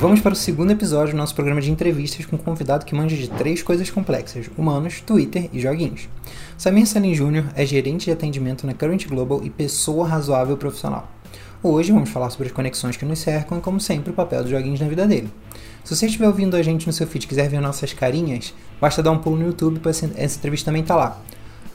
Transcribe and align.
Vamos 0.00 0.20
para 0.20 0.32
o 0.32 0.36
segundo 0.36 0.70
episódio 0.70 1.12
do 1.12 1.16
nosso 1.16 1.34
programa 1.34 1.60
de 1.60 1.72
entrevistas 1.72 2.24
com 2.24 2.36
um 2.36 2.38
convidado 2.38 2.86
que 2.86 2.94
manja 2.94 3.16
de 3.16 3.28
três 3.30 3.64
coisas 3.64 3.90
complexas: 3.90 4.48
humanos, 4.56 5.00
Twitter 5.00 5.50
e 5.52 5.58
joguinhos. 5.58 6.08
Samir 6.56 6.86
Salim 6.86 7.12
Jr. 7.12 7.46
é 7.56 7.66
gerente 7.66 8.04
de 8.04 8.12
atendimento 8.12 8.64
na 8.64 8.74
Current 8.74 9.08
Global 9.08 9.40
e 9.42 9.50
pessoa 9.50 10.06
razoável 10.06 10.56
profissional. 10.56 11.10
Hoje 11.60 11.90
vamos 11.90 12.10
falar 12.10 12.30
sobre 12.30 12.46
as 12.46 12.52
conexões 12.52 12.96
que 12.96 13.04
nos 13.04 13.18
cercam 13.18 13.58
e, 13.58 13.60
como 13.60 13.80
sempre, 13.80 14.12
o 14.12 14.14
papel 14.14 14.42
dos 14.42 14.52
joguinhos 14.52 14.78
na 14.78 14.86
vida 14.86 15.04
dele. 15.04 15.32
Se 15.82 15.96
você 15.96 16.06
estiver 16.06 16.28
ouvindo 16.28 16.54
a 16.54 16.62
gente 16.62 16.86
no 16.86 16.92
seu 16.92 17.04
feed 17.04 17.24
e 17.24 17.28
quiser 17.28 17.48
ver 17.48 17.60
nossas 17.60 17.92
carinhas, 17.92 18.54
basta 18.80 19.02
dar 19.02 19.10
um 19.10 19.18
pulo 19.18 19.36
no 19.36 19.46
YouTube, 19.46 19.80
pois 19.82 20.00
essa 20.14 20.38
entrevista 20.38 20.66
também 20.66 20.84
tá 20.84 20.94
lá. 20.94 21.20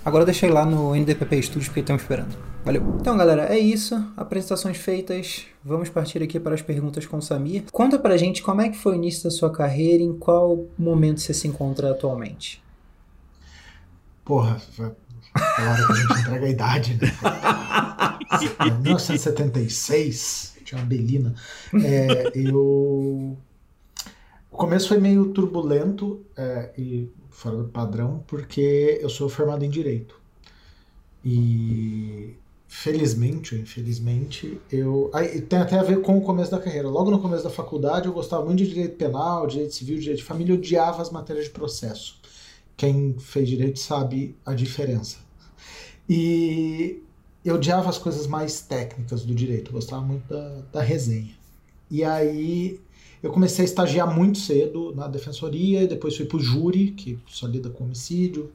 Agora 0.05 0.29
ir 0.29 0.49
lá 0.49 0.65
no 0.65 0.93
NDPP 0.93 1.41
Studios 1.43 1.67
porque 1.67 1.79
estão 1.79 1.95
esperando. 1.95 2.35
Valeu. 2.65 2.97
Então, 2.99 3.15
galera, 3.15 3.45
é 3.53 3.57
isso. 3.57 3.95
Apresentações 4.17 4.75
feitas. 4.75 5.45
Vamos 5.63 5.89
partir 5.89 6.21
aqui 6.21 6.39
para 6.41 6.53
as 6.53 6.61
perguntas 6.61 7.05
com 7.05 7.17
o 7.17 7.21
Samir. 7.21 7.63
Conta 7.71 7.97
pra 7.97 8.17
gente 8.17 8.43
como 8.43 8.61
é 8.61 8.67
que 8.67 8.77
foi 8.77 8.93
o 8.93 8.95
início 8.95 9.23
da 9.23 9.31
sua 9.31 9.49
carreira 9.49 10.03
e 10.03 10.05
em 10.05 10.17
qual 10.17 10.65
momento 10.77 11.21
você 11.21 11.33
se 11.33 11.47
encontra 11.47 11.91
atualmente. 11.91 12.61
Porra, 14.25 14.61
a 15.35 15.71
hora 15.71 15.87
que 15.87 15.91
a 15.91 15.95
gente 15.95 16.19
entrega 16.19 16.45
a 16.45 16.49
idade, 16.49 16.99
né? 17.01 17.11
Em 18.65 18.81
1976, 18.81 20.57
tinha 20.65 20.81
uma 20.81 20.87
Belina. 20.87 21.33
É, 21.83 22.31
eu. 22.33 23.37
O 24.51 24.57
começo 24.57 24.87
foi 24.87 24.97
meio 24.97 25.27
turbulento 25.27 26.25
é, 26.35 26.71
e 26.77 27.09
fora 27.33 27.57
do 27.57 27.65
padrão, 27.65 28.23
porque 28.27 28.99
eu 29.01 29.09
sou 29.09 29.27
formado 29.27 29.65
em 29.65 29.69
Direito. 29.69 30.21
E 31.25 32.35
felizmente 32.67 33.55
ou 33.55 33.61
infelizmente, 33.61 34.59
eu. 34.71 35.09
Aí, 35.13 35.41
tem 35.41 35.59
até 35.59 35.77
a 35.77 35.83
ver 35.83 36.01
com 36.01 36.17
o 36.17 36.21
começo 36.21 36.51
da 36.51 36.59
carreira. 36.59 36.87
Logo 36.87 37.11
no 37.11 37.19
começo 37.19 37.43
da 37.43 37.49
faculdade, 37.49 38.07
eu 38.07 38.13
gostava 38.13 38.45
muito 38.45 38.59
de 38.59 38.69
direito 38.69 38.95
penal, 38.95 39.47
direito 39.47 39.73
civil, 39.73 39.97
direito 39.99 40.19
de 40.19 40.23
família, 40.23 40.53
eu 40.53 40.57
odiava 40.57 41.01
as 41.01 41.09
matérias 41.09 41.45
de 41.45 41.51
processo. 41.51 42.19
Quem 42.77 43.15
fez 43.19 43.49
direito 43.49 43.79
sabe 43.79 44.35
a 44.45 44.53
diferença. 44.53 45.17
E 46.09 47.01
eu 47.43 47.55
odiava 47.55 47.89
as 47.89 47.97
coisas 47.97 48.27
mais 48.27 48.61
técnicas 48.61 49.23
do 49.23 49.33
direito, 49.33 49.69
eu 49.69 49.73
gostava 49.73 50.01
muito 50.01 50.27
da, 50.27 50.61
da 50.71 50.81
resenha. 50.81 51.33
E 51.89 52.03
aí 52.03 52.79
eu 53.23 53.31
comecei 53.31 53.63
a 53.63 53.65
estagiar 53.65 54.13
muito 54.13 54.37
cedo 54.37 54.93
na 54.93 55.07
defensoria, 55.07 55.87
depois 55.87 56.15
fui 56.17 56.25
para 56.25 56.35
o 56.35 56.41
júri, 56.41 56.91
que 56.91 57.17
só 57.25 57.47
lida 57.47 57.69
com 57.69 57.85
homicídio, 57.85 58.51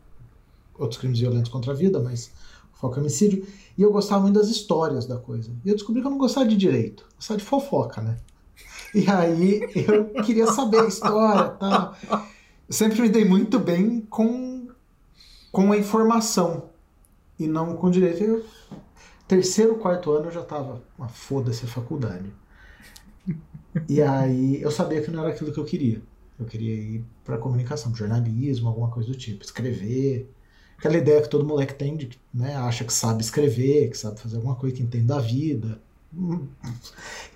outros 0.79 1.01
crimes 1.01 1.19
violentos 1.19 1.51
contra 1.51 1.73
a 1.73 1.75
vida, 1.75 1.99
mas 1.99 2.31
foco 2.75 2.97
é 2.97 3.01
homicídio. 3.01 3.47
E 3.79 3.83
eu 3.83 3.91
gostava 3.91 4.21
muito 4.21 4.39
das 4.39 4.49
histórias 4.49 5.07
da 5.07 5.17
coisa. 5.17 5.51
E 5.65 5.71
eu 5.71 5.75
descobri 5.75 6.03
que 6.03 6.07
eu 6.07 6.11
não 6.11 6.19
gostava 6.19 6.47
de 6.47 6.55
direito, 6.55 7.07
gostava 7.17 7.39
de 7.39 7.45
fofoca, 7.45 8.03
né? 8.03 8.19
E 8.95 9.09
aí 9.11 9.61
eu 9.75 10.23
queria 10.23 10.47
saber 10.47 10.81
a 10.81 10.87
história 10.87 11.49
tal. 11.51 11.97
Eu 12.11 12.75
sempre 12.75 13.01
me 13.01 13.09
dei 13.09 13.25
muito 13.25 13.59
bem 13.59 14.03
com, 14.03 14.69
com 15.51 15.73
a 15.73 15.79
informação 15.79 16.65
e 17.39 17.47
não 17.47 17.75
com 17.75 17.91
direito. 17.91 18.23
Eu, 18.23 18.45
terceiro, 19.27 19.77
quarto 19.77 20.11
ano 20.13 20.27
eu 20.27 20.33
já 20.33 20.43
tava, 20.43 20.83
uma 20.99 21.09
foda-se 21.09 21.65
a 21.65 21.69
faculdade. 21.69 22.31
E 23.89 24.03
aí 24.03 24.61
eu 24.63 24.71
sabia 24.71 25.03
que 25.03 25.11
não 25.11 25.21
era 25.21 25.31
aquilo 25.31 25.53
que 25.53 25.59
eu 25.59 25.65
queria. 25.65 26.01
Eu 26.39 26.47
queria 26.47 26.75
ir 26.75 27.05
para 27.25 27.39
comunicação, 27.39 27.95
jornalismo, 27.95 28.69
alguma 28.69 28.89
coisa 28.89 29.09
do 29.09 29.17
tipo, 29.17 29.45
escrever. 29.45 30.31
Aquela 30.79 30.97
ideia 30.97 31.21
que 31.21 31.29
todo 31.29 31.45
moleque 31.45 31.75
tem 31.75 31.97
de, 31.97 32.11
né, 32.33 32.55
acha 32.55 32.85
que 32.85 32.93
sabe 32.93 33.23
escrever, 33.23 33.91
que 33.91 33.99
sabe 33.99 34.21
fazer 34.21 34.37
alguma 34.37 34.55
coisa, 34.55 34.77
que 34.77 34.83
entende 34.83 35.05
da 35.05 35.19
vida. 35.19 35.81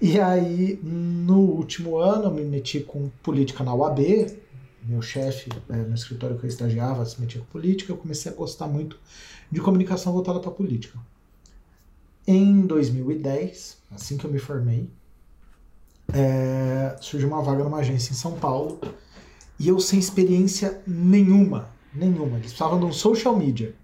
E 0.01 0.19
aí, 0.19 0.79
no 0.83 1.41
último 1.41 1.99
ano, 1.99 2.25
eu 2.25 2.31
me 2.31 2.45
meti 2.45 2.81
com 2.81 3.11
política 3.23 3.63
na 3.63 3.75
UAB. 3.75 4.39
Meu 4.85 5.03
chefe, 5.03 5.51
é, 5.69 5.77
no 5.77 5.95
escritório 5.95 6.39
que 6.39 6.45
eu 6.45 6.49
estagiava, 6.49 7.05
se 7.05 7.21
metia 7.21 7.41
com 7.41 7.47
política. 7.47 7.93
Eu 7.93 7.97
comecei 7.97 8.33
a 8.33 8.35
gostar 8.35 8.67
muito 8.67 8.99
de 9.51 9.61
comunicação 9.61 10.13
voltada 10.13 10.41
para 10.41 10.51
política. 10.51 10.99
Em 12.27 12.67
2010, 12.67 13.79
assim 13.91 14.17
que 14.17 14.25
eu 14.25 14.31
me 14.31 14.39
formei, 14.39 14.89
é, 16.13 16.97
surgiu 17.01 17.29
uma 17.29 17.43
vaga 17.43 17.65
numa 17.65 17.79
agência 17.79 18.13
em 18.13 18.17
São 18.17 18.33
Paulo 18.33 18.81
e 19.59 19.69
eu 19.69 19.79
sem 19.79 19.99
experiência 19.99 20.83
nenhuma, 20.87 21.69
nenhuma. 21.95 22.39
Eles 22.39 22.53
precisavam 22.53 22.79
de 22.79 22.85
um 22.85 22.93
social 22.93 23.37
media. 23.37 23.75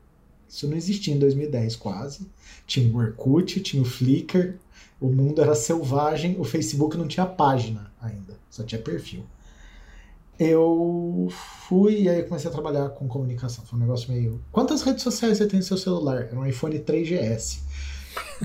Isso 0.49 0.67
não 0.67 0.77
existia 0.77 1.15
em 1.15 1.19
2010 1.19 1.77
quase. 1.77 2.27
Tinha 2.67 2.91
o 2.93 2.99
Orkut, 2.99 3.61
tinha 3.61 3.83
o 3.83 3.85
Flickr, 3.85 4.55
o 5.01 5.09
mundo 5.09 5.41
era 5.41 5.55
selvagem, 5.55 6.37
o 6.39 6.45
Facebook 6.45 6.97
não 6.97 7.07
tinha 7.07 7.27
página 7.27 7.93
ainda, 8.01 8.35
só 8.51 8.63
tinha 8.63 8.81
perfil. 8.81 9.25
Eu 10.39 11.29
fui 11.69 12.03
e 12.03 12.09
aí 12.09 12.23
comecei 12.23 12.49
a 12.49 12.53
trabalhar 12.53 12.91
com 12.91 13.09
comunicação. 13.09 13.65
Foi 13.65 13.77
um 13.77 13.83
negócio 13.83 14.11
meio. 14.11 14.41
Quantas 14.53 14.83
redes 14.83 15.03
sociais 15.03 15.39
você 15.39 15.47
tem 15.47 15.59
no 15.59 15.65
seu 15.65 15.77
celular? 15.77 16.23
Era 16.23 16.39
um 16.39 16.47
iPhone 16.47 16.79
3GS. 16.79 17.59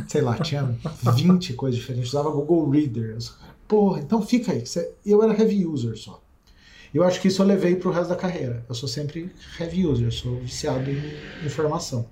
Sei 0.08 0.22
lá, 0.22 0.38
tinha 0.40 0.64
20 1.16 1.54
coisas 1.54 1.80
diferentes. 1.80 2.10
Usava 2.10 2.32
Google 2.32 2.68
Reader. 2.70 3.18
Porra, 3.68 4.02
então 4.02 4.22
fica 4.22 4.52
aí. 4.52 4.64
Eu 5.06 5.24
era 5.24 5.40
heavy 5.40 5.66
user 5.66 5.98
só. 5.98 6.22
Eu 6.94 7.04
acho 7.04 7.20
que 7.20 7.28
isso 7.28 7.42
eu 7.42 7.46
levei 7.46 7.76
pro 7.76 7.92
resto 7.92 8.10
da 8.10 8.16
carreira. 8.16 8.64
Eu 8.70 8.76
sou 8.76 8.88
sempre 8.88 9.32
heavy 9.60 9.86
user, 9.88 10.12
sou 10.12 10.40
viciado 10.40 10.90
em 10.92 11.46
informação. 11.46 12.08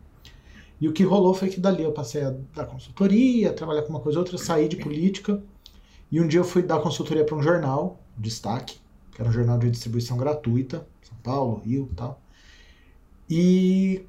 E 0.80 0.88
o 0.88 0.94
que 0.94 1.04
rolou 1.04 1.36
foi 1.36 1.50
que 1.50 1.60
dali 1.60 1.84
eu 1.84 1.92
passei 1.92 2.24
a 2.24 2.34
dar 2.56 2.66
consultoria, 2.66 3.52
a 3.52 3.54
trabalhar 3.54 3.84
com 3.84 3.90
uma 3.90 4.00
coisa 4.00 4.18
ou 4.18 4.26
outra, 4.26 4.40
saí 4.40 4.68
de 4.68 4.78
política. 4.78 5.42
E 6.12 6.20
um 6.20 6.28
dia 6.28 6.40
eu 6.40 6.44
fui 6.44 6.64
dar 6.64 6.80
consultoria 6.80 7.24
para 7.24 7.36
um 7.36 7.44
jornal, 7.44 8.02
Destaque, 8.18 8.80
que 9.12 9.22
era 9.22 9.30
um 9.30 9.34
jornal 9.34 9.60
de 9.60 9.70
distribuição 9.70 10.18
gratuita, 10.18 10.88
São 11.04 11.16
Paulo, 11.22 11.60
Rio 11.60 11.88
e 11.92 11.96
tal. 11.96 12.22
E 13.30 14.06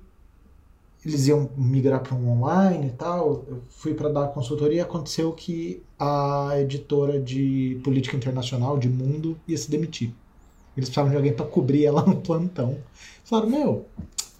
eles 1.04 1.26
iam 1.26 1.50
migrar 1.56 2.00
para 2.00 2.14
um 2.14 2.28
online 2.30 2.86
e 2.86 2.90
tal. 2.90 3.44
Eu 3.48 3.62
fui 3.68 3.92
para 3.92 4.08
dar 4.08 4.28
consultoria 4.28 4.78
e 4.78 4.80
aconteceu 4.80 5.32
que 5.32 5.82
a 5.98 6.52
editora 6.60 7.20
de 7.20 7.80
política 7.82 8.16
internacional, 8.16 8.78
de 8.78 8.88
Mundo, 8.88 9.36
ia 9.46 9.58
se 9.58 9.70
demitir. 9.70 10.14
Eles 10.76 10.88
precisavam 10.88 11.10
de 11.10 11.16
alguém 11.16 11.32
para 11.32 11.44
cobrir 11.44 11.84
ela 11.84 12.02
no 12.06 12.20
plantão. 12.20 12.78
Falaram: 13.24 13.50
Meu, 13.50 13.86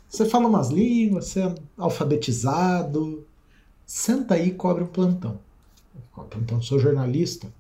você 0.09 0.25
fala 0.25 0.49
umas 0.49 0.69
línguas, 0.69 1.27
você 1.27 1.43
é 1.43 1.55
alfabetizado, 1.77 3.27
senta 3.84 4.34
aí 4.34 4.49
e 4.49 4.55
cobre 4.55 4.84
um 4.84 4.89
plantão. 4.89 5.41
Plantão, 6.31 6.62
sou 6.62 6.79
jornalista. 6.79 7.53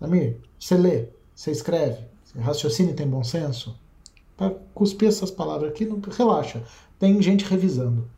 Amir, 0.00 0.36
você 0.60 0.76
lê, 0.76 1.08
você 1.34 1.50
escreve, 1.50 2.04
você 2.24 2.38
raciocina 2.38 2.90
e 2.90 2.94
tem 2.94 3.08
bom 3.08 3.24
senso? 3.24 3.76
Para 4.36 4.50
cuspir 4.72 5.08
essas 5.08 5.30
palavras 5.30 5.70
aqui, 5.70 5.84
não, 5.84 6.00
relaxa. 6.00 6.62
Tem 7.00 7.20
gente 7.20 7.44
revisando 7.44 8.08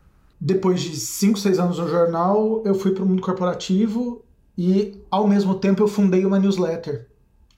depois 0.40 0.80
de 0.80 0.96
5, 0.96 1.38
6 1.38 1.58
anos 1.58 1.78
no 1.78 1.88
jornal, 1.88 2.62
eu 2.64 2.74
fui 2.74 2.92
para 2.92 3.04
o 3.04 3.06
mundo 3.06 3.20
corporativo 3.20 4.24
e, 4.56 5.02
ao 5.10 5.28
mesmo 5.28 5.54
tempo, 5.54 5.82
eu 5.82 5.88
fundei 5.88 6.24
uma 6.24 6.38
newsletter 6.38 7.08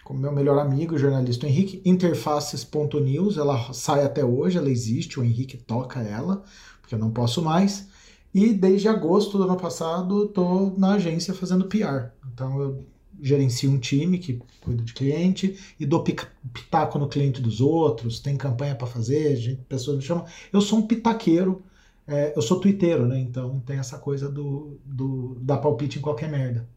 com 0.05 0.15
meu 0.15 0.33
melhor 0.33 0.59
amigo, 0.59 0.97
o 0.97 0.99
jornalista 0.99 1.47
Henrique, 1.47 1.81
interfaces.news. 1.85 3.37
Ela 3.37 3.73
sai 3.73 4.05
até 4.05 4.25
hoje, 4.25 4.59
ela 4.59 4.69
existe, 4.69 5.21
o 5.21 5.25
Henrique 5.25 5.57
toca 5.57 6.01
ela, 6.01 6.43
porque 6.81 6.95
eu 6.95 6.99
não 6.99 7.11
posso 7.11 7.41
mais. 7.41 7.87
E 8.35 8.53
desde 8.53 8.89
agosto 8.89 9.39
do 9.39 9.45
ano 9.45 9.57
passado, 9.57 10.25
estou 10.25 10.75
na 10.77 10.95
agência 10.95 11.33
fazendo 11.33 11.67
PR. 11.67 12.11
Então, 12.33 12.61
eu 12.61 12.87
gerencio 13.21 13.71
um 13.71 13.79
time 13.79 14.19
que 14.19 14.41
cuida 14.61 14.83
de 14.83 14.93
cliente 14.93 15.57
e 15.79 15.87
dou 15.87 16.03
pitaco 16.03 16.99
no 16.99 17.07
cliente 17.07 17.41
dos 17.41 17.61
outros, 17.61 18.19
tem 18.19 18.37
campanha 18.37 18.75
para 18.75 18.87
fazer, 18.89 19.37
gente, 19.37 19.63
pessoas 19.69 19.99
me 19.99 20.03
chamam. 20.03 20.25
Eu 20.53 20.61
sou 20.61 20.81
um 20.81 20.87
pitaqueiro 20.87 21.63
é, 22.07 22.33
eu 22.37 22.43
sou 22.43 22.61
twitteiro, 22.61 23.07
né? 23.07 23.19
Então 23.19 23.61
tem 23.61 23.79
essa 23.79 23.99
coisa 23.99 24.29
do, 24.29 24.79
do 24.85 25.37
dar 25.41 25.59
palpite 25.59 25.99
em 25.99 26.03
qualquer 26.03 26.31
merda. 26.31 26.69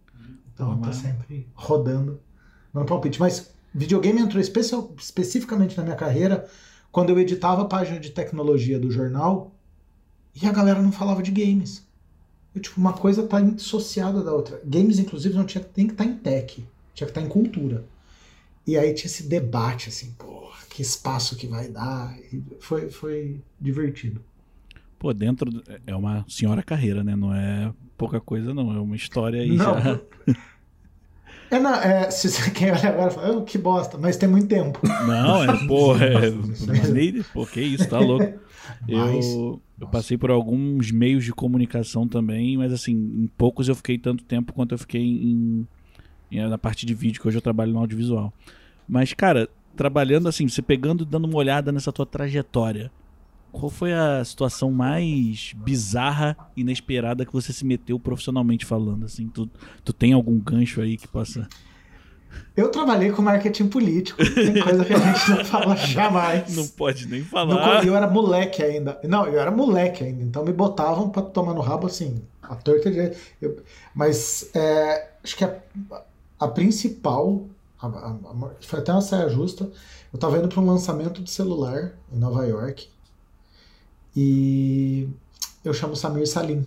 Então 0.53 0.79
tá 0.79 0.93
sempre 0.93 1.47
rodando 1.53 2.19
no 2.73 2.85
palpite. 2.85 3.19
Mas 3.19 3.53
videogame 3.73 4.21
entrou 4.21 4.41
especial, 4.41 4.93
especificamente 4.97 5.77
na 5.77 5.83
minha 5.83 5.95
carreira 5.95 6.47
quando 6.91 7.09
eu 7.09 7.19
editava 7.19 7.63
a 7.63 7.65
página 7.65 7.99
de 7.99 8.11
tecnologia 8.11 8.79
do 8.79 8.89
jornal 8.89 9.53
e 10.33 10.47
a 10.47 10.51
galera 10.51 10.81
não 10.81 10.93
falava 10.93 11.21
de 11.21 11.29
games. 11.29 11.85
Eu, 12.55 12.61
tipo, 12.61 12.79
uma 12.79 12.93
coisa 12.93 13.27
tá 13.27 13.41
dissociada 13.41 14.23
da 14.23 14.33
outra. 14.33 14.61
Games, 14.63 14.97
inclusive, 14.97 15.35
não 15.35 15.45
tinha 15.45 15.61
tem 15.61 15.87
que 15.87 15.91
estar 15.91 16.05
tá 16.05 16.09
em 16.09 16.15
tech, 16.15 16.65
tinha 16.93 17.05
que 17.05 17.11
estar 17.11 17.19
tá 17.19 17.27
em 17.27 17.29
cultura. 17.29 17.85
E 18.65 18.77
aí 18.77 18.93
tinha 18.93 19.07
esse 19.07 19.23
debate 19.23 19.89
assim, 19.89 20.15
pô, 20.17 20.49
que 20.69 20.81
espaço 20.81 21.35
que 21.35 21.47
vai 21.47 21.67
dar. 21.67 22.17
E 22.31 22.41
foi, 22.61 22.89
foi 22.89 23.41
divertido. 23.59 24.21
Pô, 25.05 25.13
dentro. 25.13 25.61
É 25.85 25.95
uma 25.95 26.25
senhora 26.27 26.63
carreira, 26.63 27.03
né? 27.03 27.15
Não 27.15 27.31
é 27.31 27.71
pouca 27.95 28.19
coisa, 28.19 28.55
não. 28.55 28.75
É 28.75 28.79
uma 28.79 28.95
história 28.95 29.39
aí 29.39 29.55
não. 29.55 29.79
já. 29.79 30.01
É, 31.51 31.59
não, 31.59 31.75
é, 31.75 32.09
se 32.09 32.27
você 32.27 32.49
quer 32.49 32.73
olhar 32.73 32.87
agora 32.87 33.11
fala, 33.11 33.37
oh, 33.37 33.43
que 33.43 33.55
bosta, 33.55 33.99
mas 33.99 34.17
tem 34.17 34.27
muito 34.27 34.47
tempo. 34.47 34.79
Não, 34.83 35.43
é, 35.43 35.67
pô, 35.67 35.95
é. 35.95 36.31
pô, 37.31 37.45
que 37.45 37.61
isso, 37.61 37.87
tá 37.87 37.99
louco. 37.99 38.39
Eu, 38.89 39.61
eu 39.79 39.87
passei 39.87 40.17
por 40.17 40.31
alguns 40.31 40.89
meios 40.89 41.23
de 41.23 41.31
comunicação 41.31 42.07
também, 42.07 42.57
mas 42.57 42.73
assim, 42.73 42.93
em 42.93 43.29
poucos 43.37 43.69
eu 43.69 43.75
fiquei 43.75 43.99
tanto 43.99 44.23
tempo 44.23 44.53
quanto 44.53 44.73
eu 44.73 44.79
fiquei 44.79 45.03
em, 45.03 45.67
na 46.31 46.57
parte 46.57 46.83
de 46.83 46.95
vídeo, 46.95 47.21
que 47.21 47.27
hoje 47.27 47.37
eu 47.37 47.43
trabalho 47.43 47.71
no 47.71 47.79
audiovisual. 47.79 48.33
Mas, 48.89 49.13
cara, 49.13 49.47
trabalhando 49.75 50.27
assim, 50.27 50.47
você 50.47 50.63
pegando 50.63 51.05
dando 51.05 51.25
uma 51.25 51.37
olhada 51.37 51.71
nessa 51.71 51.93
tua 51.93 52.07
trajetória, 52.07 52.91
qual 53.55 53.69
foi 53.69 53.93
a 53.93 54.23
situação 54.23 54.69
mais 54.69 55.53
bizarra, 55.55 56.37
inesperada 56.55 57.25
que 57.25 57.31
você 57.31 57.53
se 57.53 57.65
meteu 57.65 57.97
profissionalmente 57.97 58.65
falando? 58.65 59.05
Assim, 59.05 59.27
tu, 59.29 59.49
tu 59.83 59.93
tem 59.93 60.13
algum 60.13 60.37
gancho 60.37 60.81
aí 60.81 60.97
que 60.97 61.07
possa. 61.07 61.47
Eu 62.55 62.69
trabalhei 62.69 63.11
com 63.11 63.21
marketing 63.21 63.67
político, 63.67 64.17
tem 64.17 64.61
coisa 64.61 64.83
que 64.83 64.93
a 64.93 64.97
gente 64.97 65.29
não 65.29 65.45
fala 65.45 65.75
jamais. 65.87 66.53
Não 66.53 66.67
pode 66.67 67.07
nem 67.07 67.23
falar. 67.23 67.81
No, 67.81 67.87
eu 67.87 67.95
era 67.95 68.07
moleque 68.09 68.61
ainda. 68.61 68.99
Não, 69.03 69.25
eu 69.25 69.39
era 69.39 69.51
moleque 69.51 70.03
ainda, 70.03 70.21
então 70.21 70.43
me 70.43 70.51
botavam 70.51 71.09
para 71.09 71.21
tomar 71.21 71.53
no 71.53 71.61
rabo 71.61 71.87
assim, 71.87 72.21
a 72.43 72.55
torta 72.55 72.91
de. 72.91 73.13
Eu, 73.41 73.63
mas 73.93 74.49
é, 74.53 75.11
acho 75.23 75.35
que 75.37 75.45
a, 75.45 75.55
a 76.39 76.47
principal, 76.49 77.45
a, 77.81 77.87
a, 77.87 78.15
foi 78.59 78.79
até 78.79 78.91
uma 78.91 79.01
saia 79.01 79.29
justa. 79.29 79.63
Eu 80.11 80.17
estava 80.17 80.37
indo 80.37 80.47
para 80.47 80.61
um 80.61 80.65
lançamento 80.65 81.21
de 81.21 81.29
celular 81.29 81.93
em 82.11 82.17
Nova 82.17 82.45
York 82.45 82.87
e 84.15 85.07
eu 85.63 85.73
chamo 85.73 85.95
Samir 85.95 86.27
Salim. 86.27 86.65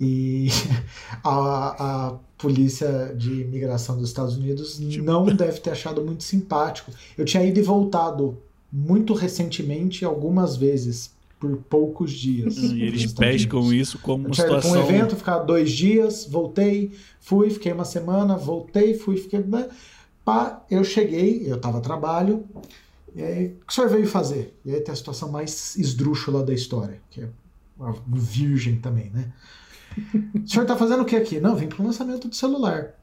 E 0.00 0.48
a, 1.22 2.08
a 2.08 2.14
polícia 2.36 3.14
de 3.16 3.42
imigração 3.42 3.96
dos 3.96 4.08
Estados 4.08 4.36
Unidos 4.36 4.78
tipo... 4.78 5.04
não 5.04 5.24
deve 5.26 5.60
ter 5.60 5.70
achado 5.70 6.02
muito 6.04 6.24
simpático. 6.24 6.90
Eu 7.16 7.24
tinha 7.24 7.44
ido 7.44 7.58
e 7.58 7.62
voltado 7.62 8.36
muito 8.72 9.14
recentemente, 9.14 10.04
algumas 10.04 10.56
vezes, 10.56 11.12
por 11.38 11.56
poucos 11.58 12.12
dias. 12.12 12.56
E 12.56 12.82
eles 12.82 13.12
pescam 13.12 13.72
isso 13.72 13.98
como 13.98 14.28
eu 14.28 14.34
situação... 14.34 14.72
um 14.72 14.76
evento, 14.76 15.14
ficar 15.14 15.38
dois 15.38 15.70
dias, 15.70 16.26
voltei, 16.28 16.90
fui, 17.20 17.50
fiquei 17.50 17.72
uma 17.72 17.84
semana, 17.84 18.36
voltei, 18.36 18.94
fui, 18.94 19.16
fiquei... 19.16 19.40
Né? 19.40 19.68
Pá, 20.24 20.64
eu 20.70 20.82
cheguei, 20.82 21.44
eu 21.46 21.56
estava 21.56 21.78
a 21.78 21.80
trabalho, 21.80 22.44
e 23.14 23.22
aí, 23.22 23.46
o 23.46 23.66
que 23.66 23.72
o 23.72 23.72
senhor 23.72 23.88
veio 23.88 24.06
fazer? 24.08 24.58
E 24.64 24.74
aí 24.74 24.80
tem 24.80 24.92
a 24.92 24.96
situação 24.96 25.30
mais 25.30 25.76
esdrúxula 25.76 26.42
da 26.42 26.52
história, 26.52 27.00
que 27.10 27.22
é 27.22 27.28
virgem 28.08 28.80
também, 28.80 29.10
né? 29.10 29.32
O 30.34 30.48
senhor 30.48 30.62
está 30.62 30.76
fazendo 30.76 31.02
o 31.02 31.04
que 31.04 31.14
aqui? 31.14 31.40
Não, 31.40 31.54
vim 31.54 31.68
para 31.68 31.80
o 31.80 31.86
lançamento 31.86 32.28
do 32.28 32.34
celular. 32.34 32.94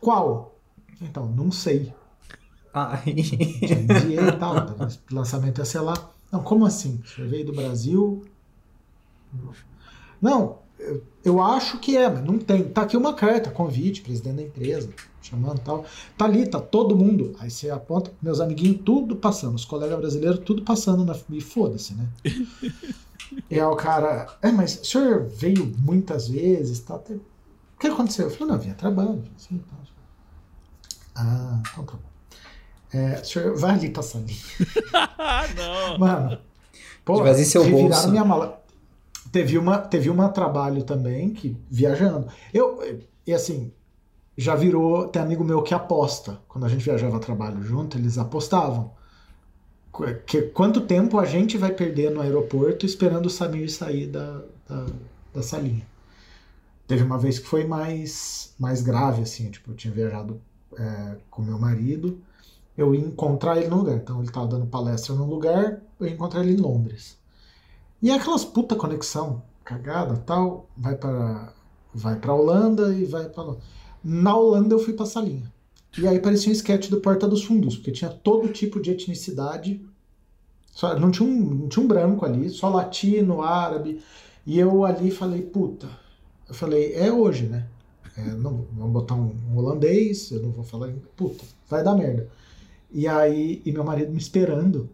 Qual? 0.00 0.58
Então, 1.00 1.26
não 1.26 1.50
sei. 1.50 1.94
Ai. 2.72 3.02
Enviei 3.06 4.28
e 4.28 4.32
tal. 4.38 4.54
Lançamento 5.10 5.58
ia 5.58 5.64
ser 5.64 5.80
lá. 5.80 5.94
Não, 6.30 6.42
como 6.42 6.66
assim? 6.66 7.00
O 7.02 7.08
senhor 7.08 7.30
veio 7.30 7.46
do 7.46 7.54
Brasil? 7.54 8.22
Não, 10.20 10.58
eu, 10.78 11.02
eu 11.24 11.42
acho 11.42 11.78
que 11.78 11.96
é, 11.96 12.08
mas 12.08 12.22
não 12.22 12.38
tem. 12.38 12.64
Tá 12.64 12.82
aqui 12.82 12.96
uma 12.96 13.14
carta, 13.14 13.50
convite, 13.50 14.02
presidente 14.02 14.36
da 14.36 14.42
empresa, 14.42 14.90
chamando 15.26 15.58
tal. 15.60 15.84
Tá 16.16 16.24
ali, 16.24 16.46
tá 16.46 16.60
todo 16.60 16.96
mundo. 16.96 17.34
Aí 17.38 17.50
você 17.50 17.70
aponta, 17.70 18.12
meus 18.22 18.40
amiguinhos, 18.40 18.80
tudo 18.84 19.16
passando, 19.16 19.54
os 19.54 19.64
colegas 19.64 19.98
brasileiros, 19.98 20.40
tudo 20.44 20.62
passando 20.62 21.04
na. 21.04 21.16
E 21.30 21.40
foda-se, 21.40 21.94
né? 21.94 22.08
e 23.50 23.54
aí 23.60 23.62
o 23.62 23.76
cara, 23.76 24.36
é, 24.40 24.50
mas 24.50 24.80
o 24.80 24.84
senhor 24.84 25.26
veio 25.28 25.74
muitas 25.78 26.28
vezes, 26.28 26.80
tá? 26.80 26.94
O 26.96 27.78
que 27.78 27.86
aconteceu? 27.86 28.26
Eu 28.26 28.30
falei, 28.30 28.54
não, 28.54 28.60
vinha 28.60 28.74
trabalho, 28.74 29.22
assim, 29.36 29.58
tal. 29.58 29.78
Ah, 31.16 31.62
então 31.72 31.84
tá 31.84 31.92
bom. 31.92 32.16
É, 32.92 33.20
o 33.20 33.24
senhor 33.24 33.56
vai 33.56 33.72
ali 33.72 33.90
passar 33.90 34.18
ali. 34.18 34.36
não. 35.56 35.98
Mano, 35.98 36.38
pô, 37.04 37.34
seu 37.34 37.68
bolso. 37.68 38.10
minha 38.10 38.24
mala. 38.24 38.62
Teve 39.32 39.58
uma, 39.58 39.78
teve 39.78 40.08
uma 40.08 40.28
trabalho 40.28 40.84
também 40.84 41.30
que 41.30 41.56
viajando. 41.68 42.28
Eu 42.54 42.80
e 43.26 43.34
assim, 43.34 43.72
já 44.36 44.54
virou, 44.54 45.08
tem 45.08 45.22
amigo 45.22 45.42
meu 45.42 45.62
que 45.62 45.72
aposta. 45.72 46.40
Quando 46.48 46.64
a 46.64 46.68
gente 46.68 46.84
viajava 46.84 47.16
a 47.16 47.20
trabalho 47.20 47.62
junto, 47.62 47.96
eles 47.96 48.18
apostavam. 48.18 48.92
Que, 50.26 50.42
quanto 50.42 50.82
tempo 50.82 51.18
a 51.18 51.24
gente 51.24 51.56
vai 51.56 51.72
perder 51.72 52.10
no 52.10 52.20
aeroporto 52.20 52.84
esperando 52.84 53.26
o 53.26 53.30
Samir 53.30 53.70
sair 53.70 54.06
da, 54.06 54.42
da, 54.68 54.86
da 55.32 55.42
salinha. 55.42 55.86
Teve 56.86 57.02
uma 57.02 57.16
vez 57.16 57.38
que 57.38 57.46
foi 57.46 57.64
mais, 57.66 58.54
mais 58.58 58.82
grave, 58.82 59.22
assim, 59.22 59.50
tipo, 59.50 59.70
eu 59.70 59.74
tinha 59.74 59.92
viajado 59.92 60.40
é, 60.78 61.16
com 61.30 61.40
meu 61.40 61.58
marido, 61.58 62.20
eu 62.76 62.94
ia 62.94 63.00
encontrar 63.00 63.56
ele 63.56 63.68
no 63.68 63.78
lugar. 63.78 63.96
Então 63.96 64.18
ele 64.18 64.28
estava 64.28 64.46
dando 64.46 64.66
palestra 64.66 65.14
num 65.14 65.26
lugar, 65.26 65.80
eu 65.98 66.06
ia 66.06 66.12
encontrar 66.12 66.42
ele 66.42 66.52
em 66.52 66.60
Londres. 66.60 67.18
E 68.02 68.10
aquelas 68.10 68.44
puta 68.44 68.76
conexão 68.76 69.42
cagada 69.64 70.16
tal, 70.18 70.68
vai 70.76 70.94
para 70.94 71.52
vai 71.92 72.16
para 72.16 72.34
Holanda 72.34 72.94
e 72.94 73.06
vai 73.06 73.28
para 73.28 73.56
Na 74.08 74.36
Holanda 74.36 74.72
eu 74.72 74.78
fui 74.78 74.92
para 74.92 75.04
Salinha. 75.04 75.52
E 75.98 76.06
aí 76.06 76.20
parecia 76.20 76.48
um 76.48 76.52
sketch 76.52 76.88
do 76.88 77.00
Porta 77.00 77.26
dos 77.26 77.42
Fundos, 77.42 77.74
porque 77.74 77.90
tinha 77.90 78.08
todo 78.08 78.52
tipo 78.52 78.80
de 78.80 78.92
etnicidade. 78.92 79.84
Só, 80.70 80.96
não, 80.96 81.10
tinha 81.10 81.28
um, 81.28 81.40
não 81.40 81.68
tinha 81.68 81.84
um 81.84 81.88
branco 81.88 82.24
ali, 82.24 82.48
só 82.48 82.68
latino, 82.68 83.42
árabe. 83.42 84.00
E 84.46 84.60
eu 84.60 84.84
ali 84.84 85.10
falei, 85.10 85.42
puta. 85.42 85.88
Eu 86.48 86.54
falei, 86.54 86.94
é 86.94 87.12
hoje, 87.12 87.46
né? 87.46 87.66
É, 88.16 88.22
não, 88.22 88.64
vamos 88.72 88.92
botar 88.92 89.16
um, 89.16 89.34
um, 89.50 89.58
holandês, 89.58 90.30
eu 90.30 90.40
não 90.40 90.52
vou 90.52 90.62
falar. 90.62 90.92
Puta, 91.16 91.44
vai 91.68 91.82
dar 91.82 91.96
merda. 91.96 92.28
E 92.92 93.08
aí, 93.08 93.60
e 93.64 93.72
meu 93.72 93.82
marido 93.82 94.12
me 94.12 94.18
esperando 94.18 94.88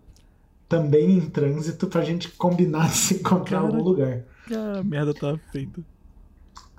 também 0.67 1.19
em 1.19 1.29
trânsito 1.29 1.87
pra 1.87 2.03
gente 2.03 2.31
combinar 2.31 2.89
de 2.89 2.97
se 2.97 3.15
encontrar 3.17 3.61
em 3.61 3.67
algum 3.67 3.83
lugar. 3.83 4.25
Cara, 4.49 4.79
a 4.79 4.85
merda 4.85 5.13
tá 5.13 5.39
feita. 5.53 5.83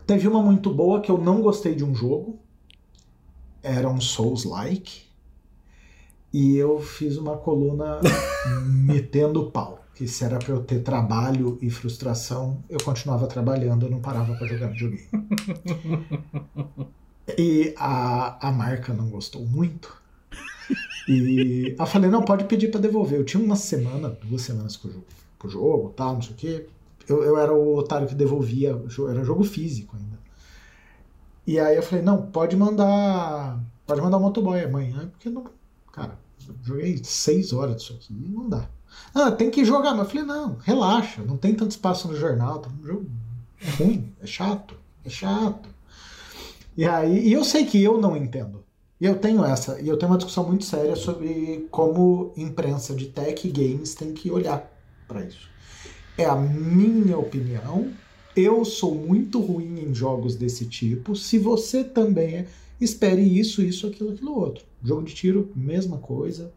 Teve 0.05 0.27
uma 0.27 0.41
muito 0.41 0.73
boa 0.73 1.01
que 1.01 1.09
eu 1.09 1.17
não 1.17 1.41
gostei 1.41 1.75
de 1.75 1.83
um 1.83 1.95
jogo. 1.95 2.39
Era 3.61 3.89
um 3.89 4.01
Souls-like. 4.01 5.03
E 6.31 6.57
eu 6.57 6.81
fiz 6.81 7.17
uma 7.17 7.37
coluna 7.37 7.99
metendo 8.65 9.51
pau. 9.51 9.83
Que 9.95 10.07
se 10.07 10.25
era 10.25 10.39
pra 10.39 10.53
eu 10.53 10.63
ter 10.63 10.79
trabalho 10.81 11.59
e 11.61 11.69
frustração, 11.69 12.63
eu 12.67 12.79
continuava 12.83 13.27
trabalhando, 13.27 13.85
eu 13.85 13.91
não 13.91 14.01
parava 14.01 14.33
para 14.35 14.47
jogar 14.47 14.67
videogame. 14.67 15.07
e 17.37 17.73
a, 17.77 18.47
a 18.47 18.51
marca 18.51 18.91
não 18.91 19.07
gostou 19.09 19.45
muito. 19.45 20.01
E 21.07 21.75
eu 21.77 21.85
falei, 21.85 22.09
não, 22.09 22.23
pode 22.23 22.45
pedir 22.45 22.69
para 22.69 22.79
devolver. 22.79 23.19
Eu 23.19 23.25
tinha 23.25 23.43
uma 23.43 23.55
semana, 23.55 24.09
duas 24.23 24.41
semanas 24.41 24.75
com 24.75 24.87
o 24.87 24.91
jogo, 24.91 25.05
com 25.37 25.47
o 25.47 25.51
jogo 25.51 25.93
tal, 25.95 26.15
não 26.15 26.21
sei 26.21 26.31
o 26.31 26.35
quê. 26.35 26.67
Eu, 27.07 27.23
eu 27.23 27.37
era 27.37 27.53
o 27.53 27.75
otário 27.75 28.07
que 28.07 28.15
devolvia, 28.15 28.79
era 29.09 29.23
jogo 29.23 29.43
físico 29.43 29.95
ainda. 29.95 30.19
E 31.45 31.59
aí 31.59 31.75
eu 31.75 31.83
falei, 31.83 32.03
não, 32.03 32.21
pode 32.21 32.55
mandar. 32.55 33.59
Pode 33.85 34.01
mandar 34.01 34.17
o 34.17 34.21
motoboy 34.21 34.61
amanhã, 34.63 35.09
porque 35.09 35.29
não. 35.29 35.45
Cara, 35.91 36.17
joguei 36.63 37.01
seis 37.03 37.51
horas 37.51 37.77
disso 37.77 37.93
aqui 37.93 38.13
não 38.13 38.49
dá. 38.49 38.69
Ah, 39.13 39.31
tem 39.31 39.51
que 39.51 39.65
jogar. 39.65 39.91
Mas 39.91 40.05
eu 40.05 40.09
falei, 40.09 40.23
não, 40.23 40.57
relaxa, 40.57 41.21
não 41.23 41.37
tem 41.37 41.53
tanto 41.53 41.71
espaço 41.71 42.07
no 42.07 42.15
jornal, 42.15 42.59
tá 42.59 42.69
um 42.69 42.85
jogo 42.85 43.05
ruim, 43.77 44.13
é 44.21 44.25
chato, 44.25 44.75
é 45.03 45.09
chato. 45.09 45.69
E 46.75 46.85
aí, 46.85 47.27
e 47.27 47.33
eu 47.33 47.43
sei 47.43 47.65
que 47.65 47.81
eu 47.81 47.99
não 47.99 48.15
entendo. 48.15 48.63
E 48.99 49.05
eu 49.05 49.19
tenho 49.19 49.43
essa, 49.43 49.81
e 49.81 49.87
eu 49.87 49.97
tenho 49.97 50.11
uma 50.11 50.17
discussão 50.17 50.47
muito 50.47 50.63
séria 50.63 50.95
sobre 50.95 51.67
como 51.69 52.31
imprensa 52.37 52.95
de 52.95 53.07
tech 53.07 53.47
e 53.47 53.51
games 53.51 53.93
tem 53.95 54.13
que 54.13 54.31
olhar 54.31 54.71
para 55.07 55.25
isso. 55.25 55.49
É 56.17 56.25
a 56.25 56.35
minha 56.35 57.17
opinião. 57.17 57.91
Eu 58.35 58.65
sou 58.65 58.95
muito 58.95 59.39
ruim 59.39 59.79
em 59.79 59.93
jogos 59.93 60.35
desse 60.35 60.65
tipo. 60.65 61.15
Se 61.15 61.37
você 61.37 61.83
também 61.83 62.35
é, 62.35 62.47
espere 62.79 63.21
isso, 63.21 63.61
isso, 63.61 63.87
aquilo, 63.87 64.11
aquilo 64.11 64.35
outro. 64.35 64.65
Jogo 64.83 65.03
de 65.03 65.13
tiro, 65.13 65.51
mesma 65.55 65.97
coisa. 65.97 66.51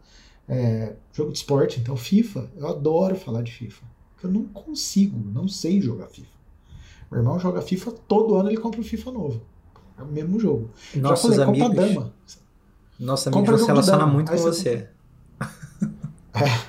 É, 0.49 0.95
jogo 1.13 1.33
de 1.33 1.39
esporte, 1.39 1.81
então 1.81 1.97
FIFA. 1.97 2.51
Eu 2.57 2.69
adoro 2.69 3.17
falar 3.17 3.43
de 3.43 3.53
FIFA. 3.53 3.85
Eu 4.23 4.31
não 4.31 4.45
consigo, 4.45 5.19
não 5.33 5.47
sei 5.47 5.81
jogar 5.81 6.07
FIFA. 6.07 6.37
Meu 7.11 7.21
irmão 7.21 7.39
joga 7.39 7.63
FIFA, 7.63 7.93
todo 8.09 8.35
ano 8.35 8.49
ele 8.49 8.57
compra 8.57 8.81
um 8.81 8.85
FIFA 8.85 9.13
novo. 9.13 9.43
É 9.99 10.03
o 10.03 10.07
mesmo 10.07 10.39
jogo. 10.41 10.71
Nossos 10.95 11.37
Já 11.37 11.45
falei, 11.47 11.63
amigos, 11.63 11.77
dama. 11.77 12.13
Nossa 12.99 13.31
amigo 13.31 13.59
se 13.59 13.67
relaciona 13.67 14.07
muito 14.07 14.31
com 14.31 14.39
você. 14.39 14.89
É. 16.35 16.67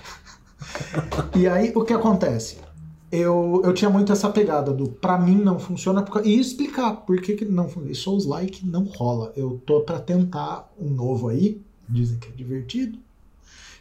e 1.37 1.47
aí, 1.47 1.71
o 1.75 1.83
que 1.83 1.93
acontece? 1.93 2.66
Eu, 3.11 3.61
eu 3.63 3.73
tinha 3.73 3.89
muito 3.89 4.11
essa 4.11 4.29
pegada 4.29 4.73
do 4.73 4.89
pra 4.89 5.17
mim 5.17 5.35
não 5.35 5.57
funciona 5.57 6.03
e 6.25 6.39
explicar 6.39 6.91
por 7.05 7.21
que, 7.21 7.35
que 7.35 7.45
não 7.45 7.69
funciona. 7.69 7.95
Souls 7.95 8.25
like 8.25 8.65
não 8.65 8.83
rola. 8.83 9.31
Eu 9.35 9.61
tô 9.65 9.81
para 9.81 9.99
tentar 9.99 10.71
um 10.77 10.89
novo 10.89 11.29
aí. 11.29 11.61
Dizem 11.87 12.19
que 12.19 12.27
é 12.27 12.31
divertido. 12.31 12.99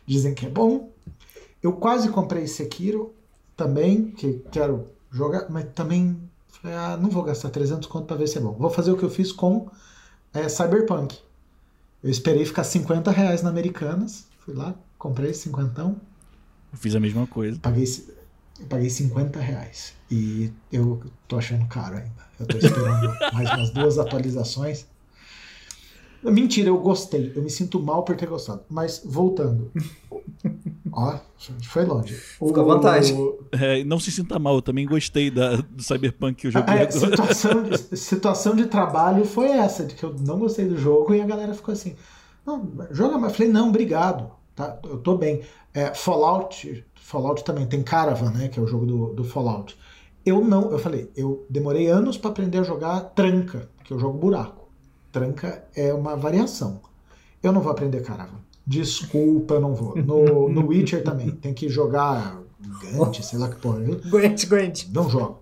Dizem 0.07 0.33
que 0.33 0.47
é 0.47 0.49
bom. 0.49 0.93
Eu 1.61 1.73
quase 1.73 2.09
comprei 2.11 2.47
Sekiro 2.47 3.13
também, 3.57 4.13
que 4.13 4.45
quero 4.53 4.87
jogar, 5.11 5.51
mas 5.51 5.67
também 5.75 6.17
falei, 6.49 6.77
ah, 6.77 6.97
não 6.97 7.09
vou 7.09 7.23
gastar 7.23 7.51
300 7.51 7.89
conto 7.89 8.07
para 8.07 8.17
ver 8.17 8.29
se 8.29 8.39
é 8.39 8.41
bom. 8.41 8.53
Vou 8.53 8.71
fazer 8.71 8.93
o 8.93 8.97
que 8.97 9.03
eu 9.03 9.11
fiz 9.11 9.33
com 9.33 9.69
é, 10.33 10.49
Cyberpunk. 10.49 11.19
Eu 12.03 12.11
esperei 12.11 12.45
ficar 12.45 12.63
50 12.63 13.11
reais 13.11 13.43
na 13.43 13.51
Americanas. 13.51 14.27
Fui 14.41 14.55
lá, 14.55 14.75
comprei 14.99 15.35
50. 15.35 15.83
Eu 15.83 15.99
fiz 16.75 16.95
a 16.95 17.01
mesma 17.01 17.27
coisa. 17.27 17.59
Paguei, 17.59 17.85
paguei 18.69 18.91
50 18.91 19.39
reais. 19.41 19.95
E 20.11 20.53
eu 20.73 21.03
tô 21.27 21.37
achando 21.37 21.67
caro 21.67 21.97
ainda. 21.97 22.27
Eu 22.39 22.47
tô 22.47 22.59
esperando 22.59 23.15
mais 23.33 23.51
umas 23.51 23.71
duas 23.71 23.99
atualizações. 23.99 24.87
Mentira, 26.23 26.69
eu 26.69 26.79
gostei. 26.79 27.33
Eu 27.37 27.43
me 27.43 27.51
sinto 27.51 27.81
mal 27.81 28.03
por 28.03 28.17
ter 28.17 28.27
gostado. 28.27 28.63
Mas 28.69 29.03
voltando. 29.05 29.71
Ó, 30.93 31.19
foi 31.63 31.85
longe. 31.85 32.15
Fica 32.15 32.61
à 32.61 32.65
vontade. 32.65 33.15
É, 33.53 33.85
não 33.85 34.01
se 34.01 34.11
sinta 34.11 34.39
mal, 34.39 34.57
eu 34.57 34.63
também 34.63 34.87
gostei 34.87 35.31
da, 35.31 35.57
do 35.57 35.83
Cyberpunk 35.83 36.35
que 36.41 36.47
eu 36.47 36.51
joguei 36.51 36.75
É, 36.75 36.83
agora. 36.83 36.91
situação, 36.93 37.63
de, 37.63 37.79
situação 37.97 38.57
de 38.57 38.67
trabalho 38.67 39.25
foi 39.25 39.49
essa, 39.49 39.85
de 39.85 39.95
que 39.95 40.05
eu 40.05 40.15
não 40.15 40.39
gostei 40.39 40.65
do 40.67 40.79
jogo 40.79 41.15
e 41.15 41.21
a 41.21 41.27
galera 41.27 41.55
ficou 41.55 41.73
assim. 41.73 41.95
Não, 42.47 42.73
joga 42.91 43.19
mais. 43.19 43.33
Eu 43.33 43.37
falei, 43.39 43.53
não, 43.53 43.69
obrigado. 43.69 44.31
Tá, 44.55 44.79
eu 44.85 44.99
tô 44.99 45.17
bem. 45.17 45.43
É, 45.75 45.93
Fallout, 45.95 46.83
Fallout 47.07 47.45
também 47.45 47.65
tem 47.67 47.85
Caravan, 47.85 48.33
né? 48.33 48.49
Que 48.49 48.59
é 48.59 48.63
o 48.63 48.67
jogo 48.67 48.85
do, 48.85 49.15
do 49.15 49.23
Fallout. 49.23 49.79
Eu 50.25 50.45
não, 50.45 50.73
eu 50.73 50.79
falei, 50.79 51.09
eu 51.17 51.47
demorei 51.49 51.87
anos 51.87 52.19
para 52.19 52.31
aprender 52.31 52.59
a 52.59 52.63
jogar 52.65 53.01
tranca, 53.15 53.69
que 53.85 53.93
eu 53.93 53.99
jogo 53.99 54.19
buraco. 54.19 54.69
Tranca 55.13 55.65
é 55.77 55.95
uma 55.95 56.17
variação. 56.17 56.81
Eu 57.41 57.53
não 57.53 57.61
vou 57.61 57.71
aprender 57.71 58.03
Caravan. 58.03 58.41
Desculpa, 58.67 59.55
eu 59.55 59.61
não 59.61 59.73
vou. 59.73 59.95
No, 59.97 60.49
no 60.49 60.67
Witcher 60.67 61.05
também. 61.05 61.31
Tem 61.31 61.55
que 61.55 61.69
jogar 61.69 62.43
Gant, 62.83 63.23
sei 63.23 63.39
lá 63.39 63.49
que 63.51 63.61
porra. 63.61 63.79
Eu 63.79 64.01
Grant, 64.11 64.45
Grant. 64.47 64.87
não 64.93 65.09
jogo. 65.09 65.39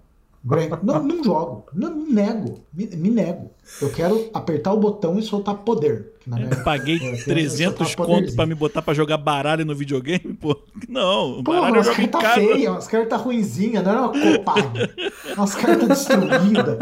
Não, 0.83 1.03
não 1.03 1.25
jogo. 1.25 1.65
Não, 1.73 1.95
me 1.95 2.13
nego. 2.13 2.61
Me, 2.73 2.87
me 2.87 3.09
nego. 3.11 3.51
Eu 3.81 3.91
quero 3.91 4.29
apertar 4.35 4.73
o 4.75 4.79
botão 4.79 5.19
e 5.19 5.23
soltar 5.23 5.55
poder. 5.59 6.13
que 6.21 6.29
na 6.29 6.37
minha- 6.37 6.51
Eu 6.51 6.63
paguei 6.63 6.97
eu 6.97 7.01
quero 7.13 7.25
300 7.25 7.89
soltar 7.89 8.07
conto 8.07 8.37
pra 8.37 8.45
me 8.47 8.55
botar 8.55 8.83
pra 8.83 8.93
jogar 8.93 9.17
baralho 9.17 9.65
no 9.65 9.75
videogame, 9.75 10.35
pô. 10.35 10.55
Não, 10.89 11.43
Pô, 11.43 11.53
baralho 11.53 11.77
eu 11.77 11.81
umas 11.83 11.89
cartas 11.97 12.35
feias, 12.35 12.71
umas 12.71 12.87
cartas 12.87 13.21
ruinzinhas, 13.23 13.83
não 13.83 13.91
era 13.91 14.01
uma 14.03 14.13
copada. 14.37 14.95
umas 15.35 15.55
cartas 15.55 15.89
destruídas. 15.89 16.79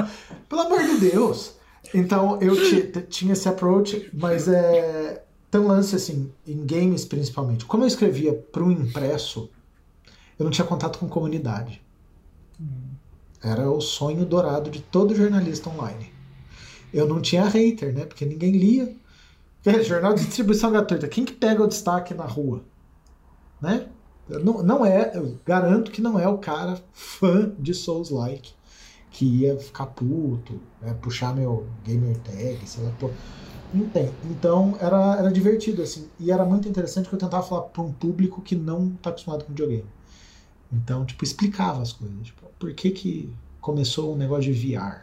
Pelo 0.48 0.60
amor 0.62 0.82
de 0.82 0.98
Deus. 1.10 1.54
Então 1.94 2.38
eu 2.40 2.56
tinha 3.08 3.32
esse 3.34 3.48
approach, 3.48 4.10
mas 4.12 4.48
é. 4.48 5.22
Tem 5.50 5.60
um 5.60 5.66
lance 5.68 5.94
assim, 5.94 6.32
em 6.46 6.64
games 6.64 7.04
principalmente. 7.04 7.64
Como 7.66 7.84
eu 7.84 7.86
escrevia 7.86 8.32
para 8.32 8.64
um 8.64 8.70
impresso, 8.72 9.50
eu 10.38 10.44
não 10.44 10.50
tinha 10.50 10.66
contato 10.66 10.98
com 10.98 11.06
comunidade. 11.08 11.80
Era 13.42 13.70
o 13.70 13.80
sonho 13.80 14.24
dourado 14.24 14.70
de 14.70 14.80
todo 14.80 15.14
jornalista 15.14 15.68
online. 15.68 16.12
Eu 16.92 17.06
não 17.06 17.20
tinha 17.20 17.44
hater, 17.44 17.92
né? 17.92 18.04
Porque 18.04 18.24
ninguém 18.24 18.52
lia. 18.52 18.94
Jornal 19.84 20.14
de 20.14 20.24
distribuição 20.24 20.70
gratuita. 20.70 21.08
Quem 21.08 21.24
que 21.24 21.32
pega 21.32 21.62
o 21.62 21.68
destaque 21.68 22.14
na 22.14 22.24
rua? 22.24 22.62
Né? 23.60 23.86
Não, 24.28 24.62
não 24.62 24.86
é, 24.86 25.12
eu 25.14 25.36
garanto 25.44 25.90
que 25.90 26.00
não 26.00 26.18
é 26.18 26.28
o 26.28 26.38
cara 26.38 26.80
fã 26.92 27.52
de 27.58 27.74
Souls-like 27.74 28.54
que 29.10 29.26
ia 29.26 29.58
ficar 29.58 29.86
puto, 29.86 30.58
né, 30.80 30.94
puxar 30.94 31.34
meu 31.34 31.66
gamer 31.84 32.16
tag, 32.18 32.58
sei 32.66 32.82
lá, 32.82 32.90
pô. 32.98 33.10
Não 33.72 33.88
tem. 33.88 34.10
Então 34.24 34.76
era, 34.80 35.16
era 35.18 35.32
divertido, 35.32 35.82
assim. 35.82 36.08
E 36.18 36.30
era 36.30 36.44
muito 36.44 36.68
interessante 36.68 37.08
que 37.08 37.14
eu 37.14 37.18
tentava 37.18 37.42
falar 37.42 37.62
para 37.62 37.82
um 37.82 37.92
público 37.92 38.42
que 38.42 38.54
não 38.54 38.90
tá 39.02 39.10
acostumado 39.10 39.44
com 39.44 39.50
videogame. 39.50 39.84
Então, 40.72 41.04
tipo, 41.04 41.22
explicava 41.22 41.82
as 41.82 41.92
coisas. 41.92 42.26
Tipo, 42.26 42.46
por 42.58 42.72
que 42.72 42.90
que 42.90 43.32
começou 43.60 44.14
um 44.14 44.16
negócio 44.16 44.52
de 44.52 44.74
VR? 44.74 45.02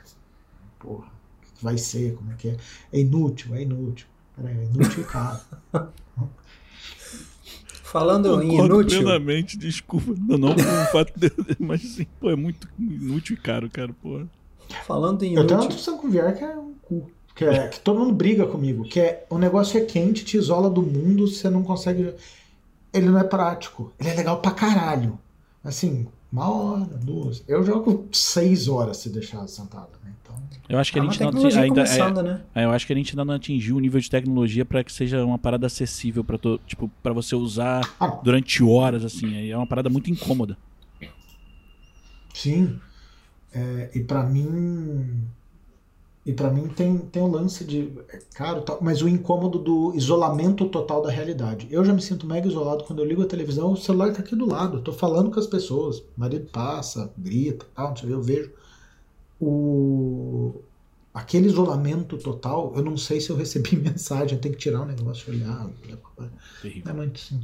Porra, 0.79 1.07
o 1.07 1.57
que 1.57 1.63
vai 1.63 1.77
ser? 1.77 2.15
Como 2.15 2.31
é 2.31 2.35
que 2.35 2.49
é? 2.49 2.57
É 2.91 2.99
inútil, 2.99 3.55
é 3.55 3.61
inútil. 3.61 4.07
Peraí, 4.35 4.57
é 4.57 4.63
inútil 4.63 5.03
e 5.03 5.05
caro. 5.05 5.39
Falando 7.83 8.41
em 8.43 8.53
inútil, 8.53 9.01
plenamente, 9.01 9.57
desculpa. 9.57 10.13
Não, 10.15 10.37
não 10.37 10.53
por 10.53 10.63
um 10.63 10.85
fato 10.91 11.11
de... 11.19 11.31
Mas 11.57 11.83
assim, 11.83 12.05
pô, 12.19 12.29
é 12.29 12.35
muito 12.35 12.69
inútil 12.77 13.35
e 13.35 13.39
caro, 13.39 13.67
cara, 13.67 13.91
pô. 13.99 14.21
falando 14.85 15.23
em 15.23 15.33
Eu 15.33 15.47
tenho 15.47 15.59
uma 15.59 15.65
inútil, 15.65 15.69
discussão 15.69 15.97
com 15.97 16.05
o 16.05 16.11
VR 16.11 16.37
que 16.37 16.43
é 16.43 16.55
um 16.55 16.75
cu. 16.83 17.09
Que, 17.35 17.45
é, 17.45 17.67
que 17.69 17.79
todo 17.79 17.99
mundo 17.99 18.13
briga 18.13 18.45
comigo. 18.45 18.83
Que 18.83 18.99
é 18.99 19.25
o 19.27 19.39
negócio 19.39 19.79
é 19.79 19.85
quente, 19.85 20.23
te 20.23 20.37
isola 20.37 20.69
do 20.69 20.83
mundo, 20.83 21.27
você 21.27 21.49
não 21.49 21.63
consegue. 21.63 22.13
Ele 22.93 23.09
não 23.09 23.17
é 23.17 23.23
prático. 23.23 23.91
Ele 23.99 24.09
é 24.09 24.13
legal 24.13 24.39
pra 24.39 24.51
caralho. 24.51 25.17
Assim, 25.63 26.07
uma 26.31 26.49
hora, 26.49 26.85
duas. 27.03 27.43
Eu 27.47 27.63
jogo 27.63 28.07
seis 28.11 28.67
horas 28.67 28.97
se 28.97 29.09
deixar 29.09 29.45
sentado, 29.47 29.89
né? 30.03 30.13
Então. 30.21 30.35
Eu 30.69 30.77
acho 30.79 30.91
que 30.91 30.99
é 30.99 31.01
a 31.01 31.03
uma 31.03 31.11
gente 31.11 31.23
não 31.23 31.29
ainda 31.61 31.81
é, 31.81 32.23
né? 32.23 32.41
é, 32.55 32.65
eu 32.65 32.71
acho 32.71 32.85
que 32.85 32.93
a 32.93 32.95
gente 32.95 33.11
ainda 33.11 33.25
não 33.25 33.33
atingiu 33.33 33.75
o 33.75 33.79
nível 33.79 33.99
de 33.99 34.09
tecnologia 34.09 34.63
pra 34.63 34.83
que 34.83 34.91
seja 34.91 35.25
uma 35.25 35.39
parada 35.39 35.65
acessível 35.67 36.23
para 36.23 36.37
tipo 36.67 36.89
para 37.01 37.11
você 37.13 37.35
usar 37.35 37.81
Ah, 37.99 38.07
durante 38.23 38.63
horas 38.63 39.03
assim. 39.03 39.35
aí 39.35 39.49
É 39.51 39.57
uma 39.57 39.67
parada 39.67 39.89
muito 39.89 40.09
incômoda. 40.11 40.55
Sim. 42.33 42.79
É, 43.51 43.89
e 43.95 43.99
pra 44.01 44.23
mim. 44.23 45.27
E 46.29 46.33
pra 46.33 46.51
mim 46.51 46.67
tem, 46.67 46.95
tem 46.95 47.23
o 47.23 47.27
lance 47.27 47.65
de. 47.65 47.91
É 48.07 48.19
caro, 48.35 48.61
tal, 48.61 48.77
mas 48.83 49.01
o 49.01 49.09
incômodo 49.09 49.57
do 49.57 49.95
isolamento 49.95 50.69
total 50.69 51.01
da 51.01 51.09
realidade. 51.09 51.67
Eu 51.71 51.83
já 51.83 51.91
me 51.91 51.99
sinto 52.03 52.27
mega 52.27 52.47
isolado 52.47 52.83
quando 52.83 52.99
eu 52.99 53.05
ligo 53.05 53.23
a 53.23 53.25
televisão, 53.25 53.71
o 53.71 53.75
celular 53.75 54.13
tá 54.13 54.19
aqui 54.19 54.35
do 54.35 54.47
lado. 54.47 54.77
Eu 54.77 54.83
tô 54.83 54.93
falando 54.93 55.31
com 55.31 55.39
as 55.39 55.47
pessoas. 55.47 55.97
O 55.97 56.05
marido 56.15 56.47
passa, 56.51 57.11
grita, 57.17 57.65
tal, 57.73 57.89
não 57.89 57.97
sei, 57.97 58.13
eu 58.13 58.21
vejo. 58.21 58.51
O. 59.41 60.61
Aquele 61.11 61.47
isolamento 61.47 62.15
total, 62.19 62.73
eu 62.75 62.83
não 62.83 62.95
sei 62.95 63.19
se 63.19 63.31
eu 63.31 63.35
recebi 63.35 63.75
mensagem, 63.81 64.35
eu 64.35 64.39
tenho 64.39 64.53
que 64.53 64.61
tirar 64.61 64.81
o 64.81 64.85
negócio 64.85 65.33
e 65.33 65.35
olhar. 65.35 65.67
É 66.85 66.93
muito 66.93 67.19
assim. 67.19 67.41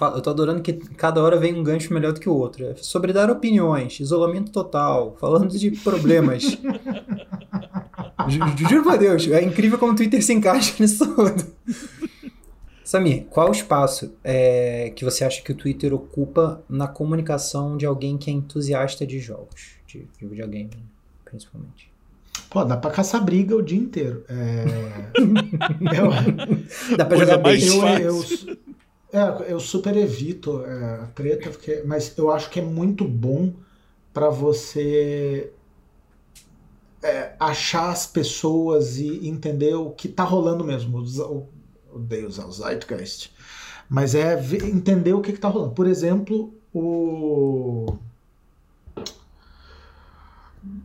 Eu 0.00 0.20
tô 0.20 0.30
adorando 0.30 0.60
que 0.62 0.72
cada 0.72 1.22
hora 1.22 1.38
vem 1.38 1.54
um 1.54 1.62
gancho 1.62 1.92
melhor 1.94 2.12
do 2.12 2.20
que 2.20 2.28
o 2.28 2.34
outro. 2.34 2.64
É 2.66 2.74
Sobre 2.76 3.12
dar 3.12 3.30
opiniões, 3.30 3.98
isolamento 4.00 4.50
total, 4.50 5.16
falando 5.20 5.56
de 5.56 5.70
problemas. 5.70 6.42
Ju- 8.28 8.56
ju- 8.56 8.68
Juro 8.68 8.82
por 8.82 8.98
Deus, 8.98 9.28
é 9.28 9.42
incrível 9.42 9.78
como 9.78 9.92
o 9.92 9.94
Twitter 9.94 10.22
se 10.24 10.32
encaixa 10.32 10.74
nisso 10.82 11.06
tudo. 11.14 11.44
Samir, 12.84 13.24
qual 13.30 13.48
o 13.48 13.52
espaço 13.52 14.12
é, 14.22 14.90
que 14.94 15.04
você 15.04 15.24
acha 15.24 15.42
que 15.42 15.52
o 15.52 15.54
Twitter 15.54 15.92
ocupa 15.94 16.62
na 16.68 16.86
comunicação 16.88 17.76
de 17.76 17.84
alguém 17.86 18.16
que 18.16 18.30
é 18.30 18.32
entusiasta 18.32 19.06
de 19.06 19.18
jogos? 19.18 19.76
De, 19.86 20.06
de 20.18 20.26
videogame, 20.26 20.64
né, 20.74 20.82
principalmente. 21.24 21.90
Pô, 22.50 22.64
dá 22.64 22.76
pra 22.76 22.90
caçar 22.90 23.24
briga 23.24 23.56
o 23.56 23.62
dia 23.62 23.78
inteiro. 23.78 24.24
É... 24.28 24.64
eu, 26.90 26.96
Dá 26.96 27.04
pra 27.04 27.16
Coisa 27.18 27.32
jogar 27.32 27.42
mais 27.42 27.64
bem. 27.64 28.02
eu, 28.02 28.16
eu, 28.16 28.24
é, 29.16 29.52
eu 29.52 29.58
super 29.60 29.96
evito 29.96 30.64
é, 30.64 31.00
a 31.02 31.06
treta, 31.14 31.50
porque, 31.50 31.82
mas 31.86 32.16
eu 32.16 32.30
acho 32.30 32.50
que 32.50 32.60
é 32.60 32.62
muito 32.62 33.04
bom 33.06 33.52
pra 34.12 34.28
você 34.28 35.52
é, 37.02 37.34
achar 37.38 37.90
as 37.90 38.06
pessoas 38.06 38.98
e 38.98 39.28
entender 39.28 39.74
o 39.74 39.90
que 39.90 40.08
tá 40.08 40.24
rolando 40.24 40.64
mesmo. 40.64 41.04
Eu 41.18 41.48
odeio 41.92 42.28
usar 42.28 42.46
o 42.46 42.52
Zeitgeist. 42.52 43.30
Mas 43.88 44.14
é 44.14 44.38
entender 44.64 45.12
o 45.12 45.20
que, 45.20 45.32
que 45.32 45.38
tá 45.38 45.48
rolando. 45.48 45.72
Por 45.72 45.86
exemplo, 45.86 46.52
o. 46.74 47.96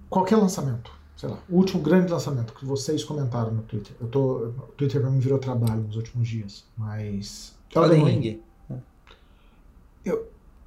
Qualquer 0.10 0.36
lançamento. 0.36 0.92
Sei 1.16 1.30
lá, 1.30 1.38
o 1.50 1.58
último 1.58 1.82
grande 1.82 2.12
lançamento 2.12 2.54
que 2.54 2.66
vocês 2.66 3.04
comentaram 3.04 3.52
no 3.52 3.62
Twitter. 3.64 3.96
Eu 4.00 4.08
tô, 4.08 4.48
o 4.48 4.52
Twitter 4.78 5.02
pra 5.02 5.10
mim 5.10 5.20
virou 5.20 5.40
trabalho 5.40 5.82
nos 5.82 5.96
últimos 5.96 6.28
dias, 6.28 6.64
mas. 6.78 7.56
Elden 7.76 8.00
Elden 8.00 8.20
Ring. 8.20 8.40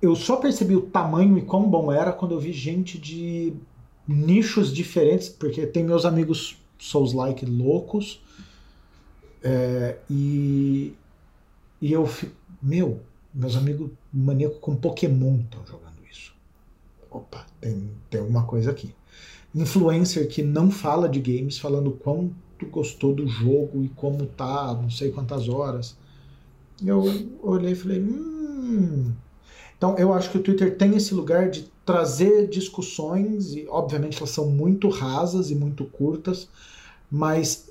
eu 0.04 0.14
só 0.14 0.36
percebi 0.36 0.76
o 0.76 0.82
tamanho 0.82 1.38
e 1.38 1.42
quão 1.42 1.68
bom 1.68 1.90
era 1.90 2.12
quando 2.12 2.32
eu 2.32 2.40
vi 2.40 2.52
gente 2.52 2.98
de 2.98 3.54
nichos 4.06 4.72
diferentes, 4.72 5.30
porque 5.30 5.66
tem 5.66 5.82
meus 5.82 6.04
amigos 6.04 6.58
Souls-like 6.78 7.46
loucos, 7.46 8.20
é, 9.42 9.96
e, 10.10 10.92
e 11.80 11.92
eu 11.92 12.06
fico, 12.06 12.34
meu, 12.62 13.00
meus 13.32 13.56
amigos 13.56 13.90
maníacos 14.12 14.58
com 14.60 14.76
Pokémon 14.76 15.40
estão 15.40 15.64
jogando 15.66 15.96
isso. 16.10 16.34
Opa, 17.10 17.46
tem, 17.60 17.90
tem 18.10 18.20
alguma 18.20 18.44
coisa 18.44 18.70
aqui. 18.70 18.94
Influencer 19.54 20.28
que 20.28 20.42
não 20.42 20.70
fala 20.70 21.08
de 21.08 21.20
games, 21.20 21.58
falando 21.58 21.92
quanto 21.92 22.34
gostou 22.70 23.14
do 23.14 23.26
jogo 23.26 23.82
e 23.82 23.88
como 23.88 24.26
tá, 24.26 24.74
não 24.74 24.90
sei 24.90 25.10
quantas 25.10 25.48
horas. 25.48 25.96
Eu 26.84 27.02
olhei 27.42 27.72
e 27.72 27.76
falei, 27.76 28.00
hum, 28.00 29.12
então, 29.76 29.96
eu 29.98 30.12
acho 30.12 30.30
que 30.30 30.38
o 30.38 30.42
Twitter 30.42 30.76
tem 30.76 30.96
esse 30.96 31.14
lugar 31.14 31.50
de 31.50 31.70
trazer 31.84 32.48
discussões, 32.48 33.54
e 33.54 33.66
obviamente 33.68 34.16
elas 34.16 34.30
são 34.30 34.48
muito 34.48 34.88
rasas 34.88 35.50
e 35.50 35.54
muito 35.54 35.84
curtas, 35.84 36.48
mas 37.10 37.70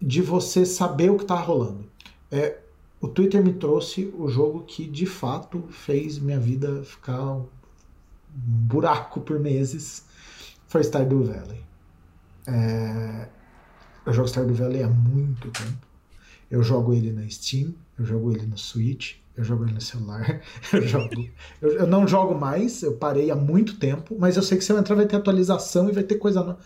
de 0.00 0.20
você 0.20 0.66
saber 0.66 1.10
o 1.10 1.16
que 1.16 1.22
está 1.22 1.36
rolando. 1.36 1.84
É, 2.30 2.58
o 3.00 3.06
Twitter 3.06 3.44
me 3.44 3.52
trouxe 3.52 4.12
o 4.18 4.28
jogo 4.28 4.64
que 4.64 4.86
de 4.86 5.06
fato 5.06 5.62
fez 5.70 6.18
minha 6.18 6.40
vida 6.40 6.82
ficar 6.82 7.32
um 7.32 7.46
buraco 8.28 9.20
por 9.20 9.38
meses. 9.38 10.04
Foi 10.66 10.82
Stardew 10.82 11.24
Valley. 11.24 11.62
É, 12.46 13.28
eu 14.04 14.12
jogo 14.12 14.28
Stardew 14.28 14.54
Valley 14.54 14.82
há 14.82 14.88
muito 14.88 15.48
tempo. 15.50 15.91
Eu 16.52 16.62
jogo 16.62 16.92
ele 16.92 17.10
na 17.10 17.26
Steam, 17.30 17.74
eu 17.98 18.04
jogo 18.04 18.30
ele 18.30 18.46
no 18.46 18.58
Switch, 18.58 19.14
eu 19.34 19.42
jogo 19.42 19.64
ele 19.64 19.72
no 19.72 19.80
celular, 19.80 20.42
eu 20.70 20.82
jogo. 20.86 21.08
Eu, 21.62 21.72
eu 21.78 21.86
não 21.86 22.06
jogo 22.06 22.38
mais, 22.38 22.82
eu 22.82 22.94
parei 22.94 23.30
há 23.30 23.34
muito 23.34 23.78
tempo, 23.78 24.14
mas 24.18 24.36
eu 24.36 24.42
sei 24.42 24.58
que 24.58 24.64
se 24.64 24.70
eu 24.70 24.78
entrar 24.78 24.94
vai 24.94 25.06
ter 25.06 25.16
atualização 25.16 25.88
e 25.88 25.92
vai 25.92 26.04
ter 26.04 26.16
coisa 26.16 26.44
nova. 26.44 26.58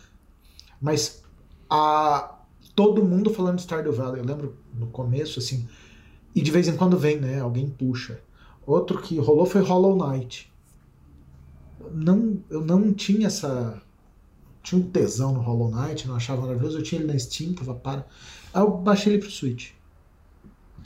Mas 0.81 1.23
a, 1.71 2.37
todo 2.75 3.05
mundo 3.05 3.33
falando 3.33 3.57
de 3.57 3.63
Stardew 3.63 3.93
Valley. 3.93 4.21
Eu 4.21 4.27
lembro 4.27 4.57
no 4.77 4.89
começo, 4.89 5.39
assim, 5.39 5.69
e 6.35 6.43
de 6.43 6.51
vez 6.51 6.67
em 6.67 6.77
quando 6.77 6.99
vem, 6.99 7.21
né? 7.21 7.39
Alguém 7.39 7.71
puxa. 7.71 8.21
Outro 8.67 9.01
que 9.01 9.19
rolou 9.21 9.47
foi 9.47 9.63
Hollow 9.63 9.97
Knight. 9.97 10.53
Não, 11.93 12.39
eu 12.51 12.61
não 12.61 12.93
tinha 12.93 13.29
essa. 13.29 13.81
Tinha 14.65 14.81
um 14.81 14.91
tesão 14.91 15.33
no 15.33 15.41
Hollow 15.41 15.71
Knight, 15.71 16.09
não 16.09 16.17
achava 16.17 16.43
maravilhoso. 16.43 16.79
Eu 16.79 16.83
tinha 16.83 17.01
ele 17.01 17.13
na 17.13 17.17
Steam, 17.17 17.55
tava 17.55 17.73
para. 17.73 18.05
Aí 18.53 18.61
eu 18.61 18.71
baixei 18.71 19.13
ele 19.13 19.23
pro 19.23 19.31
Switch. 19.31 19.76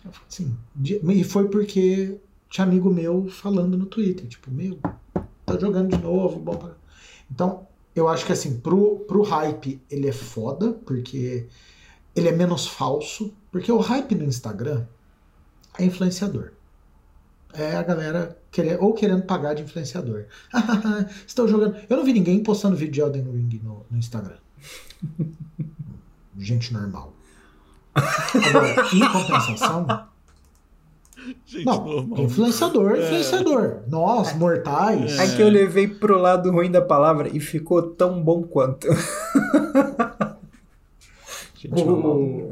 Eu 0.05 0.13
falei 0.13 0.27
assim, 0.29 0.57
e 0.83 1.25
foi 1.25 1.49
porque 1.49 2.19
tinha 2.49 2.67
amigo 2.67 2.91
meu 2.91 3.29
falando 3.29 3.77
no 3.77 3.87
Twitter, 3.87 4.27
tipo, 4.27 4.51
meu, 4.51 4.79
tá 5.47 5.59
jogando 5.59 5.97
de 5.97 6.03
novo, 6.03 6.41
bom 6.41 6.57
pra... 6.57 6.75
Então, 7.31 7.67
eu 7.95 8.09
acho 8.09 8.27
que 8.27 8.33
assim, 8.33 8.59
pro, 8.59 9.01
pro 9.01 9.23
hype 9.23 9.81
ele 9.91 10.09
é 10.09 10.13
foda, 10.13 10.73
porque 10.73 11.47
ele 12.15 12.29
é 12.29 12.33
menos 12.33 12.67
falso, 12.67 13.35
porque 13.53 13.71
o 13.71 13.79
hype 13.79 14.15
no 14.15 14.25
Instagram 14.25 14.85
é 15.79 15.85
influenciador. 15.85 16.53
É 17.53 17.77
a 17.77 17.83
galera 17.83 18.39
querer, 18.51 18.81
ou 18.81 18.95
querendo 18.95 19.23
pagar 19.23 19.55
de 19.55 19.63
influenciador. 19.63 20.27
Estão 21.27 21.49
jogando. 21.49 21.77
Eu 21.89 21.97
não 21.97 22.05
vi 22.05 22.13
ninguém 22.13 22.43
postando 22.43 22.77
vídeo 22.77 22.93
de 22.93 23.01
Elden 23.01 23.25
Ring 23.25 23.61
no, 23.63 23.85
no 23.91 23.99
Instagram. 23.99 24.37
Gente 26.39 26.73
normal. 26.73 27.13
Agora, 27.95 28.87
em 28.95 29.09
compensação. 29.13 29.87
Gente, 31.45 31.67
Não, 31.67 31.85
normal. 31.85 32.21
influenciador, 32.21 32.93
É. 32.97 33.05
influenciador. 33.05 33.77
Nós, 33.89 34.35
mortais. 34.37 35.19
É 35.19 35.37
que 35.37 35.43
eu 35.43 35.49
levei 35.49 35.87
pro 35.87 36.19
lado 36.19 36.51
ruim 36.51 36.71
da 36.71 36.81
palavra 36.81 37.29
e 37.33 37.39
ficou 37.41 37.83
tão 37.83 38.23
bom 38.23 38.43
quanto. 38.43 38.87
Gente. 41.57 41.83
O, 41.83 42.49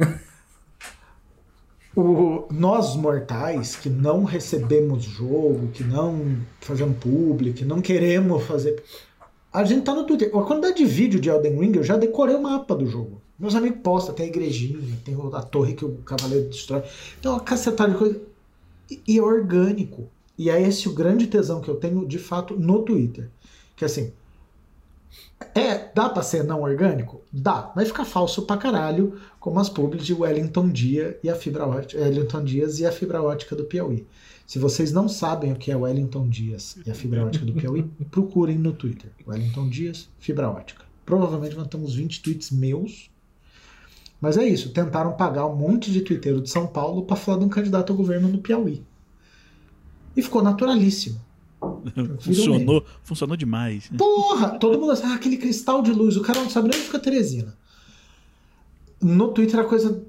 o- 1.97 2.49
nós 2.53 2.95
mortais 2.95 3.75
que 3.75 3.89
não 3.89 4.23
recebemos 4.25 5.03
jogo, 5.03 5.69
que 5.69 5.83
não 5.83 6.37
fazemos 6.61 6.97
publi, 6.99 7.53
que 7.55 7.65
não 7.65 7.81
queremos 7.81 8.45
fazer. 8.45 8.83
A 9.53 9.65
gente 9.65 9.83
tá 9.85 9.95
no 9.95 10.05
Twitter. 10.05 10.29
A 10.29 10.43
quantidade 10.43 10.77
de 10.77 10.85
vídeo 10.85 11.19
de 11.19 11.31
Elden 11.31 11.59
Ring, 11.59 11.73
eu 11.77 11.83
já 11.83 11.97
decorei 11.97 12.37
o 12.37 12.43
mapa 12.43 12.75
do 12.77 12.87
jogo. 12.87 13.23
Meus 13.39 13.55
amigos 13.55 13.81
postam, 13.83 14.15
tem 14.15 14.27
a 14.27 14.29
igrejinha, 14.29 14.99
tem 15.05 15.17
a 15.33 15.43
torre 15.43 15.75
que 15.75 15.85
o 15.85 15.97
cavaleiro 15.99 16.49
destrói. 16.49 16.83
Então, 17.21 17.33
uma 17.35 17.41
cacetada 17.41 17.93
de 17.93 17.99
coisa. 17.99 18.21
E, 19.07 19.19
é 19.19 19.23
orgânico. 19.23 20.09
E 20.37 20.51
é 20.51 20.61
esse 20.61 20.89
o 20.89 20.95
grande 20.95 21.27
tesão 21.27 21.61
que 21.61 21.69
eu 21.69 21.77
tenho, 21.77 22.07
de 22.07 22.19
fato, 22.19 22.59
no 22.59 22.83
Twitter. 22.83 23.29
Que 23.77 23.85
assim. 23.85 24.13
É, 25.55 25.91
dá 25.95 26.09
pra 26.09 26.23
ser 26.23 26.43
não 26.43 26.63
orgânico? 26.63 27.23
Dá. 27.33 27.73
Vai 27.75 27.85
ficar 27.85 28.05
falso 28.05 28.43
pra 28.43 28.57
caralho, 28.57 29.21
como 29.39 29.61
as 29.61 29.69
publis 29.69 30.05
de 30.05 30.13
Wellington 30.13 30.69
Dia 30.69 31.19
e 31.23 31.31
a 31.31 31.35
fibra 31.37 31.67
ótica, 31.67 32.03
Wellington 32.03 32.45
Dias 32.45 32.81
e 32.81 32.87
a 32.87 32.93
fibra 32.93 33.23
ótica 33.23 33.55
do 33.55 33.65
Piauí. 33.65 34.07
Se 34.47 34.59
vocês 34.59 34.91
não 34.93 35.09
sabem 35.09 35.53
o 35.53 35.57
que 35.57 35.71
é 35.71 35.77
Wellington 35.77 36.29
Dias 36.29 36.77
e 36.85 36.91
a 36.91 36.95
fibra 36.95 37.25
ótica 37.25 37.45
do 37.45 37.53
Piauí, 37.53 37.85
procurem 38.11 38.59
no 38.59 38.73
Twitter. 38.73 39.11
Wellington 39.27 39.69
Dias, 39.69 40.09
fibra 40.19 40.51
ótica. 40.51 40.85
Provavelmente 41.05 41.55
vão 41.55 41.65
ter 41.65 41.77
uns 41.77 41.95
20 41.95 42.23
tweets 42.23 42.51
meus. 42.51 43.11
Mas 44.21 44.37
é 44.37 44.47
isso, 44.47 44.71
tentaram 44.71 45.13
pagar 45.13 45.47
um 45.47 45.55
monte 45.55 45.93
de 45.93 46.01
twitteiro 46.01 46.41
de 46.41 46.51
São 46.51 46.67
Paulo 46.67 47.03
pra 47.03 47.17
falar 47.17 47.39
de 47.39 47.45
um 47.45 47.49
candidato 47.49 47.93
ao 47.93 47.97
governo 47.97 48.29
no 48.29 48.39
Piauí. 48.39 48.83
E 50.17 50.23
ficou 50.23 50.43
naturalíssimo. 50.43 51.21
Funcionou, 52.21 52.85
funcionou 53.03 53.37
demais. 53.37 53.91
Porra! 53.97 54.59
Todo 54.59 54.79
mundo 54.79 54.93
assim, 54.93 55.07
ah, 55.07 55.15
aquele 55.15 55.37
cristal 55.37 55.83
de 55.83 55.93
luz, 55.93 56.17
o 56.17 56.23
cara 56.23 56.41
não 56.41 56.51
sabe 56.51 56.69
nem 56.69 56.79
onde 56.79 56.87
fica 56.87 56.99
Teresina. 56.99 57.57
No 59.01 59.29
Twitter 59.29 59.61
a 59.61 59.65
coisa 59.65 60.05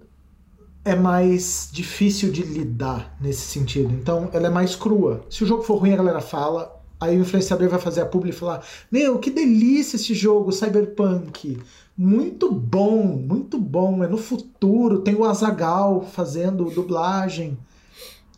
é 0.83 0.95
mais 0.95 1.69
difícil 1.71 2.31
de 2.31 2.41
lidar 2.43 3.15
nesse 3.19 3.41
sentido. 3.41 3.93
Então 3.93 4.29
ela 4.33 4.47
é 4.47 4.49
mais 4.49 4.75
crua. 4.75 5.23
Se 5.29 5.43
o 5.43 5.47
jogo 5.47 5.63
for 5.63 5.77
ruim, 5.77 5.93
a 5.93 5.97
galera 5.97 6.21
fala. 6.21 6.78
Aí 6.99 7.17
o 7.17 7.21
influenciador 7.21 7.69
vai 7.69 7.79
fazer 7.79 8.01
a 8.01 8.05
publi 8.05 8.31
e 8.31 8.33
falar: 8.33 8.63
Meu, 8.91 9.19
que 9.19 9.31
delícia 9.31 9.95
esse 9.95 10.13
jogo, 10.13 10.51
Cyberpunk. 10.51 11.57
Muito 11.97 12.51
bom, 12.51 13.03
muito 13.03 13.57
bom. 13.57 14.03
É 14.03 14.07
no 14.07 14.17
futuro. 14.17 14.99
Tem 14.99 15.15
o 15.15 15.23
Azagal 15.23 16.01
fazendo 16.01 16.69
dublagem. 16.69 17.57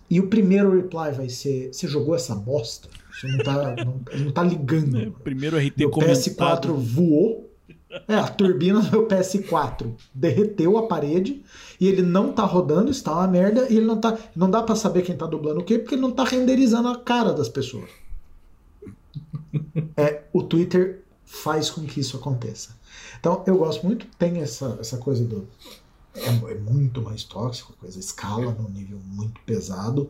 E 0.09 0.19
o 0.19 0.27
primeiro 0.27 0.75
reply 0.75 1.11
vai 1.11 1.29
ser: 1.29 1.73
Você 1.73 1.87
jogou 1.87 2.13
essa 2.13 2.35
bosta? 2.35 2.87
Você 3.11 3.27
não 3.27 3.37
tá, 3.39 3.75
não, 3.83 4.01
não 4.25 4.31
tá 4.31 4.43
ligando. 4.43 4.97
É, 4.97 5.11
primeiro 5.23 5.57
RT 5.57 5.77
Meu 5.77 5.89
comentado. 5.89 6.17
PS4 6.17 6.73
voou. 6.73 7.47
É, 8.07 8.15
a 8.15 8.27
turbina 8.27 8.79
do 8.79 8.89
meu 8.89 9.05
PS4 9.05 9.91
derreteu 10.13 10.77
a 10.77 10.87
parede 10.87 11.43
e 11.77 11.89
ele 11.89 12.01
não 12.01 12.31
tá 12.31 12.45
rodando, 12.45 12.89
está 12.89 13.11
uma 13.11 13.27
merda, 13.27 13.67
e 13.69 13.75
ele 13.75 13.85
não 13.85 13.99
tá. 13.99 14.17
Não 14.33 14.49
dá 14.49 14.63
pra 14.63 14.75
saber 14.75 15.01
quem 15.01 15.17
tá 15.17 15.25
dublando 15.25 15.59
o 15.59 15.63
quê, 15.63 15.77
porque 15.77 15.95
ele 15.95 16.01
não 16.01 16.11
tá 16.11 16.23
renderizando 16.23 16.87
a 16.87 16.97
cara 16.97 17.33
das 17.33 17.49
pessoas. 17.49 17.89
É, 19.95 20.23
o 20.33 20.43
Twitter 20.43 21.03
faz 21.25 21.69
com 21.69 21.85
que 21.85 21.99
isso 21.99 22.17
aconteça. 22.17 22.75
Então, 23.19 23.43
eu 23.47 23.57
gosto 23.57 23.85
muito, 23.85 24.05
tem 24.17 24.39
essa, 24.41 24.77
essa 24.79 24.97
coisa 24.97 25.23
do. 25.23 25.47
É, 26.13 26.27
é 26.27 26.55
muito 26.55 27.01
mais 27.01 27.23
tóxico, 27.23 27.73
a 27.77 27.81
coisa 27.81 27.97
escala 27.97 28.51
num 28.51 28.69
nível 28.69 28.99
muito 29.05 29.39
pesado, 29.41 30.09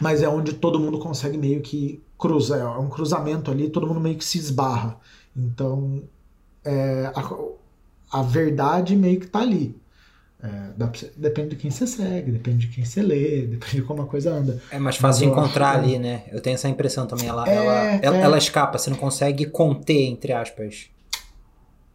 mas 0.00 0.22
é 0.22 0.28
onde 0.28 0.54
todo 0.54 0.80
mundo 0.80 0.98
consegue 0.98 1.38
meio 1.38 1.60
que 1.60 2.02
cruzar, 2.18 2.58
é 2.58 2.78
um 2.78 2.88
cruzamento 2.88 3.50
ali, 3.50 3.70
todo 3.70 3.86
mundo 3.86 4.00
meio 4.00 4.18
que 4.18 4.24
se 4.24 4.38
esbarra. 4.38 4.98
Então, 5.36 6.02
é, 6.64 7.12
a, 7.14 8.18
a 8.18 8.22
verdade 8.22 8.96
meio 8.96 9.20
que 9.20 9.26
tá 9.26 9.40
ali. 9.40 9.80
É, 10.42 10.72
depende 11.16 11.50
de 11.50 11.56
quem 11.56 11.70
você 11.70 11.86
segue, 11.86 12.32
depende 12.32 12.66
de 12.66 12.74
quem 12.74 12.84
você 12.84 13.00
lê, 13.00 13.42
depende 13.42 13.76
de 13.76 13.82
como 13.82 14.02
a 14.02 14.06
coisa 14.06 14.32
anda. 14.32 14.60
É 14.72 14.78
mais 14.78 14.96
fácil 14.96 15.26
de 15.26 15.32
acho 15.32 15.40
encontrar 15.40 15.78
que- 15.78 15.84
ali, 15.86 15.98
né? 16.00 16.24
Eu 16.32 16.40
tenho 16.40 16.54
essa 16.54 16.68
impressão 16.68 17.06
também. 17.06 17.28
Ela, 17.28 17.48
É, 17.48 18.00
ela, 18.02 18.16
é. 18.16 18.20
ela 18.20 18.38
escapa, 18.38 18.76
você 18.76 18.90
não 18.90 18.96
consegue 18.96 19.46
conter, 19.46 20.02
entre 20.06 20.32
aspas. 20.32 20.90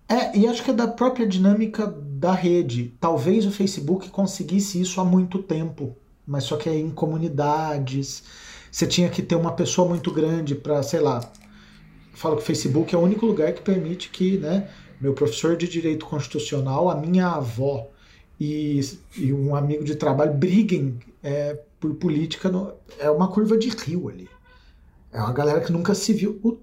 É, 0.08 0.38
e 0.38 0.48
acho 0.48 0.64
que 0.64 0.72
é 0.72 0.74
da 0.74 0.88
própria 0.88 1.28
dinâmica 1.28 1.86
da 1.88 2.32
rede. 2.32 2.94
Talvez 3.02 3.46
o 3.46 3.52
Facebook 3.52 4.10
conseguisse 4.10 4.80
isso 4.80 5.02
há 5.02 5.04
muito 5.04 5.40
tempo, 5.44 5.98
mas 6.26 6.46
só 6.46 6.56
que 6.56 6.70
é 6.70 6.76
em 6.78 6.90
comunidades. 6.90 8.24
Você 8.72 8.88
tinha 8.88 9.10
que 9.10 9.22
ter 9.22 9.36
uma 9.36 9.52
pessoa 9.52 9.88
muito 9.88 10.10
grande 10.14 10.56
para, 10.56 10.82
sei 10.84 11.02
lá. 11.02 11.20
Falo 12.14 12.38
que 12.38 12.44
o 12.44 12.46
Facebook 12.46 12.96
é 12.96 12.98
o 12.98 13.02
único 13.02 13.26
lugar 13.26 13.52
que 13.52 13.62
permite 13.62 14.10
que, 14.10 14.38
né, 14.38 14.70
meu 15.02 15.14
professor 15.14 15.58
de 15.58 15.68
direito 15.68 16.06
constitucional, 16.06 16.90
a 16.90 16.96
minha 16.96 17.28
avó 17.28 17.90
e, 18.40 18.80
e 19.18 19.34
um 19.34 19.56
amigo 19.56 19.84
de 19.84 19.96
trabalho 19.96 20.34
briguem 20.34 21.00
é, 21.24 21.54
por 21.80 21.94
política. 21.96 22.50
no- 22.50 22.74
é 23.00 23.10
uma 23.10 23.28
curva 23.28 23.58
de 23.58 23.70
rio 23.70 24.10
ali. 24.10 24.30
É 25.12 25.20
uma 25.20 25.34
galera 25.34 25.62
que 25.62 25.72
nunca 25.72 25.96
se 25.96 26.14
viu. 26.14 26.40
O 26.44 26.58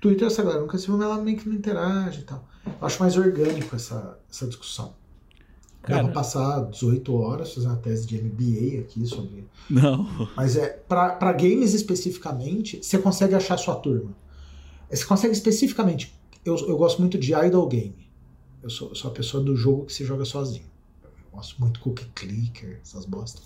Twitter, 0.00 0.26
essa 0.26 0.42
galera 0.42 0.60
nunca 0.62 0.78
se 0.78 0.86
viu, 0.86 0.96
mas 0.96 1.06
ela 1.06 1.20
meio 1.20 1.36
que 1.36 1.48
não 1.48 1.54
interage 1.56 2.20
e 2.20 2.24
tal. 2.24 2.46
Eu 2.66 2.86
acho 2.86 3.00
mais 3.02 3.16
orgânico 3.16 3.74
essa, 3.76 4.18
essa 4.30 4.46
discussão. 4.46 4.94
Dá 5.82 5.88
Cara. 5.88 6.04
pra 6.04 6.12
passar 6.12 6.60
18 6.70 7.14
horas 7.14 7.54
fazendo 7.54 7.70
uma 7.70 7.78
tese 7.78 8.06
de 8.06 8.20
MBA 8.22 8.80
aqui 8.80 9.06
sobre. 9.06 9.46
Não. 9.68 10.06
Mas 10.36 10.54
é 10.56 10.68
pra 10.68 11.10
pra 11.14 11.32
games 11.32 11.72
especificamente, 11.72 12.80
você 12.82 12.98
consegue 12.98 13.34
achar 13.34 13.56
sua 13.56 13.74
turma. 13.76 14.10
Você 14.90 15.04
consegue 15.04 15.32
especificamente. 15.32 16.14
Eu, 16.44 16.54
eu 16.68 16.76
gosto 16.76 17.00
muito 17.00 17.16
de 17.18 17.32
idle 17.34 17.66
game. 17.66 17.94
Eu 18.62 18.68
sou, 18.68 18.90
eu 18.90 18.94
sou 18.94 19.10
a 19.10 19.14
pessoa 19.14 19.42
do 19.42 19.56
jogo 19.56 19.86
que 19.86 19.92
se 19.92 20.04
joga 20.04 20.24
sozinho. 20.26 20.64
Gosto 21.32 21.60
muito 21.60 21.80
cookie 21.80 22.06
clicker, 22.14 22.80
essas 22.82 23.04
bostas. 23.04 23.42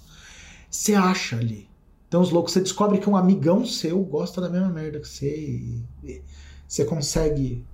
Você 0.70 0.94
acha 0.94 1.36
ali. 1.36 1.68
Então 2.08 2.20
os 2.20 2.30
loucos, 2.30 2.52
você 2.52 2.60
descobre 2.60 2.98
que 2.98 3.08
um 3.08 3.16
amigão 3.16 3.64
seu 3.66 4.02
gosta 4.02 4.40
da 4.40 4.48
mesma 4.48 4.68
merda 4.68 5.00
que 5.00 5.08
você 5.08 5.36
e, 5.36 5.84
e 6.02 6.22
você 6.66 6.84
consegue 6.84 7.64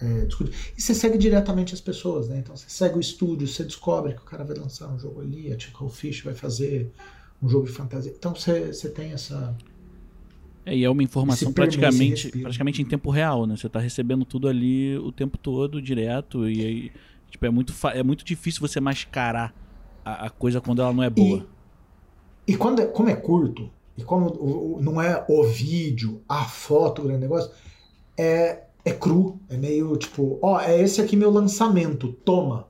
é, 0.00 0.26
discutir. 0.26 0.52
E 0.76 0.82
você 0.82 0.94
segue 0.94 1.16
diretamente 1.16 1.74
as 1.74 1.80
pessoas, 1.80 2.28
né? 2.28 2.38
Então 2.38 2.56
você 2.56 2.66
segue 2.68 2.96
o 2.96 3.00
estúdio, 3.00 3.46
você 3.46 3.64
descobre 3.64 4.14
que 4.14 4.20
o 4.20 4.24
cara 4.24 4.44
vai 4.44 4.56
lançar 4.56 4.88
um 4.88 4.98
jogo 4.98 5.20
ali, 5.20 5.52
a 5.52 5.56
Tickle 5.56 5.88
Fish 5.88 6.22
vai 6.22 6.34
fazer 6.34 6.90
um 7.42 7.48
jogo 7.48 7.66
de 7.66 7.72
fantasia. 7.72 8.12
Então 8.16 8.34
você, 8.34 8.72
você 8.72 8.88
tem 8.88 9.12
essa. 9.12 9.56
É, 10.66 10.76
e 10.76 10.84
é 10.84 10.90
uma 10.90 11.02
informação 11.02 11.52
praticamente, 11.52 12.30
praticamente 12.30 12.80
em 12.80 12.84
tempo 12.84 13.10
real, 13.10 13.46
né? 13.46 13.56
Você 13.56 13.68
tá 13.68 13.78
recebendo 13.78 14.24
tudo 14.24 14.48
ali 14.48 14.96
o 14.98 15.12
tempo 15.12 15.36
todo, 15.36 15.80
direto, 15.80 16.48
e 16.48 16.64
aí, 16.64 16.92
tipo, 17.34 17.44
é 17.46 17.50
muito, 17.50 17.72
é 17.88 18.02
muito 18.02 18.24
difícil 18.24 18.60
você 18.60 18.80
mascarar 18.80 19.52
a, 20.04 20.26
a 20.26 20.30
coisa 20.30 20.60
quando 20.60 20.80
ela 20.80 20.92
não 20.92 21.02
é 21.02 21.10
boa. 21.10 21.46
E 22.46 22.56
quando 22.56 22.80
é, 22.80 22.86
como 22.86 23.08
é 23.08 23.16
curto, 23.16 23.70
e 23.96 24.02
como 24.04 24.26
o- 24.26 24.76
o- 24.76 24.82
não 24.82 25.00
é 25.02 25.24
o 25.28 25.44
vídeo, 25.44 26.22
a 26.28 26.44
foto, 26.44 27.02
o 27.02 27.04
grande 27.06 27.20
negócio, 27.22 27.50
é, 28.16 28.64
é 28.84 28.92
cru. 28.92 29.40
É 29.48 29.56
meio 29.56 29.96
tipo, 29.96 30.38
ó, 30.42 30.60
é 30.60 30.80
esse 30.80 31.00
aqui 31.00 31.16
meu 31.16 31.30
lançamento, 31.30 32.12
toma. 32.24 32.68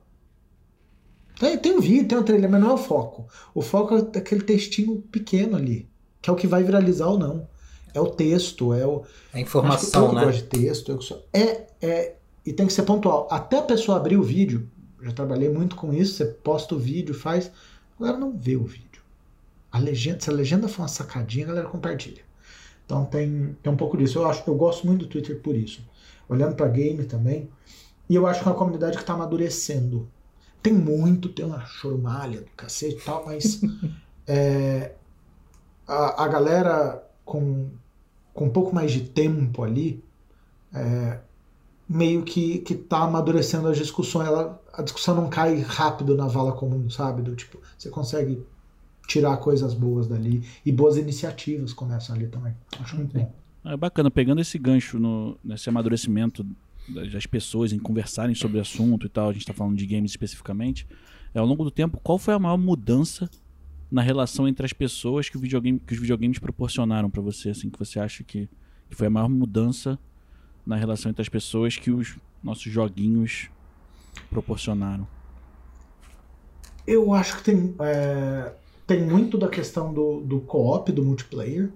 Tem, 1.39 1.57
tem 1.57 1.77
um 1.77 1.81
vídeo, 1.81 2.07
tem 2.07 2.17
um 2.17 2.23
trailer, 2.23 2.49
mas 2.49 2.61
não 2.61 2.71
é 2.71 2.73
o 2.73 2.77
foco. 2.77 3.27
O 3.53 3.61
foco 3.61 3.95
é 3.95 4.17
aquele 4.17 4.41
textinho 4.41 5.01
pequeno 5.11 5.57
ali, 5.57 5.87
que 6.21 6.29
é 6.29 6.33
o 6.33 6.35
que 6.35 6.47
vai 6.47 6.63
viralizar 6.63 7.07
ou 7.07 7.19
não. 7.19 7.47
É 7.93 7.99
o 7.99 8.07
texto, 8.07 8.73
é 8.73 8.85
o. 8.85 9.03
A 9.31 9.35
que 9.37 9.41
informação, 9.41 10.07
eu 10.07 10.13
né? 10.13 10.25
gosto 10.25 10.37
de 10.37 10.43
texto, 10.43 10.91
eu 10.91 10.97
que 10.97 11.03
sou- 11.05 11.23
é, 11.33 11.67
é, 11.81 12.15
e 12.45 12.53
tem 12.53 12.67
que 12.67 12.73
ser 12.73 12.83
pontual. 12.83 13.27
Até 13.31 13.57
a 13.57 13.63
pessoa 13.63 13.97
abrir 13.97 14.17
o 14.17 14.23
vídeo, 14.23 14.69
já 15.01 15.11
trabalhei 15.11 15.49
muito 15.49 15.75
com 15.75 15.93
isso. 15.93 16.15
Você 16.15 16.25
posta 16.25 16.75
o 16.75 16.79
vídeo, 16.79 17.13
faz. 17.13 17.51
A 17.97 18.03
galera 18.03 18.19
não 18.19 18.37
vê 18.37 18.55
o 18.55 18.63
vídeo. 18.63 19.01
A 19.71 19.79
legenda, 19.79 20.19
se 20.19 20.29
a 20.29 20.33
legenda 20.33 20.67
for 20.67 20.83
uma 20.83 20.87
sacadinha, 20.87 21.45
a 21.45 21.49
galera 21.49 21.67
compartilha. 21.67 22.23
Então 22.85 23.03
tem, 23.05 23.57
tem 23.61 23.73
um 23.73 23.75
pouco 23.75 23.97
disso. 23.97 24.19
Eu, 24.19 24.27
acho, 24.27 24.43
eu 24.47 24.55
gosto 24.55 24.85
muito 24.85 25.05
do 25.05 25.07
Twitter 25.07 25.39
por 25.41 25.55
isso. 25.55 25.83
Olhando 26.29 26.55
para 26.55 26.67
game 26.67 27.03
também. 27.05 27.49
E 28.09 28.15
eu 28.15 28.27
acho 28.27 28.41
que 28.41 28.47
é 28.47 28.51
uma 28.51 28.57
comunidade 28.57 28.95
que 28.95 29.03
está 29.03 29.13
amadurecendo. 29.13 30.07
Tem 30.61 30.73
muito, 30.73 31.29
tem 31.29 31.45
uma 31.45 31.65
chorumalha 31.65 32.41
do 32.41 32.51
cacete 32.55 32.97
e 32.97 33.01
tal, 33.01 33.25
mas 33.25 33.61
é, 34.27 34.93
a, 35.87 36.23
a 36.23 36.27
galera 36.27 37.03
com, 37.23 37.69
com 38.33 38.45
um 38.45 38.49
pouco 38.49 38.73
mais 38.73 38.91
de 38.91 39.01
tempo 39.01 39.63
ali, 39.63 40.03
é, 40.73 41.19
meio 41.87 42.23
que, 42.23 42.59
que 42.59 42.75
tá 42.75 43.03
amadurecendo 43.03 43.67
as 43.67 43.77
discussões. 43.77 44.27
Ela, 44.27 44.61
a 44.73 44.81
discussão 44.81 45.15
não 45.15 45.29
cai 45.29 45.59
rápido 45.59 46.15
na 46.15 46.27
vala 46.27 46.51
comum, 46.51 46.89
sabe? 46.89 47.21
Do 47.21 47.35
tipo, 47.35 47.59
você 47.77 47.89
consegue 47.89 48.43
tirar 49.07 49.37
coisas 49.37 49.73
boas 49.73 50.07
dali 50.07 50.43
e 50.65 50.71
boas 50.71 50.97
iniciativas 50.97 51.73
começam 51.73 52.15
ali 52.15 52.27
também. 52.27 52.53
Acho 52.79 52.95
muito 52.95 53.13
bom. 53.13 53.31
É 53.63 53.77
bacana, 53.77 54.11
pegando 54.11 54.41
esse 54.41 54.57
gancho 54.57 54.99
no, 54.99 55.37
nesse 55.43 55.69
amadurecimento 55.69 56.45
das 56.87 57.25
pessoas 57.25 57.73
em 57.73 57.79
conversarem 57.79 58.35
sobre 58.35 58.57
o 58.59 58.61
assunto 58.61 59.07
e 59.07 59.09
tal, 59.09 59.29
a 59.29 59.33
gente 59.33 59.41
está 59.41 59.53
falando 59.53 59.75
de 59.75 59.85
games 59.87 60.11
especificamente, 60.11 60.87
é, 61.33 61.39
ao 61.39 61.45
longo 61.45 61.63
do 61.63 61.71
tempo, 61.71 61.99
qual 62.03 62.19
foi 62.19 62.33
a 62.35 62.39
maior 62.39 62.57
mudança 62.57 63.29
na 63.91 64.01
relação 64.01 64.47
entre 64.47 64.65
as 64.65 64.73
pessoas 64.73 65.29
que, 65.29 65.37
o 65.37 65.39
videogame, 65.39 65.79
que 65.79 65.93
os 65.93 65.99
videogames 65.99 66.37
proporcionaram 66.37 67.09
para 67.09 67.21
você, 67.21 67.49
assim, 67.49 67.69
que 67.69 67.79
você 67.79 67.99
acha 67.99 68.23
que, 68.23 68.47
que 68.89 68.95
foi 68.95 69.07
a 69.07 69.09
maior 69.09 69.29
mudança 69.29 69.97
na 70.65 70.75
relação 70.75 71.11
entre 71.11 71.21
as 71.21 71.29
pessoas 71.29 71.77
que 71.77 71.91
os 71.91 72.15
nossos 72.43 72.71
joguinhos 72.71 73.49
proporcionaram? 74.29 75.07
Eu 76.87 77.13
acho 77.13 77.37
que 77.37 77.43
tem, 77.43 77.75
é, 77.79 78.53
tem 78.85 79.03
muito 79.03 79.37
da 79.37 79.47
questão 79.47 79.93
do, 79.93 80.21
do 80.21 80.41
co-op, 80.41 80.91
do 80.91 81.03
multiplayer, 81.03 81.69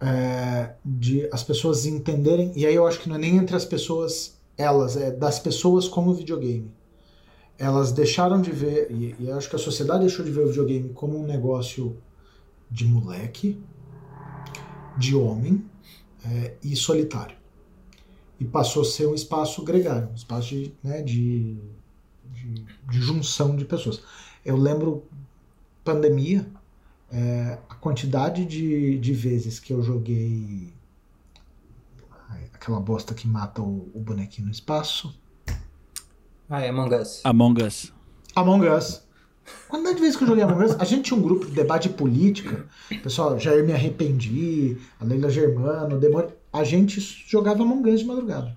é, 0.00 0.74
de 0.84 1.28
as 1.32 1.42
pessoas 1.42 1.86
entenderem, 1.86 2.52
e 2.56 2.66
aí 2.66 2.74
eu 2.74 2.86
acho 2.86 2.98
que 3.00 3.08
não 3.08 3.16
é 3.16 3.18
nem 3.18 3.36
entre 3.36 3.54
as 3.54 3.64
pessoas, 3.64 4.38
elas, 4.56 4.96
é 4.96 5.10
das 5.10 5.38
pessoas 5.38 5.86
como 5.86 6.14
videogame. 6.14 6.70
Elas 7.58 7.92
deixaram 7.92 8.40
de 8.40 8.50
ver, 8.50 8.90
e, 8.90 9.14
e 9.20 9.30
acho 9.30 9.48
que 9.48 9.56
a 9.56 9.58
sociedade 9.58 10.00
deixou 10.00 10.24
de 10.24 10.30
ver 10.30 10.44
o 10.44 10.48
videogame 10.48 10.88
como 10.90 11.18
um 11.18 11.26
negócio 11.26 11.96
de 12.70 12.84
moleque, 12.86 13.62
de 14.96 15.14
homem 15.14 15.64
é, 16.24 16.54
e 16.62 16.74
solitário 16.74 17.41
e 18.42 18.44
passou 18.44 18.82
a 18.82 18.84
ser 18.84 19.06
um 19.06 19.14
espaço 19.14 19.62
gregário, 19.62 20.08
um 20.10 20.14
espaço 20.14 20.48
de, 20.48 20.74
né, 20.82 21.00
de, 21.00 21.56
de, 22.32 22.64
de 22.90 23.00
junção 23.00 23.54
de 23.54 23.64
pessoas. 23.64 24.02
Eu 24.44 24.56
lembro, 24.56 25.04
pandemia, 25.84 26.44
é, 27.08 27.56
a 27.68 27.74
quantidade 27.76 28.44
de, 28.44 28.98
de 28.98 29.12
vezes 29.12 29.60
que 29.60 29.72
eu 29.72 29.80
joguei 29.80 30.72
aquela 32.52 32.80
bosta 32.80 33.14
que 33.14 33.28
mata 33.28 33.62
o, 33.62 33.88
o 33.94 34.00
bonequinho 34.00 34.46
no 34.46 34.52
espaço. 34.52 35.16
Ah, 36.50 36.62
é 36.62 36.70
Among 36.70 36.94
Us. 36.96 37.20
Among 37.22 37.62
Us. 37.62 37.92
Among 38.34 38.68
Us. 38.68 39.02
Quantidade 39.68 39.96
de 39.96 40.02
vezes 40.02 40.16
que 40.16 40.24
eu 40.24 40.28
joguei 40.28 40.42
Among 40.42 40.64
Us, 40.64 40.76
a 40.80 40.84
gente 40.84 41.04
tinha 41.04 41.16
um 41.18 41.22
grupo 41.22 41.46
de 41.46 41.52
debate 41.52 41.88
política. 41.88 42.66
Pessoal, 43.04 43.38
Jair 43.38 43.64
Me 43.64 43.72
Arrependi, 43.72 44.78
a 44.98 45.04
Leila 45.04 45.30
Germano, 45.30 45.96
o 45.96 46.00
Demônio 46.00 46.41
a 46.52 46.64
gente 46.64 47.00
jogava 47.00 47.62
Among 47.62 47.90
Us 47.90 48.00
de 48.00 48.06
madrugada. 48.06 48.56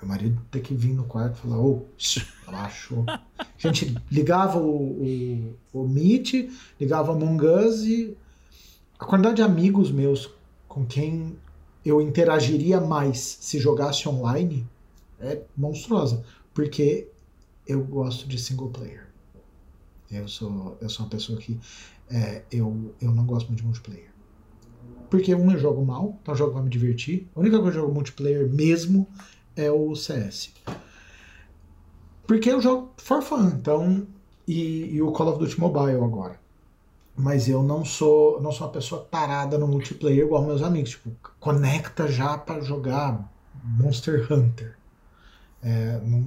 Meu 0.00 0.08
marido 0.08 0.42
tem 0.50 0.62
que 0.62 0.74
vir 0.74 0.94
no 0.94 1.04
quarto 1.04 1.36
e 1.36 1.40
falar, 1.42 1.58
ô, 1.58 1.86
oh, 1.86 2.50
relaxou. 2.50 3.04
A 3.06 3.20
gente 3.58 3.96
ligava 4.10 4.58
o, 4.58 5.02
o, 5.02 5.56
o 5.72 5.88
Meet, 5.88 6.50
ligava 6.80 7.12
Among 7.12 7.46
Us 7.46 7.82
e 7.82 8.16
a 8.98 9.04
quantidade 9.04 9.36
de 9.36 9.42
amigos 9.42 9.92
meus 9.92 10.30
com 10.66 10.86
quem 10.86 11.36
eu 11.84 12.00
interagiria 12.00 12.80
mais 12.80 13.18
se 13.18 13.58
jogasse 13.58 14.08
online 14.08 14.66
é 15.20 15.42
monstruosa. 15.56 16.24
Porque 16.54 17.08
eu 17.66 17.84
gosto 17.84 18.26
de 18.26 18.38
single 18.38 18.70
player. 18.70 19.06
Eu 20.10 20.28
sou, 20.28 20.76
eu 20.80 20.88
sou 20.88 21.04
uma 21.04 21.10
pessoa 21.10 21.38
que 21.38 21.58
é, 22.10 22.42
eu, 22.50 22.94
eu 23.00 23.12
não 23.12 23.24
gosto 23.24 23.46
muito 23.46 23.60
de 23.60 23.64
multiplayer. 23.64 24.11
Porque 25.12 25.34
um 25.34 25.50
eu 25.52 25.58
jogo 25.58 25.84
mal, 25.84 26.18
então 26.22 26.34
jogo 26.34 26.54
pra 26.54 26.62
me 26.62 26.70
divertir. 26.70 27.28
A 27.36 27.40
única 27.40 27.58
coisa 27.58 27.72
que 27.72 27.76
eu 27.76 27.82
jogo 27.82 27.94
multiplayer 27.94 28.48
mesmo 28.48 29.06
é 29.54 29.70
o 29.70 29.94
CS. 29.94 30.54
Porque 32.26 32.50
eu 32.50 32.62
jogo 32.62 32.92
for 32.96 33.20
fun, 33.20 33.48
então. 33.48 34.06
E, 34.48 34.86
e 34.86 35.02
o 35.02 35.12
Call 35.12 35.28
of 35.28 35.38
Duty 35.38 35.60
Mobile 35.60 36.02
agora. 36.02 36.40
Mas 37.14 37.46
eu 37.46 37.62
não 37.62 37.84
sou 37.84 38.40
não 38.40 38.50
sou 38.50 38.66
uma 38.66 38.72
pessoa 38.72 39.02
parada 39.02 39.58
no 39.58 39.68
multiplayer 39.68 40.24
igual 40.24 40.46
meus 40.46 40.62
amigos. 40.62 40.92
Tipo, 40.92 41.10
conecta 41.38 42.08
já 42.08 42.38
para 42.38 42.62
jogar 42.62 43.30
Monster 43.62 44.32
Hunter. 44.32 44.78
É, 45.62 46.00
não, 46.06 46.24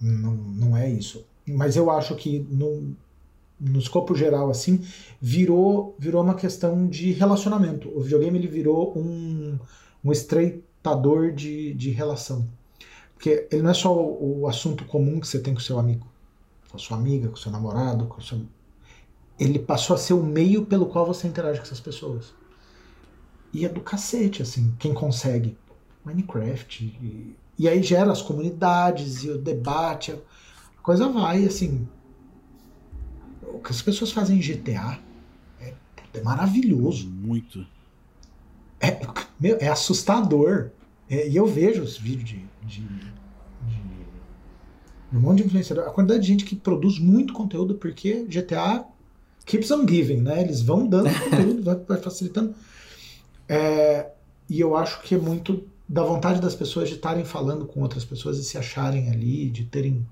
não, 0.00 0.34
não 0.34 0.76
é 0.76 0.90
isso. 0.90 1.24
Mas 1.46 1.76
eu 1.76 1.88
acho 1.92 2.16
que 2.16 2.40
no, 2.50 2.96
no 3.64 3.78
escopo 3.78 4.14
geral 4.14 4.50
assim, 4.50 4.84
virou 5.20 5.96
virou 5.98 6.22
uma 6.22 6.34
questão 6.34 6.86
de 6.86 7.12
relacionamento. 7.12 7.88
O 7.96 8.00
videogame 8.00 8.38
ele 8.38 8.48
virou 8.48 8.96
um, 8.96 9.58
um 10.04 10.12
estreitador 10.12 11.32
de, 11.32 11.72
de 11.74 11.90
relação. 11.90 12.48
Porque 13.14 13.48
ele 13.50 13.62
não 13.62 13.70
é 13.70 13.74
só 13.74 13.96
o, 13.96 14.42
o 14.42 14.48
assunto 14.48 14.84
comum 14.84 15.18
que 15.18 15.26
você 15.26 15.38
tem 15.38 15.54
com 15.54 15.60
seu 15.60 15.78
amigo, 15.78 16.06
com 16.70 16.76
a 16.76 16.80
sua 16.80 16.96
amiga, 16.96 17.28
com 17.28 17.36
seu 17.36 17.50
namorado, 17.50 18.06
com 18.06 18.20
seu... 18.20 18.42
ele 19.38 19.58
passou 19.58 19.94
a 19.94 19.98
ser 19.98 20.12
o 20.12 20.22
meio 20.22 20.66
pelo 20.66 20.86
qual 20.86 21.06
você 21.06 21.26
interage 21.26 21.58
com 21.58 21.64
essas 21.64 21.80
pessoas. 21.80 22.34
E 23.52 23.64
é 23.64 23.68
do 23.68 23.80
cacete, 23.80 24.42
assim, 24.42 24.74
quem 24.78 24.92
consegue. 24.92 25.56
Minecraft. 26.04 26.84
E, 26.84 27.36
e 27.58 27.68
aí 27.68 27.82
gera 27.82 28.10
as 28.10 28.20
comunidades 28.20 29.22
e 29.22 29.30
o 29.30 29.38
debate. 29.38 30.12
A 30.12 30.82
coisa 30.82 31.08
vai, 31.08 31.44
assim, 31.46 31.88
o 33.54 33.60
que 33.60 33.70
as 33.70 33.82
pessoas 33.82 34.12
fazem 34.12 34.38
em 34.38 34.40
GTA 34.40 34.98
é, 35.60 35.74
é 36.14 36.22
maravilhoso. 36.22 37.08
Muito. 37.08 37.66
É, 38.80 39.00
meu, 39.38 39.56
é 39.60 39.68
assustador. 39.68 40.70
É, 41.08 41.28
e 41.28 41.36
eu 41.36 41.46
vejo 41.46 41.82
os 41.82 41.96
vídeos 41.96 42.28
de, 42.28 42.44
de, 42.62 42.80
de, 42.82 43.12
um 45.12 45.20
monte 45.20 45.38
de 45.38 45.46
influenciador. 45.46 45.86
A 45.86 45.90
quantidade 45.90 46.22
de 46.22 46.28
gente 46.28 46.44
que 46.44 46.56
produz 46.56 46.98
muito 46.98 47.32
conteúdo 47.32 47.74
porque 47.74 48.24
GTA 48.24 48.84
keeps 49.44 49.70
on 49.70 49.86
giving, 49.86 50.20
né? 50.20 50.42
Eles 50.42 50.62
vão 50.62 50.86
dando 50.86 51.10
conteúdo, 51.30 51.62
vai, 51.62 51.76
vai 51.76 51.98
facilitando. 51.98 52.54
É, 53.48 54.10
e 54.48 54.60
eu 54.60 54.76
acho 54.76 55.02
que 55.02 55.14
é 55.14 55.18
muito 55.18 55.64
da 55.88 56.02
vontade 56.02 56.40
das 56.40 56.54
pessoas 56.54 56.88
de 56.88 56.94
estarem 56.94 57.24
falando 57.24 57.66
com 57.66 57.80
outras 57.80 58.04
pessoas 58.04 58.38
e 58.38 58.44
se 58.44 58.56
acharem 58.56 59.10
ali, 59.10 59.50
de 59.50 59.64
terem. 59.64 60.06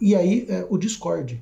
E 0.00 0.14
aí 0.16 0.46
é, 0.48 0.66
o 0.68 0.76
Discord 0.76 1.40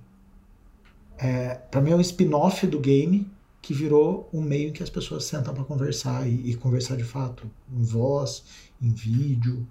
é, 1.19 1.55
para 1.55 1.81
mim 1.81 1.91
é 1.91 1.97
um 1.97 2.01
spin-off 2.01 2.67
do 2.67 2.79
game 2.79 3.31
que 3.61 3.75
virou 3.75 4.29
um 4.33 4.41
meio 4.41 4.69
em 4.69 4.73
que 4.73 4.83
as 4.83 4.89
pessoas 4.89 5.25
sentam 5.25 5.53
para 5.53 5.65
conversar 5.65 6.27
e, 6.27 6.51
e, 6.51 6.57
conversar 6.57 6.97
de 6.97 7.05
fato, 7.05 7.51
em 7.71 7.83
voz, 7.83 8.45
em 8.81 8.91
vídeo. 8.91 9.67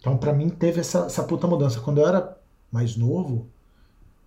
Então, 0.00 0.16
para 0.16 0.32
mim, 0.32 0.48
teve 0.48 0.80
essa, 0.80 1.06
essa 1.06 1.22
puta 1.22 1.46
mudança. 1.46 1.78
Quando 1.80 2.00
eu 2.00 2.08
era 2.08 2.36
mais 2.70 2.96
novo, 2.96 3.46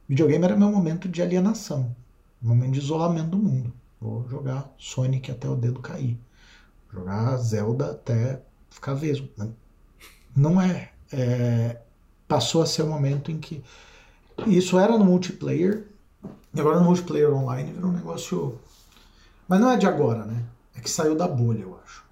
videogame 0.07 0.45
era 0.45 0.55
meu 0.55 0.69
momento 0.69 1.09
de 1.09 1.21
alienação, 1.21 1.95
momento 2.41 2.73
de 2.73 2.79
isolamento 2.79 3.31
do 3.31 3.37
mundo. 3.37 3.73
Vou 3.99 4.27
jogar 4.29 4.71
Sonic 4.77 5.31
até 5.31 5.49
o 5.49 5.55
dedo 5.55 5.79
cair, 5.79 6.17
jogar 6.93 7.35
Zelda 7.37 7.91
até 7.91 8.41
ficar 8.69 8.93
vesgo. 8.93 9.27
Não 10.35 10.61
é. 10.61 10.91
é 11.11 11.81
passou 12.27 12.61
a 12.61 12.65
ser 12.65 12.81
o 12.81 12.87
momento 12.87 13.31
em 13.31 13.37
que 13.37 13.63
isso 14.47 14.79
era 14.79 14.97
no 14.97 15.05
multiplayer 15.05 15.87
e 16.55 16.59
agora 16.59 16.79
no 16.79 16.85
multiplayer 16.85 17.33
online 17.33 17.73
virou 17.73 17.89
um 17.89 17.93
negócio. 17.93 18.57
Mas 19.47 19.59
não 19.59 19.69
é 19.69 19.77
de 19.77 19.85
agora, 19.85 20.25
né? 20.25 20.43
É 20.75 20.79
que 20.79 20.89
saiu 20.89 21.15
da 21.15 21.27
bolha, 21.27 21.61
eu 21.61 21.77
acho. 21.83 22.03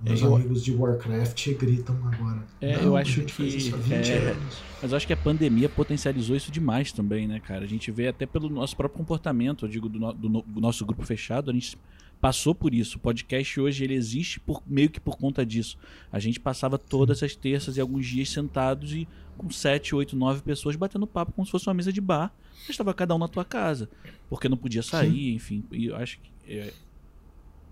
Meus 0.00 0.20
eu... 0.20 0.34
amigos 0.34 0.64
de 0.64 0.74
Warcraft 0.74 1.54
gritam 1.54 1.96
agora. 2.12 2.42
É, 2.60 2.84
eu 2.84 2.96
acho 2.96 3.22
que. 3.22 3.72
É... 3.92 4.36
Mas 4.82 4.90
eu 4.90 4.96
acho 4.96 5.06
que 5.06 5.12
a 5.12 5.16
pandemia 5.16 5.68
potencializou 5.68 6.36
isso 6.36 6.50
demais 6.50 6.92
também, 6.92 7.26
né, 7.26 7.40
cara? 7.40 7.64
A 7.64 7.68
gente 7.68 7.90
vê 7.90 8.08
até 8.08 8.26
pelo 8.26 8.48
nosso 8.48 8.76
próprio 8.76 8.98
comportamento, 8.98 9.64
eu 9.64 9.68
digo, 9.68 9.88
do, 9.88 9.98
no... 9.98 10.42
do 10.42 10.60
nosso 10.60 10.84
grupo 10.84 11.02
fechado, 11.04 11.50
a 11.50 11.54
gente 11.54 11.78
passou 12.20 12.54
por 12.54 12.74
isso. 12.74 12.98
O 12.98 13.00
podcast 13.00 13.60
hoje 13.60 13.84
ele 13.84 13.94
existe 13.94 14.40
por, 14.40 14.62
meio 14.66 14.90
que 14.90 15.00
por 15.00 15.16
conta 15.16 15.44
disso. 15.44 15.78
A 16.10 16.18
gente 16.18 16.40
passava 16.40 16.78
todas 16.78 17.22
as 17.22 17.34
terças 17.34 17.76
e 17.76 17.80
alguns 17.80 18.06
dias 18.06 18.28
sentados 18.28 18.92
e 18.92 19.08
com 19.36 19.50
sete, 19.50 19.94
oito, 19.94 20.16
nove 20.16 20.42
pessoas 20.42 20.76
batendo 20.76 21.06
papo 21.06 21.32
como 21.32 21.44
se 21.44 21.50
fosse 21.52 21.66
uma 21.68 21.74
mesa 21.74 21.92
de 21.92 22.00
bar. 22.00 22.32
Mas 22.60 22.70
estava 22.70 22.92
cada 22.94 23.14
um 23.14 23.18
na 23.18 23.28
tua 23.28 23.44
casa, 23.44 23.88
porque 24.28 24.48
não 24.48 24.56
podia 24.56 24.82
sair, 24.82 25.10
Sim. 25.10 25.34
enfim. 25.34 25.64
E 25.70 25.86
eu 25.86 25.96
acho 25.96 26.18
que 26.18 26.30
é, 26.52 26.72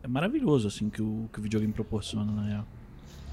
é, 0.02 0.08
maravilhoso 0.08 0.68
assim 0.68 0.88
que 0.88 1.02
o, 1.02 1.28
que 1.32 1.38
o 1.38 1.42
videogame 1.42 1.72
proporciona, 1.72 2.30
na 2.30 2.42
real. 2.42 2.66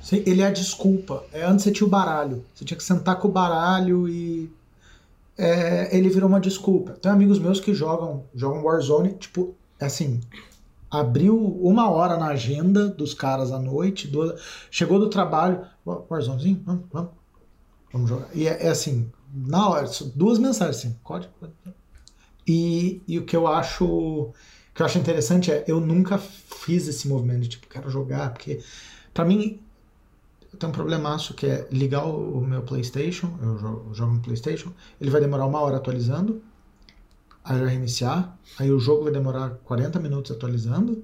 Sim, 0.01 0.23
ele 0.25 0.41
é 0.41 0.47
a 0.47 0.51
desculpa. 0.51 1.23
É, 1.31 1.43
antes 1.43 1.63
você 1.63 1.71
tinha 1.71 1.85
o 1.85 1.89
baralho. 1.89 2.43
Você 2.53 2.65
tinha 2.65 2.77
que 2.77 2.83
sentar 2.83 3.19
com 3.19 3.27
o 3.27 3.31
baralho 3.31 4.09
e. 4.09 4.49
É, 5.37 5.95
ele 5.95 6.09
virou 6.09 6.27
uma 6.27 6.39
desculpa. 6.39 6.93
Tem 6.93 7.11
amigos 7.11 7.39
meus 7.39 7.59
que 7.59 7.73
jogam, 7.73 8.25
jogam 8.33 8.63
Warzone, 8.63 9.13
tipo, 9.13 9.55
assim, 9.79 10.19
abriu 10.89 11.37
uma 11.37 11.89
hora 11.89 12.17
na 12.17 12.27
agenda 12.27 12.89
dos 12.89 13.13
caras 13.13 13.51
à 13.51 13.57
noite, 13.57 14.07
do, 14.07 14.35
chegou 14.69 14.99
do 14.99 15.09
trabalho, 15.09 15.65
Warzonezinho, 15.85 16.61
vamos, 16.65 16.83
vamos, 16.91 17.11
vamos 17.91 18.09
jogar. 18.09 18.29
E 18.33 18.47
é, 18.47 18.65
é, 18.65 18.69
assim, 18.69 19.11
na 19.33 19.69
hora, 19.69 19.89
duas 20.15 20.37
mensagens 20.39 20.77
assim, 20.77 20.95
código. 21.03 21.33
E, 22.47 23.01
e 23.07 23.19
o 23.19 23.25
que 23.25 23.35
eu 23.35 23.47
acho 23.47 24.33
que 24.73 24.81
eu 24.81 24.85
acho 24.85 24.97
interessante 24.97 25.51
é 25.51 25.65
eu 25.67 25.79
nunca 25.79 26.17
fiz 26.17 26.87
esse 26.87 27.07
movimento 27.07 27.41
de 27.41 27.49
tipo, 27.49 27.67
quero 27.67 27.89
jogar, 27.89 28.31
porque 28.31 28.61
para 29.13 29.25
mim 29.25 29.59
eu 30.51 30.57
tenho 30.57 30.71
um 30.71 30.75
problemaço 30.75 31.33
que 31.33 31.45
é 31.45 31.67
ligar 31.71 32.05
o, 32.05 32.39
o 32.39 32.41
meu 32.41 32.61
PlayStation, 32.61 33.37
eu 33.41 33.57
jogo, 33.57 33.85
eu 33.89 33.93
jogo 33.93 34.13
no 34.13 34.21
PlayStation, 34.21 34.71
ele 34.99 35.09
vai 35.09 35.21
demorar 35.21 35.45
uma 35.45 35.59
hora 35.59 35.77
atualizando, 35.77 36.41
aí 37.43 37.59
vai 37.59 37.69
reiniciar, 37.69 38.37
aí 38.57 38.71
o 38.71 38.79
jogo 38.79 39.03
vai 39.03 39.13
demorar 39.13 39.51
40 39.65 39.99
minutos 39.99 40.31
atualizando, 40.31 41.03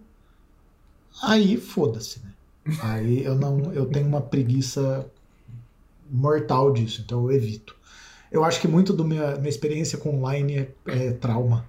aí 1.22 1.58
foda-se, 1.58 2.20
né? 2.20 2.34
Aí 2.84 3.24
eu 3.24 3.34
não, 3.34 3.72
eu 3.72 3.86
tenho 3.86 4.06
uma 4.06 4.20
preguiça 4.20 5.10
mortal 6.10 6.72
disso, 6.72 7.02
então 7.06 7.24
eu 7.24 7.32
evito. 7.32 7.76
Eu 8.32 8.44
acho 8.44 8.60
que 8.60 8.68
muito 8.68 8.94
da 8.94 9.04
minha, 9.04 9.36
minha 9.36 9.50
experiência 9.50 9.98
com 9.98 10.16
online 10.16 10.58
é, 10.58 11.08
é 11.08 11.12
trauma. 11.14 11.66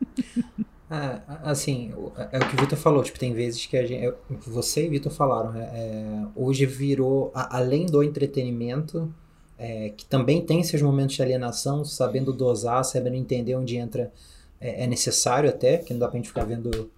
É, 0.92 1.20
assim, 1.44 1.92
é, 2.16 2.36
é 2.36 2.38
o 2.40 2.48
que 2.48 2.56
o 2.56 2.60
Vitor 2.60 2.76
falou, 2.76 3.00
tipo, 3.04 3.16
tem 3.16 3.32
vezes 3.32 3.64
que 3.64 3.76
a 3.76 3.86
gente, 3.86 4.12
você 4.44 4.86
e 4.86 4.88
Vitor 4.88 5.12
falaram, 5.12 5.54
é, 5.54 5.62
é, 5.62 6.26
hoje 6.34 6.66
virou, 6.66 7.30
além 7.32 7.86
do 7.86 8.02
entretenimento, 8.02 9.08
é, 9.56 9.90
que 9.90 10.04
também 10.04 10.44
tem 10.44 10.64
seus 10.64 10.82
momentos 10.82 11.14
de 11.14 11.22
alienação, 11.22 11.84
sabendo 11.84 12.32
dosar, 12.32 12.84
sabendo 12.84 13.14
entender 13.14 13.54
onde 13.54 13.76
entra, 13.76 14.12
é, 14.60 14.82
é, 14.82 14.86
necessário 14.88 15.48
até, 15.48 15.78
que 15.78 15.92
não 15.92 16.00
dá 16.00 16.08
pra 16.08 16.16
gente 16.16 16.28
ficar 16.28 16.44
vendo 16.44 16.90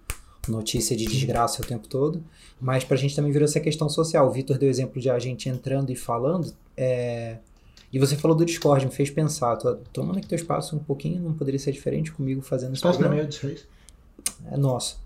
notícia 0.47 0.95
de 0.95 1.05
desgraça 1.05 1.61
o 1.61 1.65
tempo 1.65 1.87
todo, 1.87 2.23
mas 2.59 2.83
pra 2.83 2.97
gente 2.97 3.15
também 3.15 3.31
virou 3.31 3.45
essa 3.45 3.59
questão 3.59 3.87
social. 3.89 4.27
O 4.27 4.31
Vitor 4.31 4.57
deu 4.57 4.69
exemplo 4.69 5.01
de 5.01 5.09
a 5.09 5.17
gente 5.19 5.47
entrando 5.49 5.91
e 5.91 5.95
falando, 5.95 6.53
é, 6.75 7.37
e 7.91 7.99
você 7.99 8.15
falou 8.15 8.35
do 8.35 8.43
Discord, 8.43 8.85
me 8.85 8.91
fez 8.91 9.09
pensar, 9.09 9.55
tô 9.55 9.75
tomando 9.93 10.17
aqui 10.17 10.27
teu 10.27 10.35
espaço 10.35 10.75
um 10.75 10.79
pouquinho, 10.79 11.21
não 11.21 11.33
poderia 11.33 11.59
ser 11.59 11.71
diferente 11.71 12.11
comigo 12.11 12.41
fazendo 12.41 12.73
isso. 12.73 12.87
Espaço 12.87 13.09
meio 13.09 13.27
de 13.27 13.35
seis 13.35 13.67
é 14.51 14.57
nosso. 14.57 14.99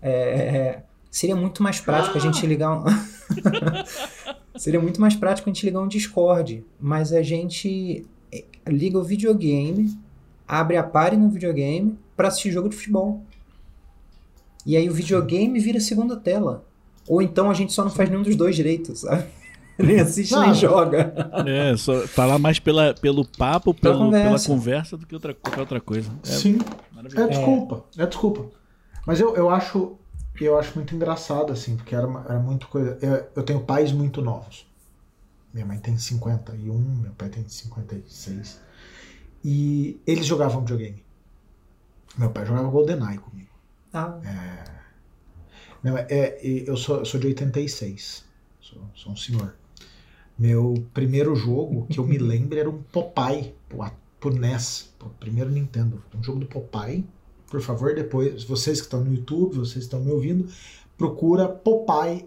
É, 0.00 0.12
é, 0.12 0.82
seria 1.10 1.36
muito 1.36 1.62
mais 1.62 1.80
prático 1.80 2.16
ah. 2.16 2.18
a 2.18 2.20
gente 2.20 2.46
ligar 2.46 2.72
um... 2.72 2.84
seria 4.58 4.80
muito 4.80 5.00
mais 5.00 5.14
prático 5.14 5.48
a 5.48 5.52
gente 5.52 5.64
ligar 5.64 5.80
um 5.80 5.88
Discord, 5.88 6.64
mas 6.80 7.12
a 7.12 7.22
gente 7.22 8.06
é, 8.32 8.44
liga 8.68 8.98
o 8.98 9.04
videogame, 9.04 9.96
abre 10.46 10.76
a 10.76 10.82
party 10.82 11.16
no 11.16 11.30
videogame 11.30 11.98
para 12.16 12.28
assistir 12.28 12.50
jogo 12.50 12.68
de 12.68 12.76
futebol. 12.76 13.22
E 14.64 14.76
aí 14.76 14.88
o 14.88 14.94
videogame 14.94 15.58
vira 15.58 15.80
segunda 15.80 16.16
tela. 16.16 16.64
Ou 17.08 17.20
então 17.20 17.50
a 17.50 17.54
gente 17.54 17.72
só 17.72 17.82
não 17.82 17.90
faz 17.90 18.08
nenhum 18.08 18.22
dos 18.22 18.36
dois 18.36 18.54
direitos, 18.54 19.00
sabe? 19.00 19.24
nem 19.78 19.98
assiste 19.98 20.32
não. 20.32 20.42
nem 20.42 20.54
joga. 20.54 21.12
É, 21.46 21.76
só 21.76 22.06
tá 22.08 22.24
lá 22.24 22.38
mais 22.38 22.58
pela, 22.58 22.94
pelo 22.94 23.26
papo, 23.26 23.74
pelo, 23.74 23.98
conversa. 23.98 24.26
pela 24.26 24.56
conversa 24.56 24.96
do 24.96 25.06
que 25.06 25.14
outra, 25.14 25.34
qualquer 25.34 25.60
outra 25.60 25.80
coisa. 25.80 26.10
É, 26.24 26.26
Sim. 26.26 26.58
É 27.16 27.26
desculpa, 27.26 27.84
é 27.98 28.06
desculpa. 28.06 28.50
Mas 29.04 29.18
eu, 29.18 29.34
eu 29.34 29.50
acho 29.50 29.96
eu 30.40 30.58
acho 30.58 30.74
muito 30.76 30.94
engraçado, 30.94 31.52
assim, 31.52 31.76
porque 31.76 31.94
era, 31.94 32.06
era 32.28 32.38
muito 32.38 32.66
coisa. 32.68 32.98
Eu, 33.02 33.26
eu 33.36 33.42
tenho 33.42 33.60
pais 33.60 33.92
muito 33.92 34.22
novos. 34.22 34.66
Minha 35.52 35.66
mãe 35.66 35.78
tem 35.78 35.96
51, 35.96 36.78
meu 36.78 37.12
pai 37.12 37.28
tem 37.28 37.46
56. 37.46 38.60
E 39.44 40.00
eles 40.06 40.24
jogavam 40.24 40.60
videogame. 40.60 41.04
Meu 42.16 42.30
pai 42.30 42.46
jogava 42.46 42.68
GoldenEye 42.68 43.18
comigo. 43.18 43.50
Ah. 43.92 44.18
É, 44.24 44.64
não, 45.82 45.98
é, 45.98 46.06
é, 46.08 46.40
eu, 46.42 46.76
sou, 46.76 47.04
sou 47.04 47.18
de 47.20 47.26
86. 47.28 48.24
Sou, 48.60 48.82
sou 48.94 49.12
um 49.12 49.16
senhor. 49.16 49.54
Meu 50.38 50.74
primeiro 50.94 51.34
jogo 51.34 51.86
que 51.86 51.98
eu 51.98 52.06
me 52.06 52.16
lembro 52.18 52.58
era 52.58 52.70
um 52.70 52.82
Popeye, 52.82 53.54
pro, 53.68 53.90
pro 54.18 54.34
NES, 54.34 54.92
pro 54.98 55.10
primeiro 55.10 55.50
Nintendo. 55.50 56.02
Um 56.14 56.22
jogo 56.22 56.40
do 56.40 56.46
Popeye 56.46 57.04
por 57.52 57.60
favor, 57.60 57.94
depois, 57.94 58.44
vocês 58.44 58.80
que 58.80 58.86
estão 58.86 59.04
no 59.04 59.12
YouTube, 59.12 59.56
vocês 59.56 59.74
que 59.74 59.80
estão 59.80 60.00
me 60.00 60.10
ouvindo, 60.10 60.48
procura 60.96 61.46
Popeye 61.46 62.24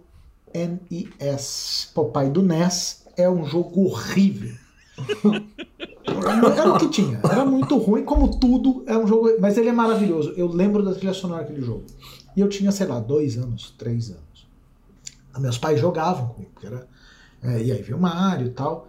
NES. 0.53 1.89
Popeye 1.95 2.29
do 2.29 2.43
NES 2.43 3.07
é 3.17 3.27
um 3.27 3.43
jogo 3.43 3.85
horrível. 3.85 4.55
era 6.57 6.73
o 6.73 6.79
que 6.79 6.89
tinha, 6.89 7.19
era 7.23 7.45
muito 7.45 7.77
ruim, 7.77 8.03
como 8.03 8.37
tudo, 8.37 8.83
é 8.87 8.97
um 8.97 9.07
jogo, 9.07 9.29
mas 9.39 9.57
ele 9.57 9.69
é 9.69 9.73
maravilhoso. 9.73 10.33
Eu 10.35 10.47
lembro 10.47 10.83
da 10.83 10.93
trilha 10.93 11.13
sonora 11.13 11.41
daquele 11.41 11.61
jogo. 11.61 11.83
E 12.35 12.41
eu 12.41 12.49
tinha, 12.49 12.71
sei 12.71 12.87
lá, 12.87 12.99
dois 12.99 13.37
anos, 13.37 13.73
três 13.77 14.09
anos. 14.09 14.47
Meus 15.39 15.57
pais 15.57 15.79
jogavam 15.79 16.29
comigo, 16.29 16.51
porque 16.53 16.67
era. 16.67 16.87
É, 17.43 17.61
e 17.61 17.71
aí 17.71 17.81
veio 17.81 17.97
o 17.97 18.01
Mario 18.01 18.47
e 18.47 18.51
tal. 18.51 18.87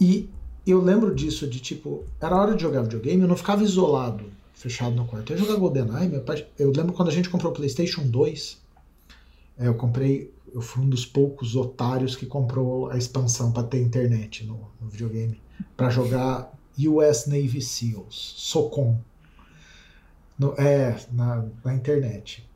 E 0.00 0.28
eu 0.66 0.80
lembro 0.80 1.14
disso, 1.14 1.46
de 1.46 1.60
tipo, 1.60 2.04
era 2.20 2.36
hora 2.36 2.54
de 2.54 2.62
jogar 2.62 2.82
videogame, 2.82 3.22
eu 3.22 3.28
não 3.28 3.36
ficava 3.36 3.62
isolado 3.62 4.36
fechado 4.56 4.96
no 4.96 5.04
quarto. 5.04 5.32
Eu 5.32 5.38
ia 5.38 5.44
jogar 5.44 5.58
GoldenEye, 5.58 6.08
meu 6.08 6.22
pai, 6.22 6.46
eu 6.58 6.72
lembro 6.74 6.92
quando 6.92 7.08
a 7.08 7.12
gente 7.12 7.28
comprou 7.28 7.52
o 7.52 7.54
PlayStation 7.54 8.06
2, 8.06 8.58
é, 9.58 9.68
eu 9.68 9.74
comprei, 9.74 10.32
eu 10.52 10.60
fui 10.60 10.82
um 10.82 10.88
dos 10.88 11.04
poucos 11.04 11.54
otários 11.54 12.16
que 12.16 12.26
comprou 12.26 12.90
a 12.90 12.96
expansão 12.96 13.52
para 13.52 13.62
ter 13.62 13.82
internet 13.82 14.44
no, 14.44 14.58
no 14.80 14.88
videogame, 14.88 15.38
para 15.76 15.90
jogar 15.90 16.52
US 16.78 17.26
Navy 17.26 17.60
SEALs, 17.60 18.34
SOCOM, 18.36 18.98
no, 20.38 20.54
é, 20.58 20.98
na, 21.12 21.44
na 21.64 21.74
internet. 21.74 22.48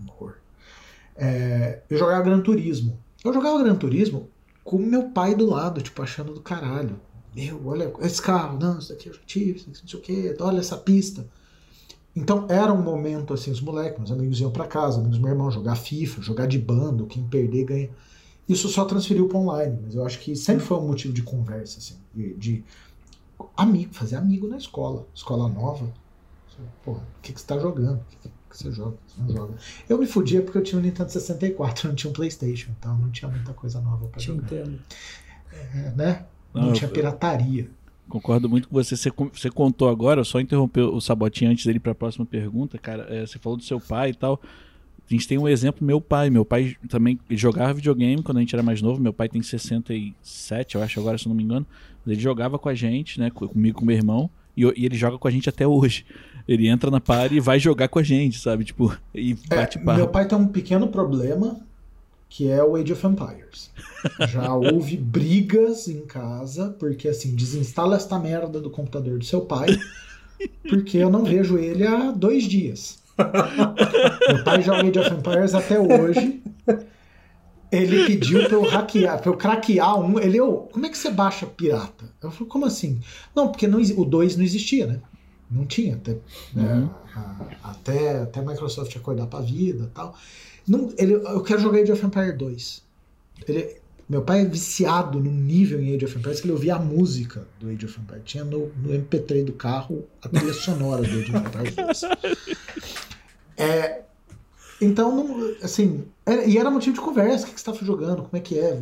Um 0.00 0.10
horror. 0.10 0.34
É, 1.16 1.82
eu 1.88 1.98
jogava 1.98 2.22
Gran 2.22 2.40
Turismo. 2.40 2.98
Eu 3.24 3.32
jogava 3.32 3.62
Gran 3.62 3.74
Turismo 3.74 4.28
com 4.62 4.78
meu 4.78 5.10
pai 5.10 5.34
do 5.34 5.46
lado, 5.46 5.80
tipo, 5.80 6.02
achando 6.02 6.34
do 6.34 6.40
caralho. 6.40 7.00
Meu, 7.34 7.66
olha 7.66 7.92
esse 8.00 8.20
carro, 8.20 8.58
não, 8.58 8.78
isso 8.78 8.88
daqui 8.90 9.08
eu 9.08 9.14
já 9.14 9.20
tive, 9.26 9.64
não 9.66 9.74
sei 9.74 9.98
o 9.98 10.02
que, 10.02 10.36
olha 10.40 10.58
essa 10.58 10.76
pista. 10.76 11.26
Então 12.14 12.46
era 12.48 12.72
um 12.72 12.82
momento 12.82 13.34
assim, 13.34 13.50
os 13.50 13.60
moleques, 13.60 13.98
meus 13.98 14.10
amigos 14.10 14.40
iam 14.40 14.50
para 14.50 14.66
casa, 14.66 14.98
amigos 14.98 15.18
do 15.18 15.22
meu 15.22 15.32
irmão, 15.32 15.50
jogar 15.50 15.76
FIFA, 15.76 16.22
jogar 16.22 16.46
de 16.46 16.58
bando, 16.58 17.06
quem 17.06 17.22
perder 17.24 17.64
ganha. 17.64 17.90
Isso 18.48 18.68
só 18.68 18.84
transferiu 18.84 19.28
para 19.28 19.38
online, 19.38 19.78
mas 19.82 19.94
eu 19.94 20.06
acho 20.06 20.20
que 20.20 20.36
sempre 20.36 20.64
foi 20.64 20.76
um 20.76 20.86
motivo 20.86 21.12
de 21.12 21.22
conversa, 21.22 21.78
assim, 21.78 21.96
de, 22.14 22.34
de 22.34 22.64
amigo, 23.56 23.92
fazer 23.92 24.16
amigo 24.16 24.46
na 24.46 24.56
escola, 24.56 25.06
escola 25.14 25.48
nova. 25.48 25.92
Porra, 26.84 27.00
o 27.00 27.20
que, 27.20 27.32
que 27.32 27.40
você 27.40 27.46
tá 27.46 27.58
jogando? 27.58 27.96
O 27.96 28.04
que, 28.22 28.28
que 28.28 28.56
você 28.56 28.72
joga? 28.72 28.96
Você 29.06 29.20
não 29.20 29.28
joga. 29.28 29.54
Eu 29.88 29.98
me 29.98 30.06
fudia 30.06 30.40
porque 30.42 30.56
eu 30.56 30.62
tinha 30.62 30.78
um 30.78 30.82
Nintendo 30.82 31.10
64, 31.10 31.88
não 31.88 31.94
tinha 31.94 32.10
um 32.10 32.14
Playstation, 32.14 32.70
então 32.78 32.96
não 32.96 33.10
tinha 33.10 33.30
muita 33.30 33.52
coisa 33.52 33.80
nova 33.80 34.06
para 34.06 34.20
jogar. 34.20 34.44
Entendo. 34.44 34.80
É, 35.52 35.90
né? 35.90 36.26
Não, 36.54 36.66
não 36.66 36.72
tinha 36.72 36.88
pirataria. 36.88 37.68
Concordo 38.08 38.48
muito 38.48 38.68
com 38.68 38.74
você. 38.74 38.96
você. 38.96 39.10
Você 39.10 39.50
contou 39.50 39.88
agora, 39.88 40.24
só 40.24 40.40
interrompeu 40.40 40.94
o 40.94 41.00
Sabotinho 41.00 41.50
antes 41.50 41.66
dele 41.66 41.80
para 41.80 41.92
a 41.92 41.94
próxima 41.94 42.24
pergunta, 42.24 42.78
cara. 42.78 43.06
É, 43.14 43.26
você 43.26 43.38
falou 43.38 43.58
do 43.58 43.64
seu 43.64 43.80
pai 43.80 44.10
e 44.10 44.14
tal. 44.14 44.40
A 45.08 45.14
gente 45.14 45.28
tem 45.28 45.38
um 45.38 45.46
exemplo, 45.46 45.86
meu 45.86 46.00
pai. 46.00 46.30
Meu 46.30 46.44
pai 46.44 46.76
também 46.88 47.18
jogava 47.30 47.74
videogame 47.74 48.22
quando 48.22 48.38
a 48.38 48.40
gente 48.40 48.54
era 48.54 48.62
mais 48.62 48.82
novo. 48.82 49.00
Meu 49.00 49.12
pai 49.12 49.28
tem 49.28 49.40
67, 49.40 50.74
eu 50.74 50.82
acho, 50.82 50.98
agora, 50.98 51.16
se 51.16 51.26
eu 51.26 51.30
não 51.30 51.36
me 51.36 51.44
engano. 51.44 51.66
Ele 52.06 52.20
jogava 52.20 52.58
com 52.58 52.68
a 52.68 52.74
gente, 52.74 53.20
né? 53.20 53.30
Comigo 53.30 53.78
com 53.78 53.84
meu 53.84 53.96
irmão. 53.96 54.28
E, 54.56 54.62
e 54.62 54.84
ele 54.84 54.96
joga 54.96 55.18
com 55.18 55.28
a 55.28 55.30
gente 55.30 55.48
até 55.48 55.66
hoje. 55.66 56.04
Ele 56.48 56.68
entra 56.68 56.90
na 56.90 57.00
party 57.00 57.36
e 57.36 57.40
vai 57.40 57.58
jogar 57.58 57.88
com 57.88 57.98
a 57.98 58.02
gente, 58.02 58.38
sabe? 58.38 58.64
Tipo, 58.64 58.96
e 59.14 59.34
bate 59.48 59.78
é, 59.78 59.82
Meu 59.82 60.08
pai 60.08 60.26
tem 60.26 60.38
um 60.38 60.48
pequeno 60.48 60.88
problema 60.88 61.60
que 62.28 62.48
é 62.48 62.62
o 62.62 62.76
Age 62.76 62.92
of 62.92 63.06
Empires. 63.06 63.70
Já 64.28 64.54
houve 64.54 64.96
brigas 64.96 65.88
em 65.88 66.04
casa, 66.04 66.74
porque 66.78 67.08
assim, 67.08 67.34
desinstala 67.34 67.96
esta 67.96 68.18
merda 68.18 68.60
do 68.60 68.70
computador 68.70 69.18
do 69.18 69.24
seu 69.24 69.42
pai, 69.42 69.68
porque 70.68 70.98
eu 70.98 71.10
não 71.10 71.24
vejo 71.24 71.58
ele 71.58 71.86
há 71.86 72.10
dois 72.10 72.44
dias. 72.44 72.98
Meu 74.28 74.44
pai 74.44 74.62
joga 74.62 74.86
Age 74.86 74.98
of 74.98 75.14
Empires 75.14 75.54
até 75.54 75.78
hoje. 75.78 76.42
Ele 77.70 78.06
pediu 78.06 78.44
pra 78.44 78.54
eu 78.54 78.62
hackear, 78.62 79.20
pra 79.20 79.30
eu 79.30 79.36
craquear 79.36 79.98
um. 79.98 80.18
Ele, 80.18 80.38
eu, 80.38 80.68
como 80.72 80.86
é 80.86 80.88
que 80.88 80.96
você 80.96 81.10
baixa 81.10 81.46
pirata? 81.46 82.04
Eu 82.22 82.30
falei, 82.30 82.48
como 82.48 82.64
assim? 82.64 83.00
Não, 83.34 83.48
porque 83.48 83.66
não, 83.66 83.80
o 83.80 84.04
2 84.04 84.36
não 84.36 84.44
existia, 84.44 84.86
né? 84.86 85.00
Não 85.50 85.66
tinha. 85.66 85.96
Até, 85.96 86.18
né, 86.54 86.74
uhum. 86.74 86.90
até, 87.62 88.22
até 88.22 88.40
a 88.40 88.42
Microsoft 88.42 88.94
acordar 88.96 89.26
pra 89.26 89.40
vida 89.40 89.84
e 89.84 89.94
tal. 89.94 90.16
Não, 90.66 90.92
ele, 90.96 91.14
eu 91.14 91.42
quero 91.42 91.60
jogar 91.60 91.80
Age 91.80 91.92
of 91.92 92.04
Empires 92.06 92.36
2. 92.36 92.82
Ele, 93.48 93.76
meu 94.08 94.22
pai 94.22 94.42
é 94.42 94.44
viciado 94.44 95.18
num 95.18 95.32
nível 95.32 95.80
em 95.80 95.94
Age 95.94 96.04
of 96.04 96.18
Empires 96.18 96.40
que 96.40 96.46
ele 96.46 96.52
ouvia 96.52 96.76
a 96.76 96.78
música 96.78 97.46
do 97.58 97.68
Age 97.68 97.86
of 97.86 98.00
Empires. 98.00 98.22
Tinha 98.24 98.44
no, 98.44 98.68
no 98.76 98.90
MP3 98.90 99.44
do 99.44 99.52
carro 99.52 100.06
a 100.22 100.28
trilha 100.28 100.54
sonora 100.54 101.02
do 101.02 101.18
Age 101.18 101.34
of 101.34 101.46
Empires 101.46 101.74
2. 101.74 102.00
É, 103.56 104.04
Então, 104.80 105.56
assim, 105.62 106.06
era, 106.24 106.44
e 106.44 106.58
era 106.58 106.70
motivo 106.70 106.94
de 106.96 107.00
conversa, 107.02 107.44
o 107.44 107.48
que, 107.48 107.54
que 107.54 107.60
você 107.60 107.72
tá 107.72 107.84
jogando, 107.84 108.22
como 108.24 108.36
é 108.36 108.40
que 108.40 108.58
é, 108.58 108.80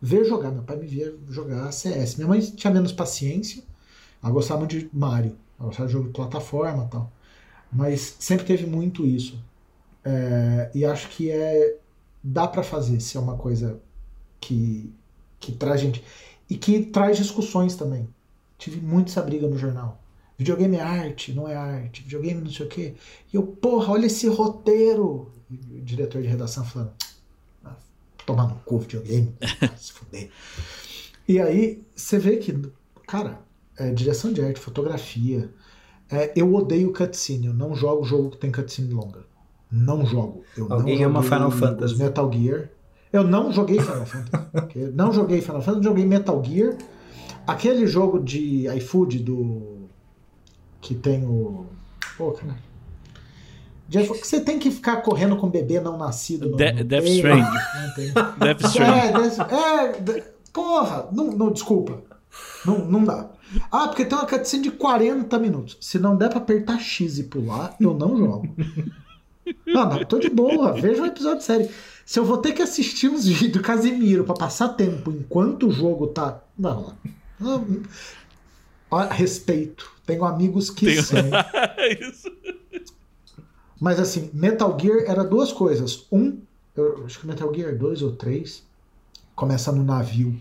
ver 0.00 0.24
jogar, 0.24 0.50
meu 0.50 0.62
pai 0.62 0.76
me 0.76 0.86
via 0.86 1.14
jogar 1.28 1.72
CS. 1.72 2.16
Minha 2.16 2.28
mãe 2.28 2.40
tinha 2.40 2.72
menos 2.72 2.92
paciência, 2.92 3.62
ela 4.22 4.32
gostava 4.32 4.60
muito 4.60 4.78
de 4.78 4.90
Mario, 4.92 5.36
ela 5.58 5.68
gostava 5.68 5.86
de 5.88 5.92
jogo 5.94 6.06
de 6.08 6.14
plataforma 6.14 6.84
e 6.86 6.88
tal, 6.90 7.12
mas 7.72 8.16
sempre 8.20 8.46
teve 8.46 8.66
muito 8.66 9.06
isso. 9.06 9.42
É, 10.04 10.70
e 10.74 10.84
acho 10.84 11.08
que 11.10 11.30
é 11.30 11.78
dá 12.22 12.48
para 12.48 12.62
fazer 12.62 13.00
se 13.00 13.16
é 13.16 13.20
uma 13.20 13.36
coisa 13.36 13.80
que, 14.40 14.92
que 15.40 15.52
traz 15.52 15.80
gente 15.80 16.04
e 16.50 16.56
que 16.58 16.84
traz 16.86 17.16
discussões 17.18 17.76
também. 17.76 18.08
Tive 18.58 18.80
muito 18.80 19.08
essa 19.10 19.22
briga 19.22 19.48
no 19.48 19.58
jornal. 19.58 20.00
Videogame 20.38 20.76
é 20.76 20.80
arte, 20.80 21.32
não 21.32 21.48
é 21.48 21.56
arte. 21.56 22.02
Videogame 22.02 22.42
não 22.42 22.50
sei 22.50 22.66
o 22.66 22.68
quê. 22.68 22.94
E 23.32 23.36
eu, 23.36 23.42
porra, 23.42 23.92
olha 23.92 24.06
esse 24.06 24.28
roteiro. 24.28 25.30
E 25.50 25.78
o 25.78 25.82
diretor 25.82 26.20
de 26.20 26.28
redação 26.28 26.64
falando, 26.64 26.92
ah, 27.64 27.76
tomar 28.24 28.48
no 28.48 28.56
cu 28.64 28.78
videogame, 28.78 29.32
se 29.78 29.92
fuder. 29.92 30.28
E 31.28 31.40
aí 31.40 31.82
você 31.94 32.18
vê 32.18 32.36
que, 32.36 32.60
cara, 33.06 33.40
é, 33.78 33.90
direção 33.92 34.32
de 34.32 34.42
arte, 34.42 34.60
fotografia. 34.60 35.50
É, 36.10 36.32
eu 36.36 36.54
odeio 36.54 36.92
cutscene, 36.92 37.46
eu 37.46 37.54
não 37.54 37.74
jogo 37.74 38.04
jogo 38.04 38.30
que 38.30 38.38
tem 38.38 38.52
cutscene 38.52 38.92
longa. 38.92 39.24
Não 39.70 40.06
jogo. 40.06 40.42
Eu 40.56 40.72
Alguém 40.72 41.00
não 41.00 41.06
ama 41.06 41.22
Final 41.22 41.50
Fantasy. 41.50 41.96
Metal 41.96 42.32
Gear. 42.32 42.70
Eu 43.12 43.24
não 43.24 43.52
joguei 43.52 43.80
Final 43.80 44.06
Fantasy. 44.06 44.92
não 44.94 45.12
joguei 45.12 45.40
Final 45.40 45.62
Fantasy, 45.62 45.84
joguei 45.84 46.04
Metal 46.06 46.44
Gear. 46.44 46.76
Aquele 47.46 47.86
jogo 47.86 48.20
de 48.22 48.68
iFood 48.76 49.20
do. 49.20 49.75
Que 50.86 50.94
tem 50.94 51.24
o. 51.26 51.66
Pô, 52.16 52.30
cara. 52.32 52.56
Que 53.90 54.04
você 54.06 54.40
tem 54.40 54.58
que 54.58 54.70
ficar 54.70 54.96
correndo 54.96 55.36
com 55.36 55.46
o 55.46 55.50
bebê 55.50 55.80
não 55.80 55.96
nascido. 55.96 56.50
No, 56.50 56.56
De- 56.56 56.72
no 56.72 56.84
Death 56.84 57.04
tem. 57.94 58.12
Death 58.38 58.60
Stranding. 58.64 59.20
É, 59.50 59.84
é, 59.84 60.00
de- 60.00 60.22
porra, 60.52 61.08
não, 61.12 61.26
não, 61.32 61.50
desculpa. 61.52 62.02
Não, 62.64 62.78
não 62.84 63.04
dá. 63.04 63.30
Ah, 63.70 63.86
porque 63.88 64.04
tem 64.04 64.18
uma 64.18 64.26
cutscene 64.26 64.64
de 64.64 64.70
40 64.72 65.38
minutos. 65.38 65.76
Se 65.80 65.98
não 65.98 66.16
der 66.16 66.28
pra 66.28 66.38
apertar 66.38 66.78
X 66.80 67.18
e 67.18 67.24
pular, 67.24 67.74
eu 67.80 67.94
não 67.94 68.16
jogo. 68.16 68.48
Não, 69.66 69.88
não, 69.88 70.04
tô 70.04 70.18
de 70.18 70.28
boa. 70.28 70.72
Veja 70.72 71.02
um 71.02 71.06
episódio 71.06 71.42
sério. 71.42 71.68
Se 72.04 72.18
eu 72.18 72.24
vou 72.24 72.38
ter 72.38 72.52
que 72.52 72.62
assistir 72.62 73.08
uns 73.08 73.24
vídeos 73.26 73.52
do 73.52 73.62
Casimiro 73.62 74.24
pra 74.24 74.34
passar 74.34 74.70
tempo 74.70 75.10
enquanto 75.12 75.68
o 75.68 75.72
jogo 75.72 76.08
tá. 76.08 76.40
Não. 76.58 76.94
não. 77.38 77.64
Respeito. 79.10 79.90
Tenho 80.06 80.24
amigos 80.24 80.70
que 80.70 80.86
Tenho- 80.86 81.02
são. 81.02 81.18
Isso. 82.00 82.30
Mas 83.80 84.00
assim, 84.00 84.30
Metal 84.32 84.76
Gear 84.80 85.04
era 85.06 85.22
duas 85.24 85.52
coisas. 85.52 86.06
Um, 86.10 86.38
eu 86.76 87.04
acho 87.04 87.20
que 87.20 87.26
Metal 87.26 87.52
Gear 87.54 87.76
2 87.76 88.02
ou 88.02 88.12
3 88.12 88.62
começa 89.34 89.70
no 89.72 89.82
navio. 89.84 90.34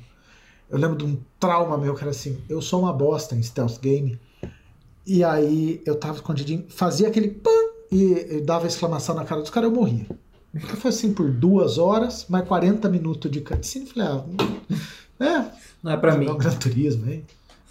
Eu 0.69 0.77
lembro 0.77 0.97
de 0.97 1.05
um 1.05 1.17
trauma 1.39 1.77
meu 1.77 1.93
que 1.95 2.01
era 2.01 2.11
assim: 2.11 2.37
eu 2.47 2.61
sou 2.61 2.81
uma 2.81 2.93
bosta 2.93 3.35
em 3.35 3.43
stealth 3.43 3.79
game. 3.81 4.19
E 5.05 5.23
aí 5.23 5.81
eu 5.85 5.95
tava 5.95 6.15
escondidinho, 6.15 6.65
fazia 6.69 7.07
aquele 7.07 7.27
pã 7.29 7.51
e, 7.91 8.37
e 8.37 8.41
dava 8.41 8.65
exclamação 8.67 9.13
na 9.15 9.23
cara 9.25 9.41
dos 9.41 9.49
caras, 9.51 9.69
eu 9.69 9.75
morria. 9.75 10.05
Então 10.53 10.75
foi 10.77 10.89
assim 10.89 11.13
por 11.13 11.29
duas 11.29 11.77
horas, 11.77 12.25
mais 12.29 12.47
40 12.47 12.87
minutos 12.89 13.29
de 13.29 13.41
cutscene. 13.41 13.85
Falei, 13.85 14.07
ah, 14.07 14.25
é, 15.19 15.51
Não 15.83 15.91
é 15.91 15.97
pra 15.97 16.15
mim. 16.17 16.25
jogar 16.25 16.35
um 16.35 16.39
Gran 16.39 16.55
Turismo 16.57 17.05
aí. 17.05 17.23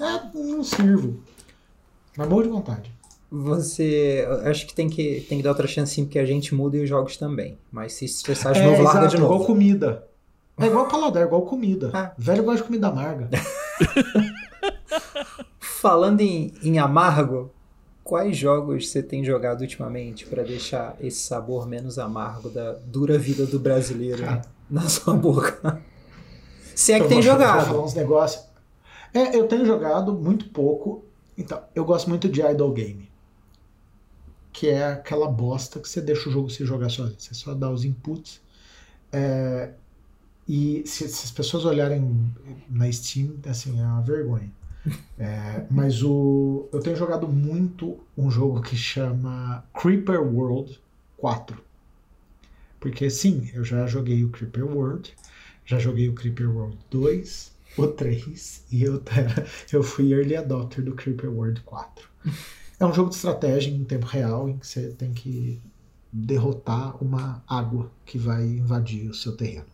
É, 0.05 0.37
não 0.39 0.63
sirvo. 0.65 1.21
Mas 2.17 2.29
morro 2.29 2.43
de 2.43 2.49
vontade. 2.49 2.93
Você. 3.31 4.25
Acho 4.45 4.67
que 4.67 4.75
tem 4.75 4.89
que, 4.89 5.25
tem 5.29 5.39
que 5.39 5.45
dar 5.45 5.51
outra 5.51 5.67
chance 5.67 5.93
sim, 5.95 6.05
porque 6.05 6.19
a 6.21 6.27
gente 6.27 6.55
muda 6.55 6.77
e 6.77 6.83
os 6.85 6.89
jogos 6.89 7.17
também. 7.17 7.59
Mas 7.73 7.95
se 7.95 8.05
estressar 8.05 8.53
de 8.53 8.61
É, 8.61 8.65
novo, 8.65 8.83
larga 8.83 9.01
exato, 9.01 9.17
de 9.17 9.19
igual 9.23 9.33
novo. 9.33 9.45
comida. 9.47 10.07
É 10.59 10.67
igual 10.67 10.87
paladar, 10.87 11.23
é 11.23 11.27
igual 11.27 11.43
comida. 11.43 11.91
Ah. 11.93 12.13
Velho 12.17 12.45
gosta 12.45 12.59
de 12.59 12.63
comida 12.65 12.87
amarga. 12.89 13.29
Falando 15.59 16.21
em, 16.21 16.53
em 16.63 16.79
amargo, 16.79 17.51
quais 18.03 18.37
jogos 18.37 18.89
você 18.89 19.03
tem 19.03 19.25
jogado 19.25 19.61
ultimamente 19.63 20.27
pra 20.27 20.43
deixar 20.43 20.97
esse 21.01 21.19
sabor 21.21 21.67
menos 21.67 21.99
amargo 21.99 22.49
da 22.49 22.73
dura 22.87 23.19
vida 23.19 23.47
do 23.47 23.59
brasileiro 23.59 24.23
Cara. 24.25 24.43
na 24.71 24.89
sua 24.89 25.15
boca? 25.15 25.83
Se 26.75 26.93
é 26.93 26.99
que 26.99 27.05
Eu 27.05 27.09
tem 27.09 27.21
vou- 27.21 27.31
vou 27.37 27.47
falar 27.47 27.65
jogado. 27.65 27.85
uns 27.85 27.95
negócios. 27.95 28.45
É, 29.15 29.37
eu 29.37 29.47
tenho 29.47 29.65
jogado 29.65 30.13
muito 30.13 30.49
pouco. 30.51 31.05
Então, 31.39 31.63
eu 31.75 31.85
gosto 31.85 32.11
muito 32.11 32.29
de 32.29 32.43
idle 32.43 32.73
game. 32.73 33.09
Que 34.53 34.69
é 34.69 34.93
aquela 34.93 35.29
bosta 35.29 35.79
que 35.79 35.89
você 35.89 36.01
deixa 36.01 36.29
o 36.29 36.33
jogo 36.33 36.51
se 36.51 36.65
jogar 36.65 36.89
sozinho. 36.91 37.19
Você 37.19 37.33
só 37.33 37.55
dá 37.55 37.71
os 37.71 37.85
inputs. 37.85 38.41
É, 39.13 39.73
e 40.49 40.83
se, 40.85 41.09
se 41.09 41.25
as 41.25 41.31
pessoas 41.31 41.65
olharem 41.65 42.33
na 42.69 42.91
Steam, 42.91 43.37
assim, 43.47 43.81
é 43.81 43.85
uma 43.85 44.03
vergonha. 44.03 44.51
É, 45.19 45.65
mas 45.71 46.03
o, 46.03 46.69
eu 46.71 46.79
tenho 46.81 46.95
jogado 46.95 47.27
muito 47.27 47.99
um 48.19 48.31
jogo 48.31 48.61
que 48.61 48.77
chama 48.77 49.65
Creeper 49.73 50.21
World 50.21 50.79
4. 51.17 51.57
Porque 52.79 53.09
sim, 53.09 53.51
eu 53.55 53.65
já 53.65 53.87
joguei 53.87 54.23
o 54.25 54.29
Creeper 54.29 54.67
World, 54.67 55.15
já 55.65 55.79
joguei 55.79 56.07
o 56.11 56.13
Creeper 56.15 56.55
World 56.55 56.77
2, 56.91 57.54
o 57.77 57.87
3, 57.89 58.65
e 58.71 58.83
eu, 58.83 59.03
eu 59.73 59.83
fui 59.83 60.13
early 60.13 60.37
adopter 60.37 60.85
do 60.85 60.95
Creeper 60.95 61.31
World 61.31 61.61
4. 61.63 62.09
É 62.79 62.87
um 62.87 62.93
jogo 62.93 63.11
de 63.11 63.17
estratégia 63.17 63.71
em 63.71 63.85
tempo 63.85 64.07
real 64.07 64.49
em 64.49 64.59
que 64.59 64.67
você 64.67 64.89
tem 64.91 65.13
que 65.13 65.61
derrotar 66.13 67.03
uma 67.03 67.43
água 67.47 67.91
que 68.05 68.19
vai 68.19 68.45
invadir 68.45 69.09
o 69.09 69.15
seu 69.15 69.37
terreno. 69.37 69.67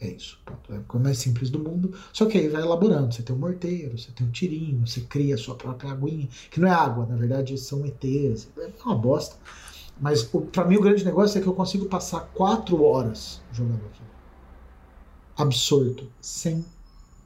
É 0.00 0.08
isso. 0.08 0.40
Pronto. 0.44 0.72
É 0.72 0.78
coisa 0.88 1.04
mais 1.04 1.18
simples 1.18 1.50
do 1.50 1.58
mundo. 1.58 1.94
Só 2.12 2.24
que 2.24 2.38
aí 2.38 2.48
vai 2.48 2.62
elaborando. 2.62 3.14
Você 3.14 3.22
tem 3.22 3.36
um 3.36 3.38
morteiro, 3.38 3.98
você 3.98 4.10
tem 4.12 4.26
um 4.26 4.30
tirinho, 4.30 4.86
você 4.86 5.02
cria 5.02 5.34
a 5.34 5.38
sua 5.38 5.54
própria 5.54 5.92
aguinha, 5.92 6.28
que 6.50 6.58
não 6.58 6.68
é 6.68 6.70
água, 6.70 7.06
na 7.06 7.16
verdade 7.16 7.56
são 7.58 7.84
ETs. 7.84 8.48
É 8.56 8.70
uma 8.84 8.96
bosta. 8.96 9.36
Mas 10.00 10.26
o, 10.32 10.40
pra 10.40 10.64
mim 10.64 10.76
o 10.76 10.80
grande 10.80 11.04
negócio 11.04 11.38
é 11.38 11.42
que 11.42 11.46
eu 11.46 11.52
consigo 11.52 11.84
passar 11.84 12.20
quatro 12.32 12.82
horas 12.82 13.42
jogando 13.52 13.84
aquilo. 13.86 14.08
Absorto, 15.36 16.10
sem 16.20 16.64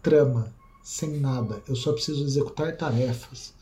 trama, 0.05 0.55
sem 0.85 1.19
nada. 1.19 1.61
Eu 1.69 1.75
só 1.77 1.93
preciso 1.93 2.25
executar 2.25 2.77
tarefas. 2.77 3.53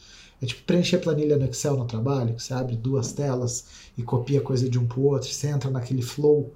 É 0.42 0.46
tipo 0.46 0.64
preencher 0.64 0.98
planilha 0.98 1.36
no 1.38 1.44
Excel 1.46 1.76
no 1.76 1.86
trabalho, 1.86 2.34
que 2.34 2.42
você 2.42 2.52
abre 2.52 2.76
duas 2.76 3.12
telas 3.12 3.64
e 3.96 4.02
copia 4.02 4.40
coisa 4.40 4.68
de 4.68 4.78
um 4.78 4.86
pro 4.86 5.02
outro, 5.02 5.28
você 5.30 5.46
entra 5.48 5.70
naquele 5.70 6.02
flow, 6.02 6.52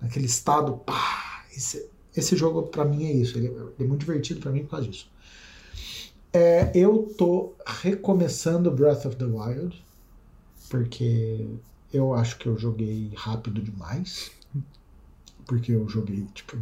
naquele 0.00 0.26
estado, 0.26 0.74
pá, 0.84 1.46
esse, 1.56 1.88
esse 2.14 2.36
jogo 2.36 2.64
pra 2.64 2.84
mim 2.84 3.04
é 3.06 3.12
isso, 3.12 3.38
ele, 3.38 3.48
é- 3.48 3.82
é 3.82 3.86
muito 3.86 4.00
divertido 4.00 4.40
pra 4.40 4.52
mim 4.52 4.62
por 4.64 4.72
causa 4.72 4.88
disso. 4.88 5.10
É, 6.32 6.70
eu 6.74 7.12
tô 7.18 7.54
recomeçando 7.66 8.70
Breath 8.70 9.04
of 9.06 9.16
the 9.16 9.24
Wild, 9.24 9.84
porque 10.68 11.48
eu 11.92 12.14
acho 12.14 12.38
que 12.38 12.46
eu 12.46 12.56
joguei 12.58 13.12
rápido 13.16 13.60
demais. 13.62 14.30
Porque 15.46 15.72
eu 15.72 15.88
joguei, 15.88 16.26
tipo. 16.34 16.56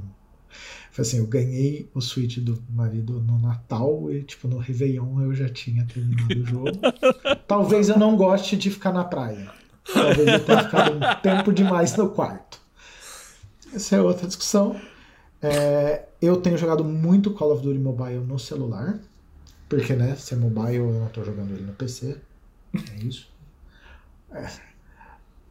Foi 0.90 1.02
assim, 1.02 1.18
eu 1.18 1.26
ganhei 1.26 1.88
o 1.94 2.00
Switch 2.00 2.38
do 2.38 2.62
marido 2.70 3.20
no 3.20 3.38
Natal 3.38 4.10
e, 4.10 4.22
tipo, 4.22 4.48
no 4.48 4.58
Réveillon 4.58 5.22
eu 5.22 5.34
já 5.34 5.48
tinha 5.48 5.86
terminado 5.86 6.40
o 6.40 6.46
jogo. 6.46 6.80
Talvez 7.46 7.88
eu 7.88 7.98
não 7.98 8.16
goste 8.16 8.56
de 8.56 8.70
ficar 8.70 8.92
na 8.92 9.04
praia. 9.04 9.50
Talvez 9.92 10.28
eu 10.28 10.44
tenha 10.44 10.64
ficado 10.64 10.96
um 10.96 11.00
tempo 11.22 11.52
demais 11.52 11.96
no 11.96 12.10
quarto. 12.10 12.60
Essa 13.74 13.96
é 13.96 14.00
outra 14.00 14.26
discussão. 14.26 14.80
É, 15.40 16.06
eu 16.20 16.36
tenho 16.40 16.58
jogado 16.58 16.84
muito 16.84 17.32
Call 17.32 17.52
of 17.52 17.62
Duty 17.62 17.78
Mobile 17.78 18.20
no 18.20 18.38
celular. 18.38 18.98
Porque, 19.68 19.94
né, 19.94 20.16
se 20.16 20.34
é 20.34 20.36
mobile, 20.36 20.76
eu 20.76 20.92
não 20.92 21.08
tô 21.08 21.22
jogando 21.22 21.52
ele 21.52 21.64
no 21.64 21.74
PC. 21.74 22.18
É 22.74 23.04
isso. 23.04 23.30
É. 24.30 24.68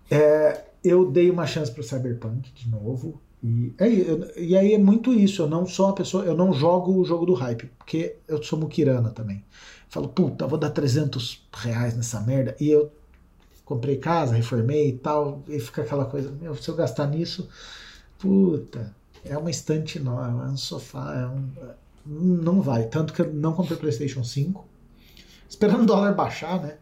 É, 0.10 0.66
eu 0.84 1.10
dei 1.10 1.30
uma 1.30 1.46
chance 1.46 1.72
pro 1.72 1.84
Cyberpunk 1.84 2.52
de 2.52 2.70
novo. 2.70 3.22
E, 3.48 3.74
é, 3.78 3.88
eu- 3.88 4.32
e 4.38 4.58
aí 4.58 4.74
é 4.74 4.78
muito 4.78 5.14
isso. 5.14 5.42
Eu 5.44 5.48
não 5.48 5.66
sou 5.66 5.86
uma 5.88 5.96
pessoa. 5.96 6.26
Eu 6.26 6.36
não 6.36 6.52
jogo 6.54 7.00
o 7.00 7.06
jogo 7.06 7.26
do 7.26 7.34
hype. 7.34 7.70
Porque 7.78 8.16
eu 8.28 8.42
sou 8.44 8.60
muquirana 8.60 9.10
também. 9.12 9.44
Falo, 9.90 10.10
puta, 10.10 10.46
vou 10.46 10.58
dar 10.60 10.70
300 10.72 11.48
reais 11.54 11.96
nessa 11.96 12.20
merda. 12.22 12.56
E 12.60 12.70
eu 12.70 12.92
comprei 13.64 13.98
casa, 13.98 14.36
reformei 14.36 14.90
e 14.90 14.94
tal. 14.94 15.42
E 15.48 15.60
fica 15.60 15.82
aquela 15.82 16.06
coisa, 16.06 16.32
meu, 16.42 16.56
se 16.56 16.68
eu 16.70 16.76
gastar 16.76 17.08
nisso, 17.08 17.48
puta, 18.20 18.94
é 19.24 19.38
uma 19.38 19.50
estante 19.50 20.00
nova, 20.00 20.46
é 20.46 20.50
um 20.50 20.58
sofá, 20.58 21.16
é 21.16 21.28
um. 21.28 21.50
Não 22.06 22.62
vai. 22.62 22.84
Tanto 22.86 23.14
que 23.14 23.22
eu 23.22 23.34
não 23.34 23.54
comprei 23.54 23.78
PlayStation 23.78 24.24
5. 24.24 24.66
Esperando 25.50 25.84
o 25.84 25.86
dólar 25.86 26.14
baixar, 26.14 26.62
né? 26.62 26.76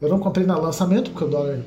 Eu 0.00 0.08
não 0.08 0.18
comprei 0.18 0.46
no 0.46 0.58
lançamento, 0.60 1.10
porque 1.10 1.24
o 1.24 1.28
dólar. 1.28 1.60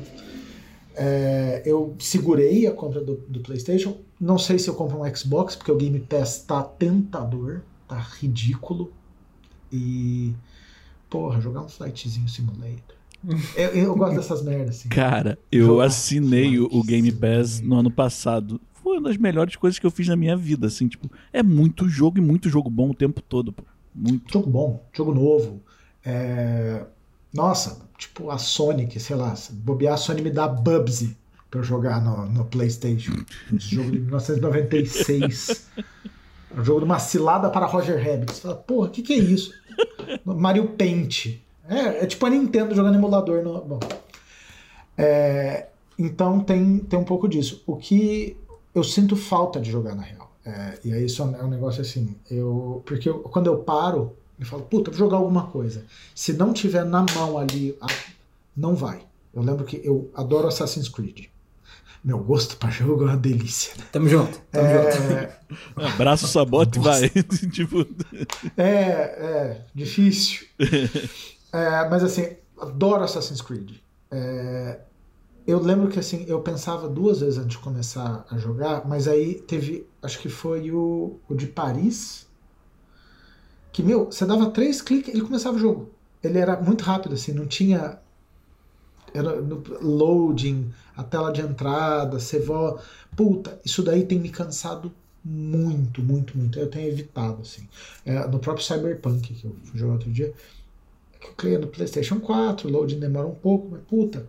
É, 0.98 1.62
eu 1.66 1.96
segurei 2.00 2.66
a 2.68 2.74
compra 2.74 3.00
do, 3.02 3.16
do 3.28 3.40
PlayStation. 3.42 3.98
Não 4.20 4.38
sei 4.38 4.58
se 4.60 4.68
eu 4.70 4.74
compro 4.76 5.02
um 5.02 5.16
Xbox, 5.16 5.56
porque 5.56 5.72
o 5.72 5.78
Game 5.78 6.00
Pass 6.00 6.40
tá 6.40 6.64
tentador, 6.64 7.62
tá 7.88 7.98
ridículo. 7.98 8.92
E. 9.72 10.34
Porra, 11.10 11.40
jogar 11.40 11.62
um 11.62 11.70
Flightzinho 11.70 12.28
Simulator. 12.28 12.98
Eu, 13.56 13.70
eu 13.70 13.96
gosto 13.96 14.16
dessas 14.16 14.44
merdas, 14.44 14.78
assim. 14.78 14.90
Cara, 14.90 15.40
eu 15.52 15.66
Jogo- 15.66 15.82
assinei 15.82 16.60
o, 16.60 16.66
o 16.72 16.84
Game. 16.84 17.12
Pass 17.12 17.60
no 17.62 17.76
ano 17.78 17.90
passado. 17.90 18.62
Foi 18.84 18.98
uma 19.00 19.10
das 19.10 19.18
melhores 19.18 19.56
coisas 19.56 19.80
que 19.80 19.86
eu 19.86 19.92
fiz 19.92 20.08
na 20.08 20.16
minha 20.16 20.38
vida, 20.38 20.68
assim, 20.68 20.88
tipo, 20.88 21.10
é 21.34 21.42
muito 21.42 21.90
jogo 21.90 22.20
e 22.20 22.22
muito 22.22 22.48
jogo 22.48 22.70
bom 22.70 22.92
o 22.92 22.94
tempo 22.94 23.20
todo, 23.22 23.52
pô. 23.52 23.64
Muito. 23.94 24.32
Jogo 24.32 24.50
bom, 24.50 24.86
jogo 24.94 25.14
novo. 25.14 25.62
É, 26.06 26.86
Nossa, 27.34 27.80
tipo 27.98 28.30
a 28.32 28.38
Sonic, 28.38 29.00
sei 29.00 29.16
lá, 29.16 29.36
se 29.36 29.52
bobear 29.52 29.94
a 29.94 29.98
Sony 29.98 30.22
me 30.22 30.32
dá 30.32 30.48
Bubsy 30.48 31.16
pra 31.52 31.60
eu 31.60 31.64
jogar 31.64 32.02
no, 32.02 32.26
no 32.26 32.46
Playstation. 32.46 33.14
Esse 33.54 33.76
jogo 33.76 33.92
de 33.92 34.00
1996. 34.00 35.68
É 36.56 36.60
um 36.60 36.64
jogo 36.64 36.80
de 36.80 36.86
uma 36.86 37.00
cilada 37.00 37.50
para 37.50 37.66
Roger 37.66 37.98
Rabbit. 37.98 38.34
Você 38.34 38.42
fala, 38.42 38.56
porra, 38.56 38.88
o 38.88 38.92
que, 38.92 39.02
que 39.02 39.14
é 39.14 39.18
isso? 39.18 39.54
Mario 40.26 40.70
Paint. 40.70 41.40
É, 41.70 42.04
é 42.04 42.06
tipo 42.06 42.26
a 42.26 42.30
Nintendo 42.30 42.74
jogando 42.74 42.96
emulador 42.96 43.44
no. 43.44 43.62
Bom. 43.62 43.80
É, 44.98 45.68
então 45.98 46.40
tem, 46.40 46.80
tem 46.80 46.98
um 47.00 47.04
pouco 47.04 47.28
disso. 47.28 47.62
O 47.68 47.76
que 47.76 48.38
eu 48.74 48.84
sinto 48.84 49.16
falta 49.16 49.60
de 49.60 49.70
jogar 49.72 49.96
na 49.96 50.04
real. 50.04 50.32
É, 50.46 50.80
e 50.84 50.94
aí 50.94 51.06
isso 51.06 51.22
é 51.22 51.26
um 51.26 51.36
é 51.36 51.48
negócio 51.48 51.82
assim. 51.82 52.16
Eu, 52.32 52.82
porque 52.86 53.10
eu- 53.10 53.20
quando 53.20 53.48
eu 53.48 53.58
paro, 53.60 54.16
eu 54.40 54.46
falo, 54.46 54.64
puta, 54.64 54.92
vou 54.92 55.00
jogar 55.00 55.18
alguma 55.18 55.48
coisa. 55.48 55.86
Se 56.14 56.34
não 56.34 56.54
tiver 56.54 56.86
na 56.86 57.06
mão 57.16 57.38
ali, 57.38 57.78
não 58.56 58.76
vai. 58.76 59.02
Eu 59.34 59.42
lembro 59.42 59.66
que 59.66 59.82
eu 59.84 60.12
adoro 60.16 60.48
Assassin's 60.48 60.90
Creed. 60.90 61.26
Meu 62.04 62.20
gosto 62.20 62.56
pra 62.58 62.70
jogo 62.70 63.04
é 63.04 63.08
uma 63.08 63.18
delícia. 63.18 63.74
Tamo 63.92 64.08
junto, 64.08 64.40
tamo 64.52 64.68
junto. 64.70 65.38
É, 65.78 65.86
Abraço, 65.88 66.28
sabote, 66.28 66.78
vai. 66.78 67.10
tipo, 67.52 67.88
é, 68.58 68.64
é 68.66 69.66
difícil. 69.74 70.46
É, 71.54 71.88
mas 71.90 72.04
assim, 72.04 72.36
adoro 72.60 73.04
Assassin's 73.04 73.42
Creed. 73.42 73.78
É, 74.12 74.80
eu 75.48 75.60
lembro 75.60 75.88
que 75.88 75.98
assim, 75.98 76.26
eu 76.28 76.42
pensava 76.42 76.90
duas 76.90 77.22
vezes 77.22 77.40
antes 77.40 77.52
de 77.52 77.64
começar 77.64 78.26
a 78.30 78.38
jogar, 78.38 78.86
mas 78.86 79.08
aí 79.08 79.36
teve, 79.36 79.88
acho 80.02 80.20
que 80.20 80.28
foi 80.28 80.70
o, 80.72 81.20
o 81.30 81.34
de 81.34 81.48
Paris, 81.48 82.27
que, 83.78 83.84
meu, 83.84 84.06
você 84.06 84.26
dava 84.26 84.50
três 84.50 84.82
cliques 84.82 85.14
ele 85.14 85.22
começava 85.22 85.56
o 85.56 85.60
jogo. 85.60 85.92
Ele 86.24 86.40
era 86.40 86.60
muito 86.60 86.84
rápido, 86.84 87.14
assim, 87.14 87.32
não 87.32 87.46
tinha 87.46 88.00
era 89.14 89.40
no 89.40 89.64
loading, 89.80 90.74
a 90.96 91.04
tela 91.04 91.32
de 91.32 91.42
entrada, 91.42 92.20
você 92.20 92.40
volta. 92.40 92.84
Puta, 93.16 93.62
isso 93.64 93.84
daí 93.84 94.04
tem 94.04 94.20
me 94.20 94.30
cansado 94.30 94.92
muito, 95.24 96.02
muito, 96.02 96.36
muito. 96.36 96.58
Eu 96.58 96.72
tenho 96.72 96.88
evitado, 96.88 97.44
assim. 97.44 97.70
É, 98.04 98.28
no 98.28 98.40
próprio 98.40 98.66
Cyberpunk, 98.66 99.36
que 99.36 99.46
eu 99.46 99.56
jogar 99.76 99.94
outro 99.94 100.12
dia, 100.12 100.34
que 101.22 101.28
eu 101.28 101.34
criei 101.34 101.60
no 101.60 101.68
PlayStation 101.68 102.20
4, 102.20 102.68
o 102.68 102.72
loading 102.72 103.00
demora 103.00 103.28
um 103.28 103.36
pouco, 103.36 103.70
mas 103.70 103.82
puta, 103.88 104.28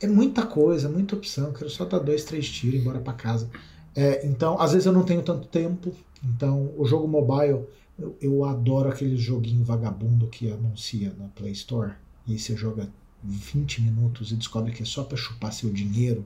é 0.00 0.06
muita 0.06 0.46
coisa, 0.46 0.88
muita 0.88 1.16
opção. 1.16 1.48
Eu 1.48 1.52
quero 1.52 1.70
só 1.70 1.84
dar 1.84 1.98
dois, 1.98 2.22
três 2.22 2.48
tiros 2.48 2.84
e 2.84 2.88
ir 2.88 3.00
pra 3.00 3.12
casa. 3.12 3.50
É, 3.96 4.24
então, 4.24 4.60
às 4.60 4.70
vezes 4.70 4.86
eu 4.86 4.92
não 4.92 5.02
tenho 5.02 5.22
tanto 5.22 5.48
tempo. 5.48 5.92
Então, 6.24 6.72
o 6.76 6.86
jogo 6.86 7.08
mobile, 7.08 7.66
eu, 7.98 8.16
eu 8.20 8.44
adoro 8.44 8.88
aquele 8.88 9.16
joguinho 9.16 9.64
vagabundo 9.64 10.26
que 10.26 10.50
anuncia 10.50 11.14
na 11.18 11.28
Play 11.28 11.52
Store. 11.52 11.92
E 12.26 12.32
aí 12.32 12.38
você 12.38 12.56
joga 12.56 12.88
20 13.22 13.82
minutos 13.82 14.32
e 14.32 14.36
descobre 14.36 14.72
que 14.72 14.82
é 14.82 14.86
só 14.86 15.04
pra 15.04 15.16
chupar 15.16 15.52
seu 15.52 15.70
dinheiro, 15.70 16.24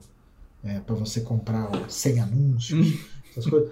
é, 0.63 0.79
para 0.79 0.95
você 0.95 1.21
comprar 1.21 1.89
sem 1.89 2.19
anúncios, 2.19 2.99
essas 3.31 3.45
coisas. 3.45 3.71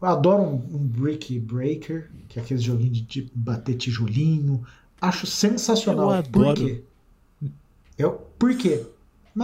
Eu 0.00 0.08
adoro 0.08 0.42
um, 0.42 0.76
um 0.76 0.78
Brick 0.78 1.38
Breaker, 1.40 2.10
que 2.28 2.38
é 2.38 2.42
aquele 2.42 2.60
joguinho 2.60 2.92
de, 2.92 3.00
de 3.00 3.30
bater 3.34 3.76
tijolinho. 3.76 4.64
Acho 5.00 5.26
sensacional. 5.26 6.10
Eu 6.10 6.16
adoro. 6.16 6.54
Por 6.54 6.54
quê? 6.54 6.82
Eu, 7.96 8.12
por 8.38 8.56
quê? 8.56 8.86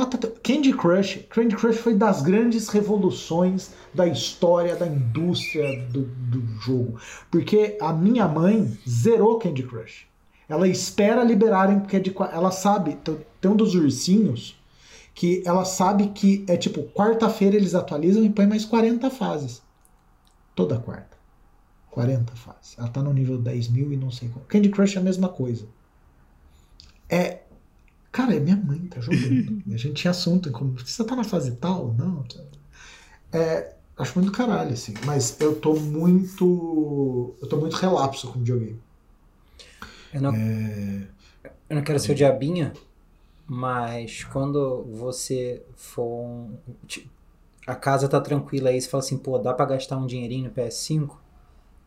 Teu- 0.06 0.34
Candy 0.42 0.72
Crush. 0.72 1.20
Candy 1.30 1.54
Crush 1.56 1.78
foi 1.78 1.94
das 1.94 2.22
grandes 2.22 2.68
revoluções 2.68 3.70
da 3.94 4.06
história 4.06 4.74
da 4.76 4.86
indústria 4.86 5.80
do, 5.90 6.02
do 6.02 6.44
jogo. 6.60 6.98
Porque 7.30 7.76
a 7.80 7.92
minha 7.92 8.26
mãe 8.26 8.76
zerou 8.88 9.38
Candy 9.38 9.62
Crush. 9.62 10.06
Ela 10.48 10.66
espera 10.68 11.22
liberarem, 11.24 11.80
porque 11.80 11.96
é 11.96 12.10
qua- 12.10 12.30
ela 12.32 12.50
sabe. 12.50 12.98
Tem 13.40 13.50
um 13.50 13.56
dos 13.56 13.74
ursinhos 13.74 14.60
que 15.14 15.42
ela 15.46 15.64
sabe 15.64 16.08
que 16.08 16.44
é 16.48 16.56
tipo, 16.56 16.82
quarta-feira 16.92 17.54
eles 17.56 17.74
atualizam 17.74 18.24
e 18.24 18.30
põe 18.30 18.46
mais 18.46 18.64
40 18.64 19.08
fases. 19.10 19.62
Toda 20.56 20.78
quarta. 20.78 21.16
40 21.90 22.34
fases. 22.34 22.74
Ela 22.76 22.88
tá 22.88 23.00
no 23.00 23.12
nível 23.12 23.38
10 23.38 23.68
mil 23.68 23.92
e 23.92 23.96
não 23.96 24.10
sei 24.10 24.28
qual. 24.28 24.44
Candy 24.48 24.68
Crush 24.70 24.96
é 24.96 25.00
a 25.00 25.02
mesma 25.04 25.28
coisa. 25.28 25.66
É. 27.08 27.40
Cara, 28.14 28.32
é 28.36 28.38
minha 28.38 28.54
mãe 28.56 28.78
tá 28.86 29.00
jogando. 29.00 29.60
A 29.74 29.76
gente 29.76 29.94
tinha 29.94 30.12
assunto 30.12 30.48
em 30.48 30.52
como. 30.52 30.78
Você 30.78 31.02
tá 31.02 31.16
na 31.16 31.24
fase 31.24 31.56
tal? 31.56 31.92
Não. 31.94 32.24
É. 33.32 33.74
Acho 33.98 34.20
muito 34.20 34.30
caralho, 34.30 34.72
assim. 34.72 34.94
Mas 35.04 35.40
eu 35.40 35.56
tô 35.60 35.74
muito. 35.74 37.34
Eu 37.42 37.48
tô 37.48 37.56
muito 37.56 37.74
relapso 37.74 38.28
com 38.32 38.38
videogame. 38.38 38.80
Eu 40.12 40.20
não, 40.22 40.32
É, 40.32 41.08
eu 41.68 41.74
não 41.76 41.82
quero 41.82 41.98
ser 41.98 42.12
o 42.12 42.14
diabinha, 42.14 42.72
mas 43.48 44.22
quando 44.22 44.84
você 44.92 45.60
for. 45.74 46.24
um- 46.24 46.56
a 47.66 47.74
casa 47.74 48.08
tá 48.08 48.20
tranquila 48.20 48.70
aí, 48.70 48.80
você 48.80 48.88
fala 48.88 49.02
assim, 49.02 49.18
pô, 49.18 49.38
dá 49.38 49.52
pra 49.52 49.66
gastar 49.66 49.96
um 49.96 50.06
dinheirinho 50.06 50.44
no 50.44 50.50
PS5? 50.54 51.16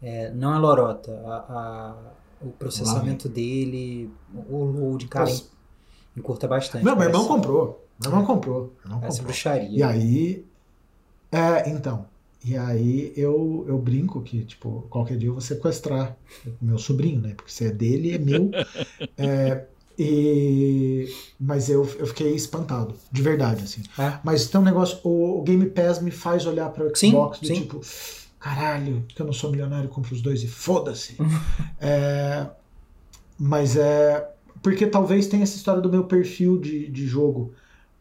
É, 0.01 0.29
não 0.31 0.53
é 0.53 0.57
lorota. 0.59 1.11
A- 1.25 1.45
a- 1.49 2.13
o 2.41 2.51
processamento 2.51 3.29
dele, 3.29 4.11
o 4.49 4.63
load, 4.65 5.07
cara, 5.07 5.25
Nossa. 5.29 5.56
Encurta 6.17 6.47
bastante. 6.47 6.83
Não, 6.83 6.91
meu 6.95 6.97
parece- 7.05 7.15
irmão 7.21 7.27
comprou. 7.35 7.87
Meu 8.01 8.11
irmão 8.11 8.25
comprou. 8.25 8.73
Meu 8.83 8.85
irmão 8.95 8.99
comprou. 9.01 9.23
bruxaria. 9.25 9.69
E 9.77 9.83
aí. 9.83 10.45
É, 11.31 11.69
então. 11.69 12.05
E 12.45 12.55
aí 12.55 13.11
eu, 13.17 13.65
eu 13.67 13.77
brinco 13.77 14.21
que, 14.21 14.43
tipo, 14.45 14.85
qualquer 14.89 15.17
dia 15.17 15.27
eu 15.29 15.33
vou 15.33 15.41
sequestrar 15.41 16.15
meu 16.61 16.77
sobrinho, 16.77 17.19
né? 17.19 17.33
Porque 17.35 17.51
se 17.51 17.65
é 17.65 17.71
dele, 17.71 18.13
é 18.13 18.17
meu. 18.17 18.49
É, 19.17 19.65
e, 19.99 21.11
mas 21.39 21.69
eu, 21.69 21.81
eu 21.97 22.05
fiquei 22.05 22.33
espantado, 22.35 22.93
de 23.11 23.21
verdade, 23.21 23.63
assim. 23.63 23.81
É. 23.99 24.19
Mas 24.23 24.47
tem 24.47 24.61
um 24.61 24.63
negócio, 24.63 24.99
o, 25.03 25.39
o 25.39 25.41
Game 25.41 25.65
Pass 25.71 25.99
me 25.99 26.11
faz 26.11 26.45
olhar 26.45 26.69
para 26.69 26.85
o 26.85 26.95
Sim, 26.95 27.09
Xbox 27.09 27.39
do 27.39 27.47
sim. 27.47 27.53
tipo, 27.55 27.81
caralho, 28.39 29.03
que 29.07 29.19
eu 29.19 29.25
não 29.25 29.33
sou 29.33 29.49
milionário, 29.49 29.89
compro 29.89 30.13
os 30.13 30.21
dois 30.21 30.43
e 30.43 30.47
foda-se. 30.47 31.17
É, 31.81 32.47
mas 33.39 33.75
é. 33.75 34.29
Porque 34.61 34.87
talvez 34.87 35.27
tenha 35.27 35.43
essa 35.43 35.55
história 35.55 35.81
do 35.81 35.89
meu 35.89 36.05
perfil 36.05 36.57
de, 36.57 36.87
de 36.89 37.07
jogo. 37.07 37.53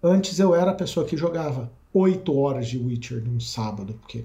Antes 0.03 0.39
eu 0.39 0.55
era 0.55 0.71
a 0.71 0.75
pessoa 0.75 1.07
que 1.07 1.17
jogava 1.17 1.71
8 1.93 2.37
horas 2.37 2.69
de 2.69 2.79
Witcher 2.79 3.23
num 3.25 3.41
sábado, 3.41 3.95
porque 3.95 4.25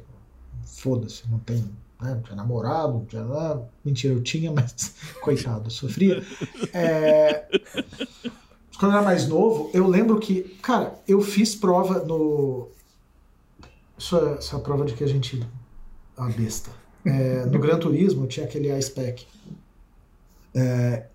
foda-se, 0.65 1.23
não 1.29 1.39
tem. 1.39 1.57
Né? 2.01 2.15
Não 2.15 2.21
tinha 2.21 2.35
namorado, 2.35 2.93
não 2.93 3.05
tinha 3.05 3.23
nada. 3.23 3.69
Mentira, 3.83 4.13
eu 4.13 4.21
tinha, 4.21 4.51
mas 4.53 4.95
coitado, 5.21 5.69
sofria. 5.69 6.23
É, 6.73 7.45
quando 8.79 8.93
eu 8.93 8.97
era 8.97 9.05
mais 9.05 9.27
novo, 9.27 9.69
eu 9.73 9.87
lembro 9.87 10.19
que, 10.19 10.41
cara, 10.61 10.95
eu 11.07 11.21
fiz 11.21 11.55
prova 11.55 12.03
no. 12.03 12.67
Isso 13.97 14.17
é, 14.17 14.39
a 14.55 14.59
prova 14.59 14.85
de 14.85 14.93
que 14.93 15.03
a 15.03 15.07
gente. 15.07 15.45
uma 16.17 16.29
besta. 16.29 16.71
É, 17.05 17.45
no 17.45 17.59
Gran 17.59 17.79
Turismo 17.79 18.27
tinha 18.27 18.45
aquele 18.45 18.75
Ice 18.77 18.91
Pack. 18.91 19.27
É, 20.53 21.05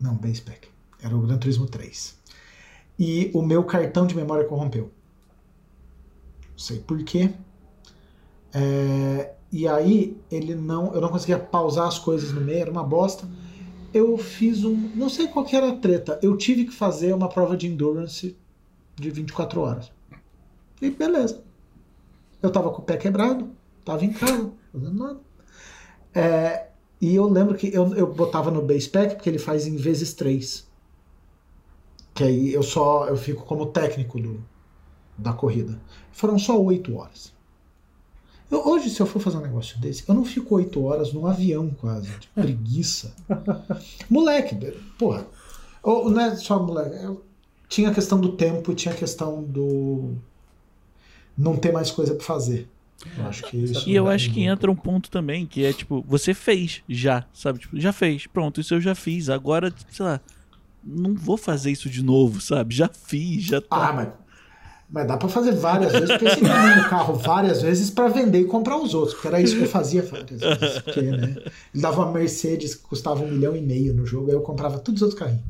não, 0.00 0.14
Base 0.14 0.40
Pack. 0.40 0.68
Era 1.02 1.16
o 1.16 1.20
Gran 1.20 1.38
Turismo 1.38 1.66
3. 1.66 2.18
E 2.98 3.30
o 3.34 3.42
meu 3.42 3.64
cartão 3.64 4.06
de 4.06 4.14
memória 4.14 4.44
corrompeu. 4.44 4.90
Não 6.50 6.58
sei 6.58 6.78
por 6.78 7.02
quê. 7.04 7.32
É, 8.52 9.32
e 9.52 9.66
aí 9.66 10.16
ele 10.30 10.54
não, 10.54 10.92
eu 10.94 11.00
não 11.00 11.08
conseguia 11.08 11.38
pausar 11.38 11.86
as 11.86 11.98
coisas 11.98 12.32
no 12.32 12.40
meio, 12.40 12.60
era 12.60 12.70
uma 12.70 12.84
bosta. 12.84 13.28
Eu 13.92 14.16
fiz 14.16 14.64
um, 14.64 14.76
não 14.94 15.08
sei 15.08 15.26
qual 15.28 15.44
que 15.44 15.56
era 15.56 15.70
a 15.70 15.76
treta. 15.76 16.18
Eu 16.22 16.36
tive 16.36 16.64
que 16.64 16.72
fazer 16.72 17.12
uma 17.12 17.28
prova 17.28 17.56
de 17.56 17.66
endurance 17.66 18.36
de 18.96 19.10
24 19.10 19.60
horas. 19.60 19.90
E 20.80 20.90
beleza. 20.90 21.42
Eu 22.42 22.50
tava 22.50 22.70
com 22.70 22.80
o 22.80 22.84
pé 22.84 22.96
quebrado, 22.96 23.50
tava 23.84 24.04
em 24.04 24.12
casa, 24.12 24.52
fazendo 24.72 24.94
nada. 24.94 25.20
É, 26.14 26.69
e 27.00 27.14
eu 27.14 27.26
lembro 27.28 27.56
que 27.56 27.72
eu, 27.72 27.94
eu 27.94 28.12
botava 28.12 28.50
no 28.50 28.62
base 28.62 28.88
pack 28.88 29.14
porque 29.14 29.28
ele 29.28 29.38
faz 29.38 29.66
em 29.66 29.76
vezes 29.76 30.12
3. 30.14 30.68
Que 32.14 32.24
aí 32.24 32.52
eu 32.52 32.62
só 32.62 33.06
eu 33.06 33.16
fico 33.16 33.44
como 33.44 33.66
técnico 33.66 34.20
do, 34.20 34.44
da 35.16 35.32
corrida. 35.32 35.80
Foram 36.12 36.38
só 36.38 36.60
8 36.60 36.94
horas. 36.96 37.32
Eu- 38.50 38.66
hoje, 38.66 38.90
se 38.90 39.00
eu 39.00 39.06
for 39.06 39.20
fazer 39.20 39.36
um 39.38 39.42
negócio 39.42 39.78
desse, 39.80 40.04
eu 40.08 40.14
não 40.14 40.24
fico 40.24 40.54
8 40.56 40.82
horas 40.84 41.12
num 41.12 41.26
avião 41.26 41.70
quase, 41.70 42.08
de 42.18 42.26
preguiça. 42.28 43.14
moleque, 44.10 44.56
porra. 44.98 45.26
Ou, 45.82 46.10
não 46.10 46.20
é 46.20 46.36
só 46.36 46.60
moleque. 46.62 47.02
eu- 47.04 47.24
tinha 47.68 47.90
a 47.90 47.94
questão 47.94 48.20
do 48.20 48.32
tempo 48.32 48.72
e 48.72 48.74
tinha 48.74 48.92
a 48.92 48.96
questão 48.96 49.42
do. 49.44 50.16
não 51.38 51.56
ter 51.56 51.72
mais 51.72 51.90
coisa 51.90 52.14
pra 52.16 52.24
fazer. 52.26 52.68
Eu 53.16 53.26
acho 53.26 53.42
que 53.44 53.56
isso. 53.56 53.88
E 53.88 53.94
eu 53.94 54.08
acho 54.08 54.30
que 54.30 54.42
entra 54.42 54.70
um 54.70 54.76
ponto 54.76 55.10
também, 55.10 55.46
que 55.46 55.64
é 55.64 55.72
tipo, 55.72 56.04
você 56.06 56.34
fez 56.34 56.82
já, 56.88 57.24
sabe? 57.32 57.60
Tipo, 57.60 57.78
já 57.80 57.92
fez, 57.92 58.26
pronto, 58.26 58.60
isso 58.60 58.74
eu 58.74 58.80
já 58.80 58.94
fiz. 58.94 59.28
Agora, 59.30 59.72
sei 59.90 60.04
lá, 60.04 60.20
não 60.84 61.14
vou 61.14 61.36
fazer 61.36 61.70
isso 61.70 61.88
de 61.88 62.02
novo, 62.02 62.40
sabe? 62.40 62.74
Já 62.74 62.88
fiz, 62.88 63.44
já 63.44 63.60
tá. 63.60 63.88
Ah, 63.88 63.92
mas, 63.92 64.08
mas 64.90 65.06
dá 65.06 65.16
pra 65.16 65.28
fazer 65.28 65.52
várias 65.52 65.92
vezes, 65.92 66.08
porque 66.08 66.28
você 66.28 66.40
no 66.40 66.88
carro 66.88 67.14
várias 67.14 67.62
vezes 67.62 67.90
pra 67.90 68.08
vender 68.08 68.40
e 68.40 68.44
comprar 68.44 68.76
os 68.76 68.92
outros, 68.92 69.14
porque 69.14 69.28
era 69.28 69.40
isso 69.40 69.56
que 69.56 69.62
eu 69.62 69.68
fazia 69.68 70.02
várias 70.02 70.40
vezes. 70.40 70.78
Porque, 70.80 71.02
né? 71.02 71.36
Ele 71.72 71.82
dava 71.82 72.02
uma 72.02 72.12
Mercedes 72.12 72.74
que 72.74 72.82
custava 72.82 73.22
um 73.22 73.30
milhão 73.30 73.56
e 73.56 73.60
meio 73.60 73.94
no 73.94 74.04
jogo, 74.04 74.28
aí 74.28 74.34
eu 74.34 74.42
comprava 74.42 74.78
todos 74.78 75.00
os 75.00 75.02
outros 75.02 75.18
carrinhos. 75.18 75.44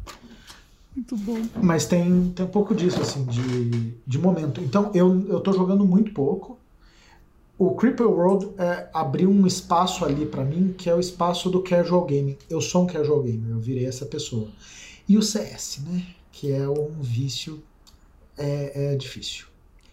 Muito 0.94 1.16
bom. 1.16 1.40
Mas 1.62 1.86
tem, 1.86 2.30
tem 2.34 2.44
um 2.44 2.48
pouco 2.48 2.74
disso, 2.74 3.00
assim, 3.00 3.24
de, 3.24 3.94
de 4.06 4.18
momento. 4.18 4.60
Então, 4.60 4.90
eu, 4.92 5.26
eu 5.28 5.40
tô 5.40 5.52
jogando 5.52 5.84
muito 5.84 6.12
pouco. 6.12 6.59
O 7.60 7.74
Creeper 7.74 8.08
World 8.08 8.54
é, 8.56 8.88
abriu 8.90 9.28
um 9.28 9.46
espaço 9.46 10.02
ali 10.02 10.24
pra 10.24 10.42
mim, 10.42 10.74
que 10.78 10.88
é 10.88 10.94
o 10.94 10.98
espaço 10.98 11.50
do 11.50 11.62
casual 11.62 12.06
gaming. 12.06 12.38
Eu 12.48 12.58
sou 12.58 12.84
um 12.84 12.86
casual 12.86 13.22
gamer, 13.22 13.50
eu 13.50 13.58
virei 13.58 13.84
essa 13.84 14.06
pessoa. 14.06 14.48
E 15.06 15.18
o 15.18 15.22
CS, 15.22 15.82
né? 15.86 16.06
Que 16.32 16.52
é 16.52 16.66
um 16.66 17.02
vício, 17.02 17.62
é, 18.38 18.94
é 18.94 18.96
difícil. 18.96 19.44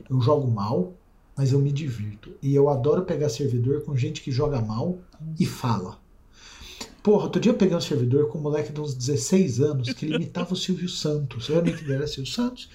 Eu 0.09 0.21
jogo 0.21 0.49
mal, 0.49 0.93
mas 1.35 1.51
eu 1.51 1.59
me 1.59 1.73
divirto. 1.73 2.31
E 2.41 2.55
eu 2.55 2.69
adoro 2.69 3.01
pegar 3.01 3.27
servidor 3.27 3.81
com 3.81 3.97
gente 3.97 4.21
que 4.21 4.31
joga 4.31 4.61
mal 4.61 4.97
e 5.37 5.45
fala. 5.45 5.99
Porra, 7.03 7.25
outro 7.25 7.41
dia 7.41 7.51
eu 7.51 7.57
peguei 7.57 7.75
um 7.75 7.81
servidor 7.81 8.29
com 8.29 8.37
um 8.37 8.43
moleque 8.43 8.71
de 8.71 8.79
uns 8.79 8.93
16 8.93 9.59
anos 9.59 9.91
que 9.91 10.05
ele 10.05 10.15
imitava 10.15 10.53
o 10.53 10.55
Silvio 10.55 10.87
Santos. 10.87 11.49
Eu 11.49 11.61
nem 11.61 11.75
que 11.75 11.91
era 11.91 12.07
Silvio 12.07 12.31
Santos. 12.31 12.69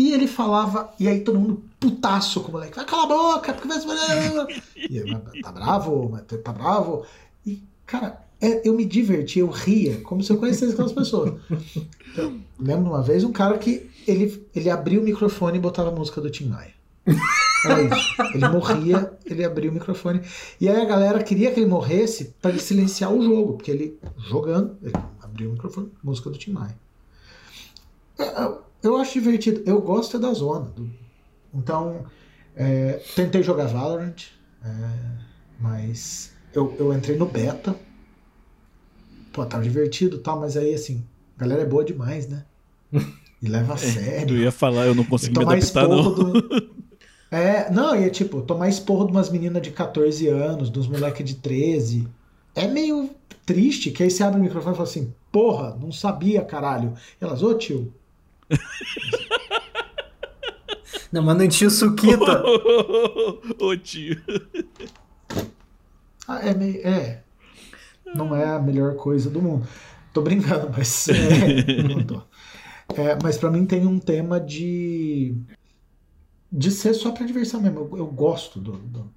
E 0.00 0.14
ele 0.14 0.26
falava, 0.26 0.94
e 0.98 1.06
aí 1.06 1.20
todo 1.20 1.38
mundo 1.38 1.62
putaço 1.78 2.40
com 2.40 2.48
o 2.48 2.52
moleque. 2.52 2.74
Vai 2.74 2.86
cala 2.86 3.02
a 3.02 3.06
boca, 3.06 3.52
porque 3.52 3.68
vai. 3.68 3.78
E 4.74 5.42
tá 5.42 5.52
bravo, 5.52 6.08
mas 6.10 6.22
tá 6.42 6.52
bravo. 6.54 7.04
E, 7.44 7.62
cara, 7.84 8.24
é, 8.40 8.66
eu 8.66 8.72
me 8.72 8.86
diverti, 8.86 9.40
eu 9.40 9.50
ria, 9.50 10.00
como 10.00 10.22
se 10.22 10.32
eu 10.32 10.38
conhecesse 10.38 10.72
aquelas 10.72 10.94
pessoas. 10.94 11.34
Então, 12.12 12.40
lembro 12.58 12.90
uma 12.90 13.02
vez 13.02 13.24
um 13.24 13.30
cara 13.30 13.58
que 13.58 13.90
ele, 14.08 14.42
ele 14.54 14.70
abria 14.70 14.98
o 14.98 15.04
microfone 15.04 15.58
e 15.58 15.60
botava 15.60 15.90
a 15.90 15.94
música 15.94 16.18
do 16.18 16.30
Tim 16.30 16.46
Maia. 16.46 16.72
Era 17.66 17.82
isso. 17.82 18.14
Ele 18.34 18.48
morria, 18.48 19.12
ele 19.26 19.44
abria 19.44 19.70
o 19.70 19.74
microfone. 19.74 20.22
E 20.58 20.66
aí 20.66 20.80
a 20.80 20.86
galera 20.86 21.22
queria 21.22 21.52
que 21.52 21.60
ele 21.60 21.68
morresse 21.68 22.34
para 22.40 22.52
ele 22.52 22.60
silenciar 22.60 23.12
o 23.12 23.22
jogo, 23.22 23.52
porque 23.52 23.70
ele, 23.70 23.98
jogando, 24.16 24.78
ele 24.82 24.94
abriu 25.20 25.50
o 25.50 25.52
microfone, 25.52 25.92
música 26.02 26.30
do 26.30 26.38
Tim 26.38 26.52
Maia. 26.52 26.76
Eu, 28.18 28.69
eu 28.82 28.96
acho 28.96 29.14
divertido. 29.14 29.62
Eu 29.66 29.80
gosto 29.80 30.16
é 30.16 30.20
da 30.20 30.32
zona. 30.32 30.66
Do, 30.66 30.90
então, 31.54 32.04
é, 32.56 33.00
tentei 33.14 33.42
jogar 33.42 33.66
Valorant, 33.66 34.22
é, 34.64 34.68
mas 35.58 36.32
eu, 36.54 36.74
eu 36.78 36.92
entrei 36.92 37.16
no 37.16 37.26
beta. 37.26 37.74
Pô, 39.32 39.44
tava 39.46 39.62
divertido 39.62 40.16
e 40.16 40.20
tal, 40.20 40.40
mas 40.40 40.56
aí 40.56 40.74
assim, 40.74 41.04
a 41.36 41.40
galera 41.40 41.62
é 41.62 41.66
boa 41.66 41.84
demais, 41.84 42.28
né? 42.28 42.44
E 43.42 43.48
leva 43.48 43.74
a 43.74 43.76
sério. 43.78 44.36
Eu 44.36 44.42
ia 44.42 44.52
falar, 44.52 44.86
eu 44.86 44.94
não 44.94 45.04
consegui 45.04 45.38
me 45.38 45.44
adaptar, 45.44 45.88
não. 45.88 46.14
Do... 46.14 46.80
É, 47.32 47.70
não, 47.70 47.94
e 47.94 48.04
é 48.04 48.10
tipo, 48.10 48.42
tomar 48.42 48.68
esporro 48.68 49.04
de 49.04 49.12
umas 49.12 49.30
meninas 49.30 49.62
de 49.62 49.70
14 49.70 50.26
anos, 50.26 50.68
dos 50.68 50.88
moleques 50.88 51.24
de 51.24 51.36
13. 51.36 52.08
É 52.56 52.66
meio 52.66 53.10
triste, 53.46 53.92
que 53.92 54.02
aí 54.02 54.10
você 54.10 54.24
abre 54.24 54.40
o 54.40 54.42
microfone 54.42 54.74
e 54.74 54.76
fala 54.76 54.88
assim, 54.88 55.14
porra, 55.30 55.76
não 55.80 55.92
sabia, 55.92 56.42
caralho. 56.42 56.94
E 57.20 57.24
elas, 57.24 57.40
ô 57.40 57.54
tio. 57.54 57.94
Não, 61.12 61.22
manda 61.22 61.44
um 61.44 61.48
tio 61.48 61.70
Suquita. 61.70 62.44
Ô 63.58 63.76
tio. 63.76 64.22
Ah, 66.26 66.38
é 66.46 66.54
meio. 66.54 66.86
É. 66.86 67.22
Não 68.14 68.34
é 68.34 68.44
a 68.44 68.58
melhor 68.60 68.94
coisa 68.94 69.28
do 69.28 69.42
mundo. 69.42 69.66
Tô 70.12 70.22
brincando, 70.22 70.70
mas. 70.76 71.08
É, 71.10 71.82
não 71.82 72.04
tô. 72.04 72.22
É, 72.94 73.16
mas 73.22 73.36
para 73.38 73.50
mim 73.50 73.66
tem 73.66 73.86
um 73.86 73.98
tema 73.98 74.40
de 74.40 75.34
de 76.52 76.70
ser 76.70 76.94
só 76.94 77.12
para 77.12 77.26
diversão 77.26 77.60
mesmo. 77.60 77.88
Eu, 77.92 77.98
eu 77.98 78.06
gosto 78.06 78.58
do, 78.58 78.72
do, 78.72 79.10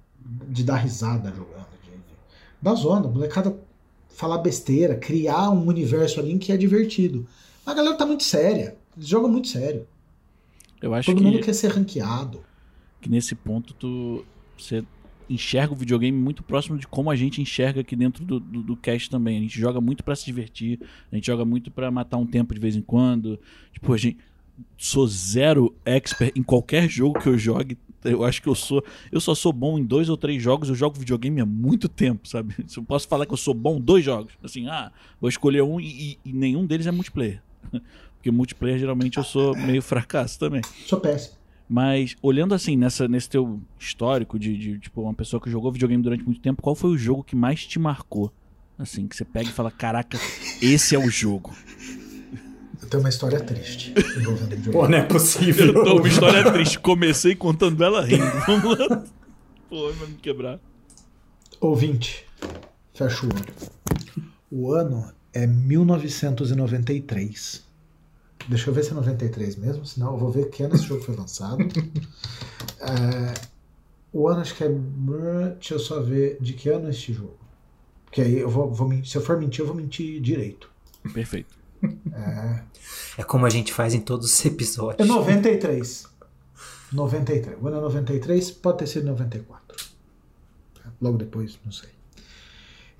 de 0.48 0.62
dar 0.62 0.76
risada 0.76 1.30
jogando, 1.30 1.66
de, 1.82 1.90
de, 1.90 2.14
da 2.62 2.74
zona, 2.74 3.08
molecada 3.08 3.56
falar 4.10 4.38
besteira, 4.38 4.94
criar 4.94 5.50
um 5.50 5.66
universo 5.66 6.20
ali 6.20 6.38
que 6.38 6.52
é 6.52 6.56
divertido. 6.56 7.26
A 7.66 7.74
galera 7.74 7.96
tá 7.96 8.06
muito 8.06 8.22
séria, 8.22 8.76
jogam 8.98 9.30
muito 9.30 9.48
sério. 9.48 9.86
Eu 10.80 10.94
acho 10.94 11.10
Todo 11.10 11.18
que, 11.18 11.24
mundo 11.24 11.40
quer 11.40 11.54
ser 11.54 11.68
ranqueado. 11.68 12.44
que 13.00 13.08
nesse 13.08 13.34
ponto 13.34 13.72
tu 13.74 14.24
você 14.56 14.84
enxerga 15.28 15.72
o 15.72 15.76
videogame 15.76 16.16
muito 16.16 16.42
próximo 16.42 16.78
de 16.78 16.86
como 16.86 17.10
a 17.10 17.16
gente 17.16 17.40
enxerga 17.40 17.80
aqui 17.80 17.96
dentro 17.96 18.24
do, 18.24 18.38
do, 18.38 18.62
do 18.62 18.76
cast 18.76 19.08
também. 19.08 19.38
A 19.38 19.40
gente 19.40 19.58
joga 19.58 19.80
muito 19.80 20.04
para 20.04 20.14
se 20.14 20.24
divertir, 20.24 20.78
a 21.10 21.14
gente 21.14 21.26
joga 21.26 21.44
muito 21.44 21.70
para 21.70 21.90
matar 21.90 22.18
um 22.18 22.26
tempo 22.26 22.54
de 22.54 22.60
vez 22.60 22.76
em 22.76 22.82
quando. 22.82 23.38
Tipo, 23.72 23.92
a 23.92 23.96
gente 23.96 24.18
sou 24.76 25.06
zero 25.06 25.74
expert 25.84 26.32
em 26.36 26.42
qualquer 26.42 26.88
jogo 26.88 27.18
que 27.18 27.28
eu 27.28 27.38
jogue. 27.38 27.78
Eu 28.04 28.22
acho 28.22 28.42
que 28.42 28.48
eu 28.48 28.54
sou. 28.54 28.84
Eu 29.10 29.20
só 29.20 29.34
sou 29.34 29.52
bom 29.52 29.78
em 29.78 29.84
dois 29.84 30.10
ou 30.10 30.16
três 30.16 30.42
jogos. 30.42 30.68
Eu 30.68 30.74
jogo 30.74 30.98
videogame 30.98 31.40
há 31.40 31.46
muito 31.46 31.88
tempo, 31.88 32.28
sabe? 32.28 32.54
Eu 32.76 32.82
posso 32.82 33.08
falar 33.08 33.24
que 33.24 33.32
eu 33.32 33.36
sou 33.38 33.54
bom 33.54 33.78
em 33.78 33.80
dois 33.80 34.04
jogos. 34.04 34.34
Assim, 34.42 34.68
ah, 34.68 34.92
vou 35.18 35.30
escolher 35.30 35.62
um 35.62 35.80
e, 35.80 36.18
e 36.22 36.32
nenhum 36.32 36.66
deles 36.66 36.86
é 36.86 36.90
multiplayer. 36.90 37.42
Porque 38.24 38.30
multiplayer 38.30 38.78
geralmente 38.78 39.18
eu 39.18 39.24
sou 39.24 39.54
meio 39.54 39.82
fracasso 39.84 40.38
também. 40.38 40.62
Sou 40.86 40.98
péssimo. 40.98 41.34
Mas 41.68 42.16
olhando 42.22 42.54
assim 42.54 42.74
nessa, 42.74 43.06
nesse 43.06 43.28
teu 43.28 43.60
histórico 43.78 44.38
de, 44.38 44.56
de, 44.56 44.78
tipo 44.78 45.02
uma 45.02 45.12
pessoa 45.12 45.38
que 45.38 45.50
jogou 45.50 45.70
videogame 45.70 46.02
durante 46.02 46.24
muito 46.24 46.40
tempo, 46.40 46.62
qual 46.62 46.74
foi 46.74 46.88
o 46.88 46.96
jogo 46.96 47.22
que 47.22 47.36
mais 47.36 47.66
te 47.66 47.78
marcou? 47.78 48.32
Assim, 48.78 49.06
que 49.06 49.14
você 49.14 49.26
pega 49.26 49.50
e 49.50 49.52
fala, 49.52 49.70
caraca, 49.70 50.18
esse 50.62 50.94
é 50.94 50.98
o 50.98 51.10
jogo. 51.10 51.54
Eu 52.80 52.88
tenho 52.88 53.02
uma 53.02 53.10
história 53.10 53.38
triste 53.40 53.92
envolvendo 54.16 54.56
videogame. 54.56 54.72
Pô, 54.72 54.88
não 54.88 54.96
é 54.98 55.02
possível. 55.02 55.66
Eu 55.66 55.84
tô 55.84 55.98
uma 55.98 56.08
história 56.08 56.50
triste. 56.50 56.78
Comecei 56.78 57.34
contando 57.34 57.84
ela 57.84 58.06
rindo. 58.06 58.24
Vamos 58.46 58.78
lá. 58.78 59.04
Pô, 59.68 59.92
vai 59.92 60.08
me 60.08 60.14
quebrar. 60.14 60.58
Ouvinte, 61.60 62.24
fecha 62.94 63.26
o 63.26 63.28
olho. 63.28 63.44
O 64.50 64.72
ano 64.72 65.12
é 65.32 65.46
1993. 65.46 67.63
Deixa 68.48 68.68
eu 68.70 68.74
ver 68.74 68.84
se 68.84 68.90
é 68.90 68.94
93 68.94 69.56
mesmo, 69.56 69.86
senão 69.86 70.12
eu 70.12 70.18
vou 70.18 70.30
ver 70.30 70.50
que 70.50 70.62
ano 70.62 70.74
esse 70.74 70.84
jogo 70.84 71.02
foi 71.02 71.16
lançado. 71.16 71.58
É, 72.80 73.34
o 74.12 74.28
ano 74.28 74.40
acho 74.40 74.54
que 74.54 74.62
é. 74.64 74.68
Deixa 74.68 75.74
eu 75.74 75.78
só 75.78 76.00
ver 76.00 76.36
de 76.40 76.52
que 76.52 76.68
ano 76.68 76.86
é 76.86 76.90
este 76.90 77.14
jogo. 77.14 77.38
Porque 78.04 78.20
aí 78.20 78.38
eu 78.38 78.48
vou, 78.48 78.70
vou 78.70 79.04
se 79.04 79.16
eu 79.16 79.22
for 79.22 79.38
mentir, 79.38 79.60
eu 79.60 79.66
vou 79.66 79.74
mentir 79.74 80.20
direito. 80.20 80.70
Perfeito. 81.12 81.56
É, 82.12 82.62
É 83.18 83.22
como 83.22 83.46
a 83.46 83.50
gente 83.50 83.72
faz 83.72 83.94
em 83.94 84.00
todos 84.00 84.32
os 84.32 84.44
é 84.44 84.48
episódios. 84.48 85.08
93. 85.08 86.06
93. 86.92 87.56
O 87.60 87.66
ano 87.68 87.78
é 87.78 87.80
93, 87.80 88.50
pode 88.50 88.78
ter 88.78 88.86
sido 88.86 89.06
94. 89.06 89.84
Logo 91.00 91.18
depois, 91.18 91.58
não 91.64 91.72
sei. 91.72 91.90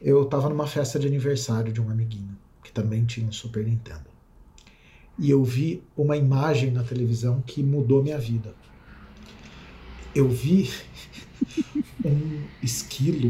Eu 0.01 0.25
tava 0.27 0.49
numa 0.49 0.67
festa 0.67 0.99
de 0.99 1.07
aniversário 1.07 1.73
de 1.73 1.81
um 1.81 1.91
amiguinho 1.91 2.37
que 2.63 2.73
também 2.73 3.05
tinha 3.05 3.27
um 3.27 3.33
Super 3.33 3.65
Nintendo. 3.65 4.14
E 5.19 5.31
eu 5.31 5.45
vi 5.45 5.83
uma 5.97 6.17
imagem 6.17 6.71
na 6.71 6.83
televisão 6.83 7.41
que 7.47 7.63
mudou 7.63 8.03
minha 8.03 8.19
vida. 8.19 8.55
Eu 10.15 10.29
vi 10.29 10.71
um 12.05 12.43
esquilo, 12.63 13.29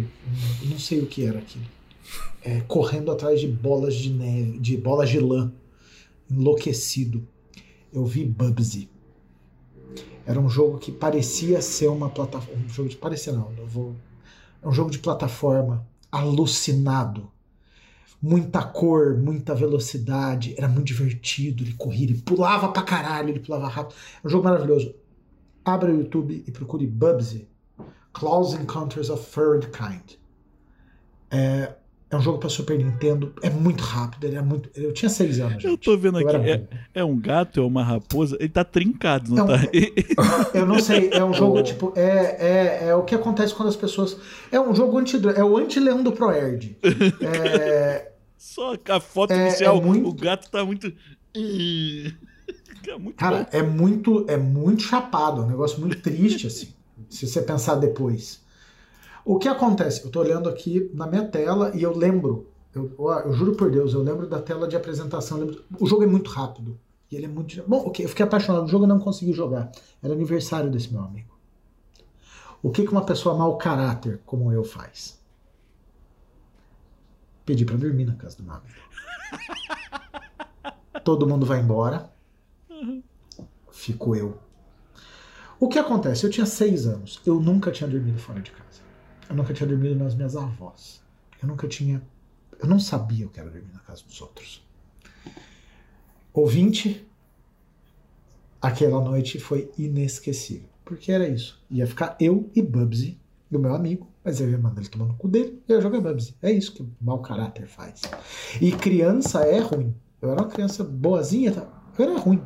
um- 0.63 0.69
não 0.71 0.79
sei 0.79 1.01
o 1.01 1.07
que 1.07 1.25
era 1.25 1.39
aquilo, 1.39 1.65
é, 2.43 2.61
correndo 2.63 3.11
atrás 3.11 3.41
de 3.41 3.49
bolas 3.49 3.95
de 3.95 4.11
neve, 4.11 4.59
de 4.59 4.77
bolas 4.77 5.11
de 5.11 5.19
lã, 5.21 5.53
enlouquecido. 6.31 7.27
Eu 7.93 8.05
vi 8.05 8.25
Bubsy. 8.25 8.89
Era 10.27 10.41
um 10.41 10.49
jogo 10.49 10.79
que 10.79 10.91
parecia 10.91 11.61
ser 11.61 11.89
uma 11.89 12.09
plataforma. 12.09 12.65
Um 12.65 12.69
jogo 12.69 12.89
de. 12.89 12.97
Parecia 12.97 13.33
não, 13.33 13.53
eu 13.59 13.67
vou. 13.67 13.95
É 14.63 14.67
um 14.69 14.73
jogo 14.73 14.91
de 14.91 14.99
plataforma 14.99 15.87
alucinado. 16.11 17.31
Muita 18.27 18.63
cor, 18.63 19.19
muita 19.19 19.55
velocidade. 19.55 20.55
Era 20.57 20.67
muito 20.67 20.87
divertido. 20.87 21.63
Ele 21.63 21.75
corria, 21.75 22.05
ele 22.05 22.23
pulava 22.25 22.69
pra 22.69 22.83
caralho, 22.83 23.29
ele 23.29 23.41
pulava 23.41 23.69
rápido. 23.69 23.95
É 24.23 24.27
um 24.27 24.31
jogo 24.31 24.45
maravilhoso. 24.45 24.95
Abra 25.63 25.93
o 25.93 25.99
YouTube 25.99 26.43
e 26.47 26.51
procure 26.51 26.87
Bubsy. 26.87 27.47
Close 28.15 28.57
Encounters 28.57 29.11
of 29.11 29.27
Third 29.31 29.69
Kind. 29.69 30.17
É, 31.31 31.73
é 32.11 32.17
um 32.17 32.21
jogo 32.23 32.39
pra 32.39 32.49
Super 32.49 32.79
Nintendo. 32.79 33.35
É 33.43 33.51
muito 33.51 33.83
rápido. 33.83 34.25
Ele 34.25 34.37
é 34.37 34.41
muito. 34.43 34.71
Eu 34.75 34.95
tinha 34.95 35.11
seis 35.11 35.39
anos. 35.39 35.63
Eu 35.63 35.73
gente. 35.73 35.85
tô 35.85 35.95
vendo 35.99 36.19
Eu 36.19 36.27
aqui. 36.29 36.49
É, 36.49 36.67
é 36.95 37.05
um 37.05 37.19
gato, 37.21 37.61
é 37.61 37.63
uma 37.63 37.85
raposa. 37.85 38.39
Ele 38.41 38.49
tá 38.49 38.65
trincado, 38.65 39.35
não 39.35 39.39
É 39.39 39.43
um- 39.43 39.47
tá? 39.49 39.69
Eu 40.59 40.65
não 40.65 40.79
sei, 40.79 41.11
é 41.13 41.23
um 41.23 41.35
jogo 41.35 41.63
tipo. 41.63 41.93
É, 41.95 42.85
é, 42.87 42.89
é 42.89 42.95
o 42.95 43.03
que 43.03 43.15
acontece 43.15 43.55
quando 43.55 43.69
as 43.69 43.77
pessoas. 43.77 44.17
É 44.51 44.59
um 44.59 44.75
jogo 44.75 44.97
anti. 44.97 45.21
É 45.37 45.45
o 45.45 45.59
anti-leão 45.59 46.03
do 46.03 46.13
Proerd. 46.13 46.75
É, 47.21 48.14
Só 48.45 48.75
a 48.91 49.01
foto 49.01 49.31
É- 49.33 49.49
inicial, 49.49 49.79
é 49.79 49.81
muito- 49.81 50.07
o 50.07 50.13
gato 50.13 50.51
tá 50.51 50.63
muito. 50.63 50.93
É 52.87 52.99
muito 52.99 53.17
cara, 53.17 53.45
bom. 53.45 53.47
é 53.51 53.63
muito, 53.63 54.25
é 54.29 54.37
muito 54.37 54.83
chapado, 54.83 55.41
é 55.41 55.45
um 55.47 55.49
negócio 55.49 55.81
muito 55.81 55.99
triste, 56.03 56.47
assim. 56.47 56.69
se 57.09 57.27
você 57.27 57.41
pensar 57.41 57.77
depois. 57.77 58.43
O 59.25 59.39
que 59.39 59.49
acontece? 59.49 60.05
Eu 60.05 60.11
tô 60.11 60.21
olhando 60.21 60.47
aqui 60.51 60.91
na 60.93 61.07
minha 61.07 61.27
tela 61.27 61.73
e 61.75 61.83
eu 61.83 61.97
lembro 61.97 62.51
Eu, 62.75 62.93
eu, 62.99 63.33
juro 63.33 63.55
por 63.57 63.71
Deus, 63.71 63.95
eu 63.95 64.03
lembro 64.03 64.27
da 64.29 64.43
tela 64.43 64.67
de 64.69 64.75
apresentação. 64.77 65.39
Lembro, 65.39 65.65
o 65.81 65.87
jogo 65.87 66.03
é 66.03 66.07
muito 66.07 66.29
rápido. 66.29 66.77
E 67.11 67.15
ele 67.17 67.25
é 67.27 67.29
muito. 67.29 67.63
Bom, 67.67 67.87
ok, 67.87 68.05
eu 68.05 68.09
fiquei 68.09 68.27
apaixonado. 68.27 68.65
O 68.65 68.69
jogo 68.69 68.85
eu 68.85 68.89
não 68.89 68.99
consegui 68.99 69.33
jogar. 69.33 69.71
Era 70.03 70.13
aniversário 70.13 70.69
desse 70.71 70.93
meu 70.93 71.01
amigo. 71.03 71.39
O 72.63 72.71
que, 72.71 72.83
que 72.85 72.91
uma 72.91 73.05
pessoa 73.07 73.37
mau 73.37 73.57
caráter 73.57 74.21
como 74.27 74.53
eu 74.53 74.65
faz? 74.65 75.19
Pedi 77.45 77.65
para 77.65 77.77
dormir 77.77 78.05
na 78.07 78.15
casa 78.15 78.37
do 78.37 78.43
meu 78.43 78.55
amigo. 78.55 78.75
Todo 81.05 81.29
mundo 81.29 81.45
vai 81.45 81.61
embora. 81.61 82.11
Fico 83.71 84.17
eu. 84.17 84.39
O 85.61 85.69
que 85.69 85.79
acontece? 85.79 86.25
Eu 86.25 86.31
tinha 86.31 86.47
seis 86.47 86.87
anos. 86.87 87.21
Eu 87.27 87.41
nunca 87.41 87.71
tinha 87.71 87.89
dormido 87.89 88.19
fora 88.19 88.41
de 88.41 88.51
casa. 88.51 88.81
Eu 89.29 89.37
nunca 89.37 89.53
tinha 89.53 89.69
dormido 89.69 89.97
nas 89.97 90.15
minhas 90.15 90.37
avós. 90.37 91.03
Eu 91.43 91.49
nunca 91.49 91.69
tinha. 91.69 92.03
Eu 92.59 92.69
não 92.69 92.79
sabia 92.79 93.27
o 93.27 93.31
que 93.31 93.41
era 93.41 93.51
dormir 93.51 93.73
na 93.73 93.81
casa 93.81 94.03
dos 94.05 94.21
outros. 94.21 94.67
Ouvinte, 96.33 97.07
aquela 98.61 99.03
noite 99.03 99.39
foi 99.39 99.71
inesquecível. 99.77 100.69
Porque 100.85 101.13
era 101.13 101.29
isso. 101.29 101.63
Ia 101.71 101.87
ficar 101.87 102.17
eu 102.19 102.51
e 102.55 102.63
Bubsy, 102.63 103.19
o 103.57 103.61
meu 103.61 103.75
amigo, 103.75 104.09
mas 104.23 104.41
eu 104.41 104.51
ia 104.51 104.59
mandar 104.59 104.81
ele 104.81 104.91
tomar 104.91 105.07
no 105.07 105.15
cu 105.15 105.29
dele 105.29 105.63
e 105.69 105.73
eu 105.73 105.77
ia 105.77 105.83
jogar 105.83 106.01
Bubsy. 106.01 106.35
É 106.43 106.51
isso 106.51 106.73
que 106.73 106.83
o 106.83 106.91
mau 107.01 107.21
caráter 107.21 107.67
faz. 107.67 108.03
E 108.61 108.73
criança 108.73 109.41
é 109.41 109.61
ruim. 109.61 109.95
Eu 110.21 110.31
era 110.31 110.43
uma 110.43 110.49
criança 110.49 110.83
boazinha, 110.83 111.53
tá? 111.53 111.69
eu 111.99 112.05
era 112.05 112.19
ruim. 112.19 112.41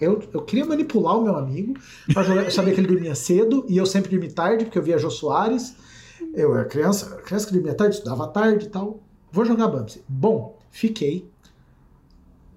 Eu, 0.00 0.22
eu 0.32 0.42
queria 0.42 0.64
manipular 0.64 1.18
o 1.18 1.22
meu 1.22 1.36
amigo 1.36 1.74
jogar. 2.08 2.44
Eu 2.44 2.50
sabia 2.50 2.74
que 2.74 2.80
ele 2.80 2.88
dormia 2.88 3.14
cedo 3.14 3.66
e 3.68 3.76
eu 3.76 3.84
sempre 3.84 4.10
dormi 4.10 4.32
tarde, 4.32 4.64
porque 4.64 4.78
eu 4.78 4.82
via 4.82 4.98
Jô 4.98 5.10
Soares. 5.10 5.76
Eu 6.34 6.54
era 6.54 6.64
criança, 6.64 7.16
criança 7.22 7.46
que 7.46 7.52
dormia 7.52 7.74
tarde, 7.74 7.96
estudava 7.96 8.26
tarde 8.28 8.66
e 8.66 8.68
tal. 8.68 9.02
Vou 9.30 9.44
jogar 9.44 9.68
Bubsy. 9.68 10.02
Bom, 10.08 10.58
fiquei. 10.70 11.28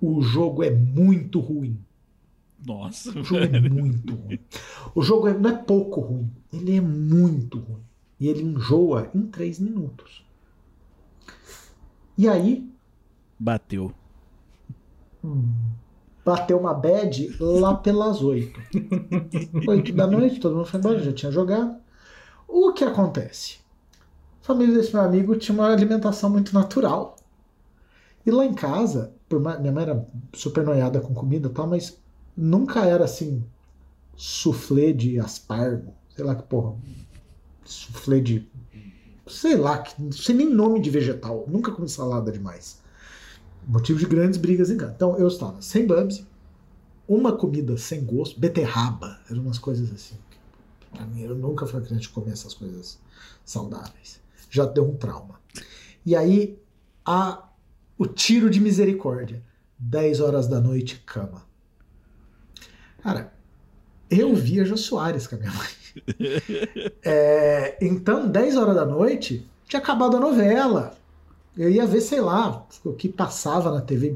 O 0.02 0.22
jogo 0.22 0.64
é 0.64 0.70
muito 0.70 1.40
ruim. 1.40 1.78
Nossa, 2.66 3.10
o 3.10 3.24
jogo 3.24 3.42
velho. 3.42 3.56
é 3.56 3.70
muito 3.70 4.16
ruim. 4.16 4.40
O 4.96 5.02
jogo 5.02 5.28
é, 5.28 5.38
não 5.38 5.50
é 5.50 5.54
pouco 5.54 6.00
ruim, 6.00 6.32
ele 6.52 6.78
é 6.78 6.82
muito 6.82 7.60
ruim. 7.60 7.82
E 8.24 8.30
ele 8.30 8.42
enjoa 8.42 9.12
em 9.14 9.24
três 9.24 9.60
minutos. 9.60 10.26
E 12.18 12.26
aí. 12.26 12.72
Bateu. 13.38 13.94
Bateu 16.24 16.58
uma 16.58 16.74
bad 16.74 17.36
lá 17.38 17.76
pelas 17.76 18.22
oito. 18.24 18.58
Oito 19.68 19.92
da 19.92 20.08
noite, 20.08 20.40
todo 20.40 20.56
mundo 20.56 20.68
foi 20.68 20.80
embora, 20.80 21.00
já 21.00 21.12
tinha 21.12 21.34
jogado. 21.34 21.76
O 22.48 22.72
que 22.72 22.86
acontece? 22.86 23.58
A 24.42 24.46
família 24.46 24.74
desse 24.74 24.94
meu 24.94 25.04
amigo 25.04 25.36
tinha 25.36 25.58
uma 25.58 25.70
alimentação 25.70 26.30
muito 26.30 26.54
natural. 26.54 27.18
E 28.26 28.32
lá 28.32 28.46
em 28.46 28.54
casa, 28.54 29.14
por 29.28 29.42
minha 29.42 29.74
mãe 29.74 29.84
era 29.84 30.08
super 30.32 30.64
noiada 30.64 31.02
com 31.02 31.14
comida 31.14 31.50
e 31.50 31.52
tal, 31.52 31.68
mas 31.68 32.02
nunca 32.38 32.86
era 32.86 33.04
assim, 33.04 33.44
soufflé 34.16 34.94
de 34.94 35.20
aspargo, 35.20 35.94
sei 36.16 36.24
lá 36.24 36.36
que 36.36 36.44
porra, 36.44 36.78
soufflé 37.66 38.20
de, 38.20 38.48
sei 39.28 39.56
lá, 39.56 39.80
que, 39.80 39.94
sei 40.14 40.36
nem 40.36 40.50
nome 40.50 40.82
de 40.82 40.90
vegetal, 40.90 41.46
nunca 41.48 41.72
comi 41.72 41.90
salada 41.90 42.32
demais. 42.32 42.82
Motivo 43.68 44.00
de 44.00 44.06
grandes 44.06 44.38
brigas 44.38 44.70
em 44.70 44.78
casa. 44.78 44.94
Então 44.94 45.18
eu 45.18 45.28
estava 45.28 45.62
sem 45.62 45.88
Bubsy, 45.88 46.26
uma 47.08 47.36
comida 47.36 47.78
sem 47.78 48.04
gosto, 48.04 48.40
beterraba, 48.40 49.20
eram 49.30 49.44
umas 49.44 49.58
coisas 49.58 49.92
assim. 49.92 50.16
Pra 50.92 51.06
mim, 51.06 51.22
eu 51.22 51.36
nunca 51.36 51.66
fui 51.66 51.82
crente 51.82 52.04
de 52.04 52.10
comer 52.10 52.32
essas 52.32 52.54
coisas 52.54 53.00
saudáveis. 53.44 54.20
Já 54.50 54.66
deu 54.66 54.88
um 54.88 54.96
trauma. 54.96 55.40
E 56.06 56.16
aí, 56.16 56.60
a, 57.06 57.50
o 57.98 58.06
tiro 58.06 58.50
de 58.50 58.60
misericórdia. 58.60 59.44
10 59.80 60.22
horas 60.22 60.48
da 60.48 60.62
noite, 60.62 61.02
cama. 61.06 61.46
Cara, 63.02 63.34
eu 64.20 64.34
via 64.36 64.66
Jô 64.66 64.78
Soares 64.78 65.28
com 65.28 65.36
a 65.36 65.40
minha 65.40 65.52
mãe. 65.52 65.68
É, 67.06 67.78
então, 67.80 68.28
10 68.28 68.58
horas 68.58 68.76
da 68.76 68.84
noite, 68.86 69.48
tinha 69.68 69.80
acabado 69.80 70.18
a 70.18 70.20
novela. 70.20 70.96
Eu 71.56 71.70
ia 71.70 71.86
ver, 71.86 72.02
sei 72.02 72.20
lá, 72.20 72.66
o 72.84 72.94
que 72.94 73.08
passava 73.08 73.72
na 73.72 73.82
TV. 73.82 74.16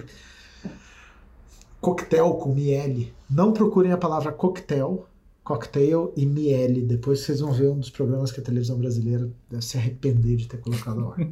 Coquetel 1.80 2.34
com 2.36 2.54
miele. 2.54 3.14
Não 3.30 3.54
procurem 3.54 3.92
a 3.92 3.98
palavra 3.98 4.32
coquetel, 4.32 5.08
cocktail 5.44 6.12
e 6.16 6.26
miele. 6.26 6.82
Depois 6.82 7.20
vocês 7.20 7.40
vão 7.40 7.52
ver 7.52 7.70
um 7.70 7.80
dos 7.80 7.92
programas 7.92 8.32
que 8.32 8.40
a 8.40 8.44
televisão 8.44 8.78
brasileira 8.78 9.30
deve 9.50 9.64
se 9.64 9.78
arrepender 9.78 10.36
de 10.38 10.48
ter 10.48 10.58
colocado 10.58 11.02
a 11.02 11.06
hora. 11.10 11.30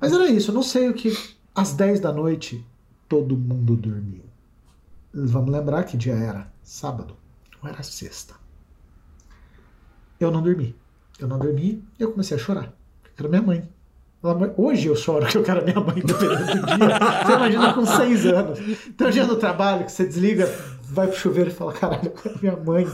Mas 0.00 0.12
era 0.12 0.28
isso, 0.28 0.50
eu 0.50 0.54
não 0.54 0.62
sei 0.62 0.88
o 0.88 0.94
que. 0.94 1.16
Às 1.54 1.72
10 1.74 2.00
da 2.00 2.12
noite, 2.12 2.66
todo 3.08 3.36
mundo 3.36 3.76
dormiu. 3.76 4.24
Vamos 5.12 5.52
lembrar 5.52 5.84
que 5.84 5.96
dia 5.96 6.14
era? 6.14 6.52
Sábado. 6.62 7.16
Ou 7.64 7.68
era 7.70 7.82
sexta. 7.82 8.34
Eu 10.20 10.30
não 10.30 10.42
dormi. 10.42 10.76
Eu 11.18 11.26
não 11.26 11.38
dormi 11.38 11.82
e 11.98 12.02
eu 12.02 12.12
comecei 12.12 12.36
a 12.36 12.40
chorar. 12.40 12.72
Era 13.18 13.28
minha 13.28 13.42
mãe. 13.42 13.68
Hoje 14.56 14.88
eu 14.88 14.96
choro 14.96 15.26
que 15.26 15.36
eu 15.36 15.42
quero 15.42 15.64
minha 15.64 15.80
mãe 15.80 15.96
dependendo 15.96 16.44
do 16.44 16.66
dia. 16.66 16.98
Você 17.26 17.32
imagina 17.32 17.74
com 17.74 17.86
seis 17.86 18.26
anos. 18.26 18.58
Então, 18.86 19.10
dia 19.10 19.26
no 19.26 19.36
trabalho, 19.36 19.84
que 19.84 19.92
você 19.92 20.06
desliga, 20.06 20.46
vai 20.82 21.06
pro 21.06 21.16
chuveiro 21.16 21.50
e 21.50 21.52
fala: 21.52 21.72
caralho, 21.72 22.06
eu 22.06 22.12
quero 22.12 22.38
minha 22.40 22.56
mãe. 22.56 22.86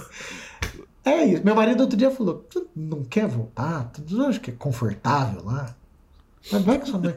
É 1.04 1.24
isso. 1.24 1.44
Meu 1.44 1.54
marido 1.54 1.82
outro 1.82 1.96
dia 1.96 2.10
falou: 2.10 2.46
tu 2.50 2.68
não 2.74 3.04
quer 3.04 3.28
voltar? 3.28 3.90
Tu 3.92 4.22
acha 4.22 4.40
que 4.40 4.50
é 4.50 4.54
confortável 4.54 5.44
lá? 5.44 5.74
Mas 6.50 6.62
vai 6.62 6.78
com 6.78 6.86
sua 6.86 6.98
mãe. 6.98 7.14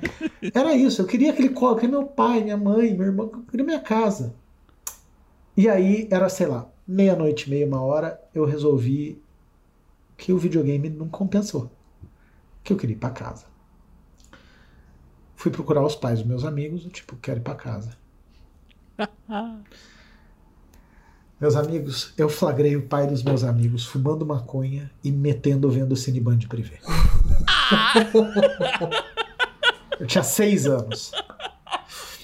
Era 0.54 0.76
isso. 0.76 1.02
Eu 1.02 1.08
queria 1.08 1.32
aquele 1.32 1.50
colo, 1.50 1.74
eu 1.74 1.76
queria 1.78 1.98
meu 1.98 2.08
pai, 2.08 2.44
minha 2.44 2.58
mãe, 2.58 2.96
meu 2.96 3.08
irmão, 3.08 3.32
eu 3.34 3.42
queria 3.50 3.66
minha 3.66 3.80
casa. 3.80 4.36
E 5.58 5.68
aí 5.68 6.08
era, 6.12 6.30
sei 6.30 6.48
lá, 6.48 6.68
meia-noite, 6.88 7.50
meia, 7.50 7.66
uma 7.66 7.82
hora, 7.82 8.22
eu 8.34 8.46
resolvi 8.46 9.22
que 10.18 10.32
o 10.32 10.38
videogame 10.38 10.90
não 10.90 11.10
compensou. 11.10 11.72
Que 12.64 12.72
eu 12.74 12.78
queria 12.78 12.96
ir 12.96 13.00
pra 13.00 13.10
casa. 13.10 13.46
Fui 15.36 15.52
procurar 15.52 15.84
os 15.84 15.96
pais 15.96 16.20
dos 16.20 16.28
meus 16.28 16.46
amigos, 16.46 16.86
tipo, 16.86 17.18
quero 17.18 17.40
ir 17.40 17.44
pra 17.44 17.56
casa. 17.56 17.98
meus 21.40 21.56
amigos, 21.56 22.14
eu 22.18 22.30
flagrei 22.30 22.76
o 22.78 22.88
pai 22.88 23.08
dos 23.08 23.24
meus 23.24 23.44
amigos 23.44 23.86
fumando 23.86 24.26
maconha 24.26 24.90
e 25.04 25.12
metendo 25.12 25.70
vendo 25.70 25.92
o 25.92 25.98
Cineband 25.98 26.48
privê. 26.48 26.80
eu 30.00 30.08
tinha 30.08 30.24
seis 30.24 30.66
anos. 30.66 31.12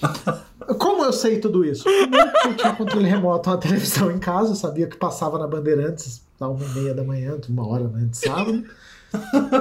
Como 0.78 1.04
eu 1.04 1.12
sei 1.12 1.38
tudo 1.38 1.64
isso? 1.64 1.88
Eu 1.88 2.56
tinha 2.56 2.74
controle 2.74 3.06
remoto, 3.06 3.50
uma 3.50 3.58
televisão 3.58 4.10
em 4.10 4.18
casa, 4.18 4.52
eu 4.52 4.56
sabia 4.56 4.86
que 4.86 4.96
passava 4.96 5.38
na 5.38 5.46
Bandeirantes, 5.46 6.22
lá 6.38 6.48
uma 6.48 6.64
e 6.64 6.68
meia 6.70 6.94
da 6.94 7.04
manhã, 7.04 7.38
uma 7.48 7.66
hora 7.66 7.88
né, 7.88 8.06
de 8.10 8.16
sábado. 8.16 8.64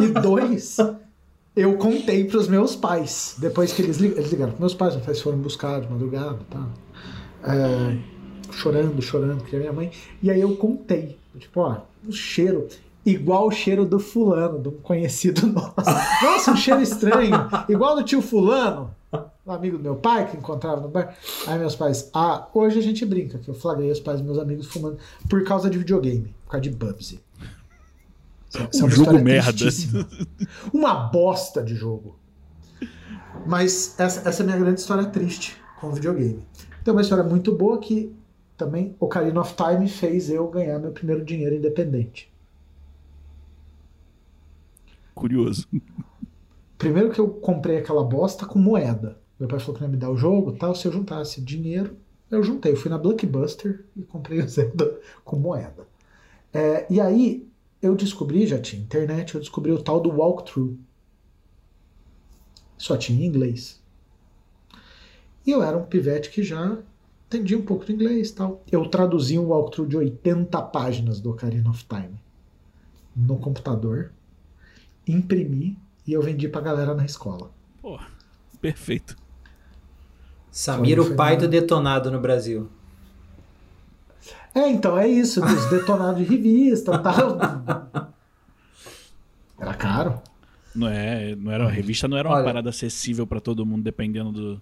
E 0.01 0.07
dois, 0.21 0.77
eu 1.55 1.77
contei 1.77 2.25
para 2.25 2.37
os 2.37 2.47
meus 2.47 2.75
pais. 2.75 3.35
Depois 3.39 3.73
que 3.73 3.81
eles, 3.81 3.97
lig 3.97 4.13
eles 4.17 4.31
ligaram 4.31 4.51
para 4.51 4.59
meus 4.59 4.73
pais, 4.73 4.93
meus 4.93 5.05
pais 5.05 5.21
foram 5.21 5.37
buscar 5.37 5.81
de 5.81 5.89
madrugada, 5.89 6.39
tá? 6.49 6.67
É, 7.43 7.97
chorando, 8.51 9.01
chorando, 9.01 9.37
porque 9.37 9.55
a 9.55 9.59
minha 9.59 9.73
mãe. 9.73 9.91
E 10.21 10.29
aí 10.29 10.41
eu 10.41 10.55
contei, 10.55 11.17
tipo, 11.37 11.61
ó, 11.61 11.81
o 12.07 12.11
cheiro 12.11 12.67
igual 13.05 13.47
o 13.47 13.51
cheiro 13.51 13.85
do 13.85 13.99
fulano, 13.99 14.61
um 14.69 14.81
conhecido 14.81 15.47
nosso. 15.51 15.89
Nossa, 16.21 16.51
um 16.51 16.57
cheiro 16.57 16.81
estranho, 16.81 17.33
igual 17.67 17.95
do 17.95 18.03
tio 18.03 18.21
fulano, 18.21 18.93
um 19.49 19.55
amigo 19.55 19.77
do 19.77 19.83
meu 19.83 19.95
pai 19.95 20.29
que 20.29 20.37
encontrava 20.37 20.79
no 20.79 20.87
bar. 20.87 21.15
Aí 21.47 21.57
meus 21.57 21.75
pais, 21.75 22.09
ah, 22.13 22.47
hoje 22.53 22.79
a 22.79 22.81
gente 22.81 23.05
brinca, 23.05 23.39
que 23.39 23.49
eu 23.49 23.53
flagrei 23.53 23.91
os 23.91 23.99
pais 23.99 24.19
dos 24.19 24.25
meus 24.25 24.39
amigos 24.39 24.67
fumando 24.67 24.97
por 25.27 25.43
causa 25.43 25.69
de 25.69 25.77
videogame, 25.77 26.33
por 26.45 26.51
causa 26.51 26.61
de 26.61 26.69
Bubsy. 26.69 27.19
Isso 28.71 28.83
é 28.83 28.85
um 28.85 28.89
jogo 28.89 29.19
merda. 29.19 29.51
Uma 30.73 30.95
bosta 30.95 31.63
de 31.63 31.75
jogo. 31.75 32.17
Mas 33.45 33.99
essa, 33.99 34.27
essa 34.27 34.41
é 34.41 34.43
a 34.43 34.45
minha 34.45 34.57
grande 34.57 34.79
história 34.79 35.05
triste 35.05 35.57
com 35.79 35.87
o 35.87 35.93
videogame. 35.93 36.43
Tem 36.83 36.91
uma 36.91 37.01
história 37.01 37.23
muito 37.23 37.55
boa 37.55 37.79
que 37.79 38.15
também 38.57 38.95
Ocarina 38.99 39.39
of 39.41 39.55
Time 39.55 39.87
fez 39.87 40.29
eu 40.29 40.47
ganhar 40.47 40.79
meu 40.79 40.91
primeiro 40.91 41.23
dinheiro 41.23 41.55
independente. 41.55 42.31
Curioso. 45.13 45.67
Primeiro 46.77 47.11
que 47.11 47.19
eu 47.19 47.29
comprei 47.29 47.77
aquela 47.77 48.03
bosta 48.03 48.45
com 48.45 48.57
moeda. 48.57 49.17
Meu 49.39 49.47
pai 49.47 49.59
falou 49.59 49.75
que 49.75 49.83
ia 49.83 49.87
me 49.87 49.97
dar 49.97 50.09
o 50.09 50.17
jogo 50.17 50.51
tal. 50.53 50.75
Se 50.75 50.87
eu 50.87 50.91
juntasse 50.91 51.41
dinheiro, 51.41 51.97
eu 52.29 52.43
juntei. 52.43 52.73
Eu 52.73 52.77
fui 52.77 52.89
na 52.89 52.97
Blockbuster 52.97 53.85
e 53.95 54.01
comprei 54.03 54.39
o 54.41 54.47
Zelda 54.47 54.99
com 55.23 55.37
moeda. 55.37 55.87
É, 56.53 56.85
e 56.91 56.99
aí 56.99 57.47
eu 57.81 57.95
descobri, 57.95 58.45
já 58.45 58.59
tinha 58.59 58.81
internet, 58.81 59.35
eu 59.35 59.41
descobri 59.41 59.71
o 59.71 59.81
tal 59.81 59.99
do 60.01 60.09
walkthrough. 60.09 60.77
Só 62.77 62.97
tinha 62.97 63.25
inglês. 63.25 63.81
E 65.45 65.51
eu 65.51 65.63
era 65.63 65.77
um 65.77 65.85
pivete 65.85 66.29
que 66.29 66.43
já 66.43 66.77
entendia 67.27 67.57
um 67.57 67.61
pouco 67.61 67.85
de 67.85 67.93
inglês 67.93 68.31
tal. 68.31 68.63
Eu 68.71 68.87
traduzi 68.87 69.39
um 69.39 69.47
walkthrough 69.47 69.87
de 69.87 69.97
80 69.97 70.61
páginas 70.63 71.19
do 71.19 71.31
Ocarina 71.31 71.69
of 71.69 71.85
Time 71.85 72.19
no 73.15 73.37
computador, 73.37 74.11
imprimi 75.07 75.77
e 76.07 76.13
eu 76.13 76.21
vendi 76.21 76.47
pra 76.47 76.61
galera 76.61 76.93
na 76.93 77.05
escola. 77.05 77.51
Porra. 77.81 78.07
Perfeito. 78.61 79.15
Samir, 80.51 80.99
o 80.99 81.15
pai 81.15 81.37
do 81.37 81.47
detonado 81.47 82.09
no 82.11 82.19
Brasil. 82.19 82.69
É, 84.53 84.67
então, 84.67 84.97
é 84.97 85.07
isso, 85.07 85.39
dos 85.41 85.69
detonados 85.69 86.17
de 86.17 86.23
revista 86.35 86.95
e 86.95 86.99
tal. 86.99 87.37
Era 89.59 89.73
caro. 89.73 90.21
Não 90.73 90.87
é, 90.87 91.35
não 91.35 91.51
era, 91.51 91.65
a 91.65 91.69
revista 91.69 92.07
não 92.07 92.17
era 92.17 92.27
uma 92.27 92.35
Olha- 92.35 92.45
parada 92.45 92.69
acessível 92.69 93.27
pra 93.27 93.39
todo 93.39 93.65
mundo, 93.65 93.83
dependendo 93.83 94.31
do. 94.31 94.61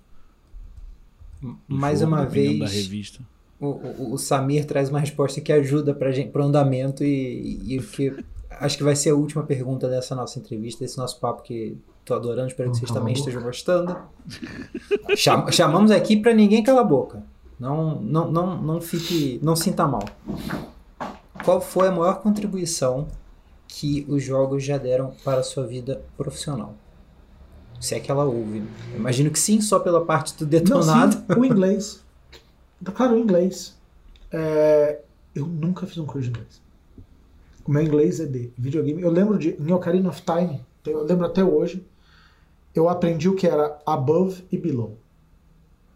do 1.42 1.58
Mais 1.68 2.00
jogo, 2.00 2.12
uma 2.14 2.26
vez, 2.26 2.60
da 2.60 2.68
revista. 2.68 3.20
o, 3.60 3.68
o- 3.68 4.14
o 4.14 4.18
Samir 4.18 4.66
traz 4.66 4.90
uma 4.90 5.00
resposta 5.00 5.40
que 5.42 5.52
ajuda 5.52 5.94
para 5.94 6.10
o 6.12 6.42
andamento 6.44 7.04
e, 7.04 7.62
e 7.66 7.80
o 7.80 7.84
que 7.84 8.16
acho 8.50 8.78
que 8.78 8.84
vai 8.84 8.96
ser 8.96 9.12
a 9.12 9.16
última 9.16 9.44
pergunta 9.44 9.88
dessa 9.88 10.16
nossa 10.16 10.40
entrevista, 10.40 10.84
desse 10.84 10.98
nosso 10.98 11.20
papo 11.20 11.44
que 11.44 11.78
tô 12.08 12.14
adorando, 12.16 12.48
espero 12.48 12.72
que 12.72 12.78
vocês 12.78 12.90
também 12.92 13.14
estejam 13.14 13.42
gostando. 13.42 13.96
Cham- 15.16 15.52
chamamos 15.52 15.92
aqui 15.92 16.18
para 16.18 16.34
ninguém 16.34 16.64
calar 16.64 16.82
a 16.82 16.88
boca. 16.88 17.24
Não, 17.60 18.00
não, 18.02 18.32
não, 18.32 18.62
não 18.62 18.82
fique, 18.82 19.40
não 19.44 19.56
sinta 19.56 19.86
mal. 19.88 20.04
Qual 21.44 21.60
foi 21.62 21.88
a 21.88 21.92
maior 21.92 22.22
contribuição 22.22 23.08
que 23.68 24.06
os 24.08 24.24
jogos 24.24 24.64
já 24.64 24.78
deram 24.78 25.12
para 25.24 25.40
a 25.40 25.44
sua 25.44 25.66
vida 25.66 26.02
profissional? 26.16 26.74
Se 27.80 27.94
é 27.96 28.00
que 28.00 28.10
ela 28.10 28.26
houve. 28.26 28.60
né? 28.62 28.68
Eu 28.94 29.00
Imagino 29.00 29.30
que 29.30 29.38
sim, 29.40 29.62
só 29.62 29.80
pela 29.80 30.04
parte 30.06 30.34
do 30.36 30.46
Não, 30.46 30.50
detonado. 30.50 31.14
sim, 31.16 31.40
o 31.40 31.46
inglês. 31.46 32.04
Claro, 32.96 33.16
o 33.16 33.20
inglês. 33.20 33.76
É, 34.32 35.00
eu 35.36 35.46
nunca 35.46 35.86
fiz 35.86 35.98
um 35.98 36.06
curso 36.06 36.24
de 36.24 36.30
inglês. 36.30 36.62
O 37.66 37.72
meu 37.72 37.82
inglês 37.84 38.20
é 38.20 38.26
de 38.26 38.52
videogame. 38.58 39.02
Eu 39.02 39.12
lembro 39.12 39.38
de 39.38 39.56
em 39.60 39.72
Ocarina 39.74 40.10
of 40.10 40.22
Time, 40.22 40.62
eu 40.86 41.04
lembro 41.04 41.26
até 41.26 41.44
hoje, 41.44 41.86
eu 42.80 42.90
aprendi 42.90 43.30
o 43.30 43.36
que 43.36 43.48
era 43.48 43.80
above 43.86 44.46
e 44.52 44.58
below. 44.58 44.98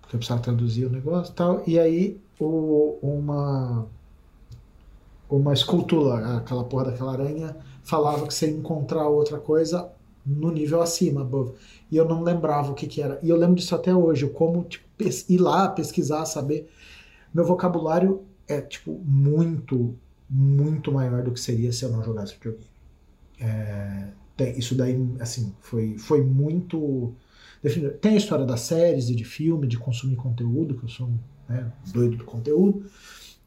Porque 0.02 0.16
eu 0.16 0.20
precisava 0.20 0.42
traduzir 0.42 0.86
o 0.86 0.90
negócio 0.90 1.32
e 1.32 1.36
tal. 1.36 1.64
E 1.68 1.80
aí, 1.80 2.20
o- 2.40 2.98
uma, 3.02 3.88
uma 5.30 5.54
escultura, 5.54 6.38
aquela 6.38 6.64
porra 6.64 6.86
daquela 6.86 7.14
aranha, 7.14 7.56
falava 7.84 8.28
que 8.28 8.34
você 8.34 8.48
ia 8.48 8.58
encontrar 8.58 9.08
outra 9.08 9.40
coisa 9.40 9.90
no 10.26 10.52
nível 10.52 10.82
acima, 10.82 11.22
above. 11.22 11.54
E 11.90 11.98
eu 11.98 12.06
não 12.08 12.22
lembrava 12.24 12.72
o 12.72 12.76
que, 12.76 12.86
que 12.88 13.02
era. 13.02 13.20
E 13.24 13.30
eu 13.30 13.38
lembro 13.38 13.56
disso 13.56 13.74
até 13.74 13.94
hoje, 13.96 14.28
como 14.30 14.64
tipo, 14.64 14.86
ir 15.30 15.38
lá, 15.38 15.70
pesquisar, 15.70 16.26
saber. 16.26 16.70
Meu 17.34 17.46
vocabulário 17.46 18.24
é 18.48 18.62
tipo 18.62 19.00
muito, 19.06 19.96
muito 20.30 20.92
maior 20.92 21.24
do 21.24 21.32
que 21.32 21.40
seria 21.40 21.72
se 21.74 21.84
eu 21.86 21.92
não 21.92 22.04
jogasse 22.04 22.34
videogame. 22.36 22.66
É, 23.40 24.08
tem- 24.46 24.58
isso 24.58 24.76
daí, 24.76 24.98
assim, 25.20 25.54
foi, 25.62 25.98
foi 25.98 26.22
muito. 26.22 27.14
Tem 28.02 28.14
a 28.14 28.18
história 28.18 28.46
das 28.46 28.62
séries 28.62 29.10
e 29.10 29.16
de 29.16 29.24
filme, 29.24 29.68
de 29.68 29.78
consumir 29.78 30.16
conteúdo, 30.16 30.76
que 30.76 30.84
eu 30.86 30.90
sou 30.90 31.10
né, 31.48 31.72
doido 31.94 32.18
do 32.18 32.24
conteúdo, 32.26 32.86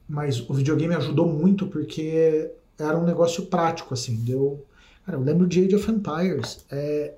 mas 0.09 0.49
o 0.49 0.55
videogame 0.55 0.95
ajudou 0.95 1.26
muito 1.32 1.66
porque 1.66 2.51
era 2.78 2.99
um 2.99 3.05
negócio 3.05 3.47
prático, 3.47 3.92
assim. 3.95 4.16
Deu, 4.24 4.64
cara, 5.05 5.18
eu 5.18 5.22
lembro 5.22 5.47
de 5.47 5.64
Age 5.64 5.74
of 5.76 5.90
Empires. 5.90 6.64
É, 6.70 7.14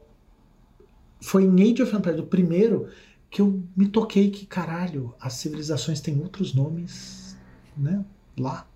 foi 1.20 1.45
em 1.45 1.72
Age 1.72 1.83
of 1.83 1.95
Empires, 1.95 2.20
o 2.20 2.27
primeiro, 2.27 2.89
que 3.31 3.41
eu 3.41 3.62
me 3.77 3.89
toquei 3.89 4.31
que, 4.31 4.47
caralho, 4.47 5.14
as 5.20 5.35
civilizações 5.35 6.01
têm 6.01 6.20
outros 6.22 6.55
nomes, 6.55 7.37
né? 7.77 8.05
Lá. 8.39 8.66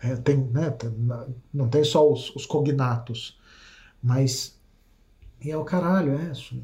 É, 0.00 0.14
tem, 0.16 0.36
né? 0.36 0.70
tem- 0.70 0.92
não 1.52 1.68
tem 1.68 1.82
só 1.84 2.10
os, 2.12 2.34
os 2.36 2.44
cognatos, 2.46 3.38
mas. 4.06 4.56
E 5.42 5.50
é 5.50 5.56
o 5.56 5.64
caralho, 5.64 6.12
é 6.16 6.30
isso. 6.30 6.62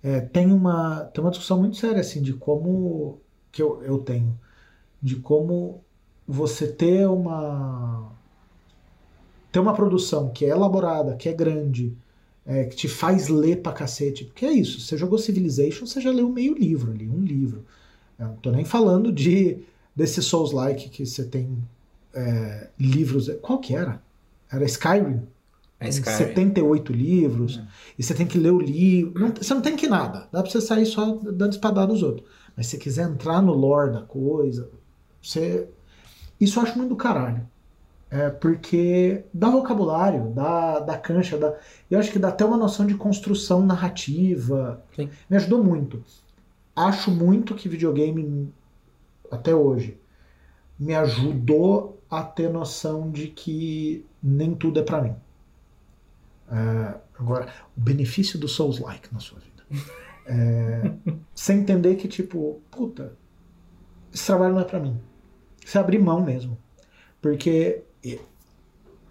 É, 0.00 0.20
tem, 0.20 0.52
uma, 0.52 1.04
tem 1.06 1.22
uma 1.22 1.30
discussão 1.30 1.58
muito 1.58 1.76
séria, 1.76 2.00
assim, 2.00 2.22
de 2.22 2.32
como. 2.32 3.20
que 3.50 3.60
eu, 3.60 3.82
eu 3.82 3.98
tenho. 3.98 4.38
De 5.02 5.16
como 5.16 5.82
você 6.26 6.68
ter 6.68 7.08
uma. 7.08 8.12
ter 9.50 9.58
uma 9.58 9.74
produção 9.74 10.30
que 10.30 10.44
é 10.44 10.50
elaborada, 10.50 11.16
que 11.16 11.28
é 11.28 11.32
grande, 11.32 11.96
é, 12.46 12.64
que 12.64 12.76
te 12.76 12.86
faz 12.88 13.28
ler 13.28 13.60
pra 13.60 13.72
cacete. 13.72 14.24
Porque 14.24 14.46
é 14.46 14.52
isso, 14.52 14.80
você 14.80 14.96
jogou 14.96 15.18
Civilization, 15.18 15.84
você 15.84 16.00
já 16.00 16.12
leu 16.12 16.28
meio 16.28 16.54
livro 16.54 16.92
ali, 16.92 17.08
um 17.08 17.20
livro. 17.20 17.64
Eu 18.16 18.28
não 18.28 18.36
tô 18.36 18.52
nem 18.52 18.64
falando 18.64 19.12
de 19.12 19.64
desse 19.96 20.22
Souls-like 20.22 20.90
que 20.90 21.04
você 21.04 21.24
tem 21.24 21.58
é, 22.14 22.70
livros. 22.78 23.28
Qual 23.42 23.58
que 23.58 23.74
era? 23.74 24.00
Era 24.50 24.64
Skyrim. 24.64 25.26
É 25.80 25.84
Tem 25.84 25.90
Skyrim. 25.90 26.16
78 26.16 26.92
livros, 26.92 27.60
e 27.96 28.02
você 28.02 28.12
tem 28.12 28.26
que 28.26 28.36
ler 28.38 28.50
o 28.50 28.60
livro. 28.60 29.20
Não- 29.20 29.28
você 29.34 29.54
não 29.54 29.62
tem 29.62 29.76
que 29.76 29.86
nada, 29.86 30.28
dá 30.32 30.42
pra 30.42 30.50
você 30.50 30.60
sair 30.60 30.84
só 30.86 31.12
dando 31.32 31.52
espadada 31.52 31.92
nos 31.92 32.02
outros. 32.02 32.28
Mas 32.56 32.66
se 32.66 32.72
você 32.72 32.78
quiser 32.78 33.08
entrar 33.08 33.40
no 33.40 33.52
lore 33.52 33.92
da 33.92 34.02
coisa, 34.02 34.68
você. 35.22 35.68
Isso 36.40 36.58
eu 36.58 36.62
acho 36.64 36.76
muito 36.76 36.90
do 36.90 36.96
caralho. 36.96 37.46
É 38.10 38.30
porque 38.30 39.22
dá 39.32 39.50
vocabulário, 39.50 40.32
dá, 40.34 40.80
dá 40.80 40.96
cancha, 40.96 41.36
dá. 41.36 41.54
Eu 41.90 41.98
acho 41.98 42.10
que 42.10 42.18
dá 42.18 42.28
até 42.28 42.44
uma 42.44 42.56
noção 42.56 42.86
de 42.86 42.94
construção 42.94 43.64
narrativa. 43.64 44.82
Sim. 44.96 45.10
Me 45.28 45.36
ajudou 45.36 45.62
muito. 45.62 46.02
Acho 46.74 47.10
muito 47.10 47.54
que 47.54 47.68
videogame, 47.68 48.48
até 49.30 49.54
hoje, 49.54 49.96
me 50.78 50.94
ajudou 50.94 52.00
a 52.10 52.22
ter 52.22 52.48
noção 52.50 53.10
de 53.10 53.28
que 53.28 54.04
nem 54.22 54.54
tudo 54.54 54.80
é 54.80 54.82
pra 54.82 55.02
mim. 55.02 55.14
É, 56.50 56.94
agora, 57.18 57.52
o 57.76 57.80
benefício 57.80 58.38
do 58.38 58.48
Souls-like 58.48 59.12
na 59.12 59.20
sua 59.20 59.38
vida. 59.38 59.84
É, 60.26 60.92
você 61.34 61.52
entender 61.52 61.96
que, 61.96 62.08
tipo, 62.08 62.60
puta, 62.70 63.12
esse 64.12 64.26
trabalho 64.26 64.54
não 64.54 64.60
é 64.60 64.64
pra 64.64 64.80
mim. 64.80 64.98
Você 65.64 65.78
abrir 65.78 65.98
mão 65.98 66.22
mesmo. 66.22 66.58
Porque 67.20 67.84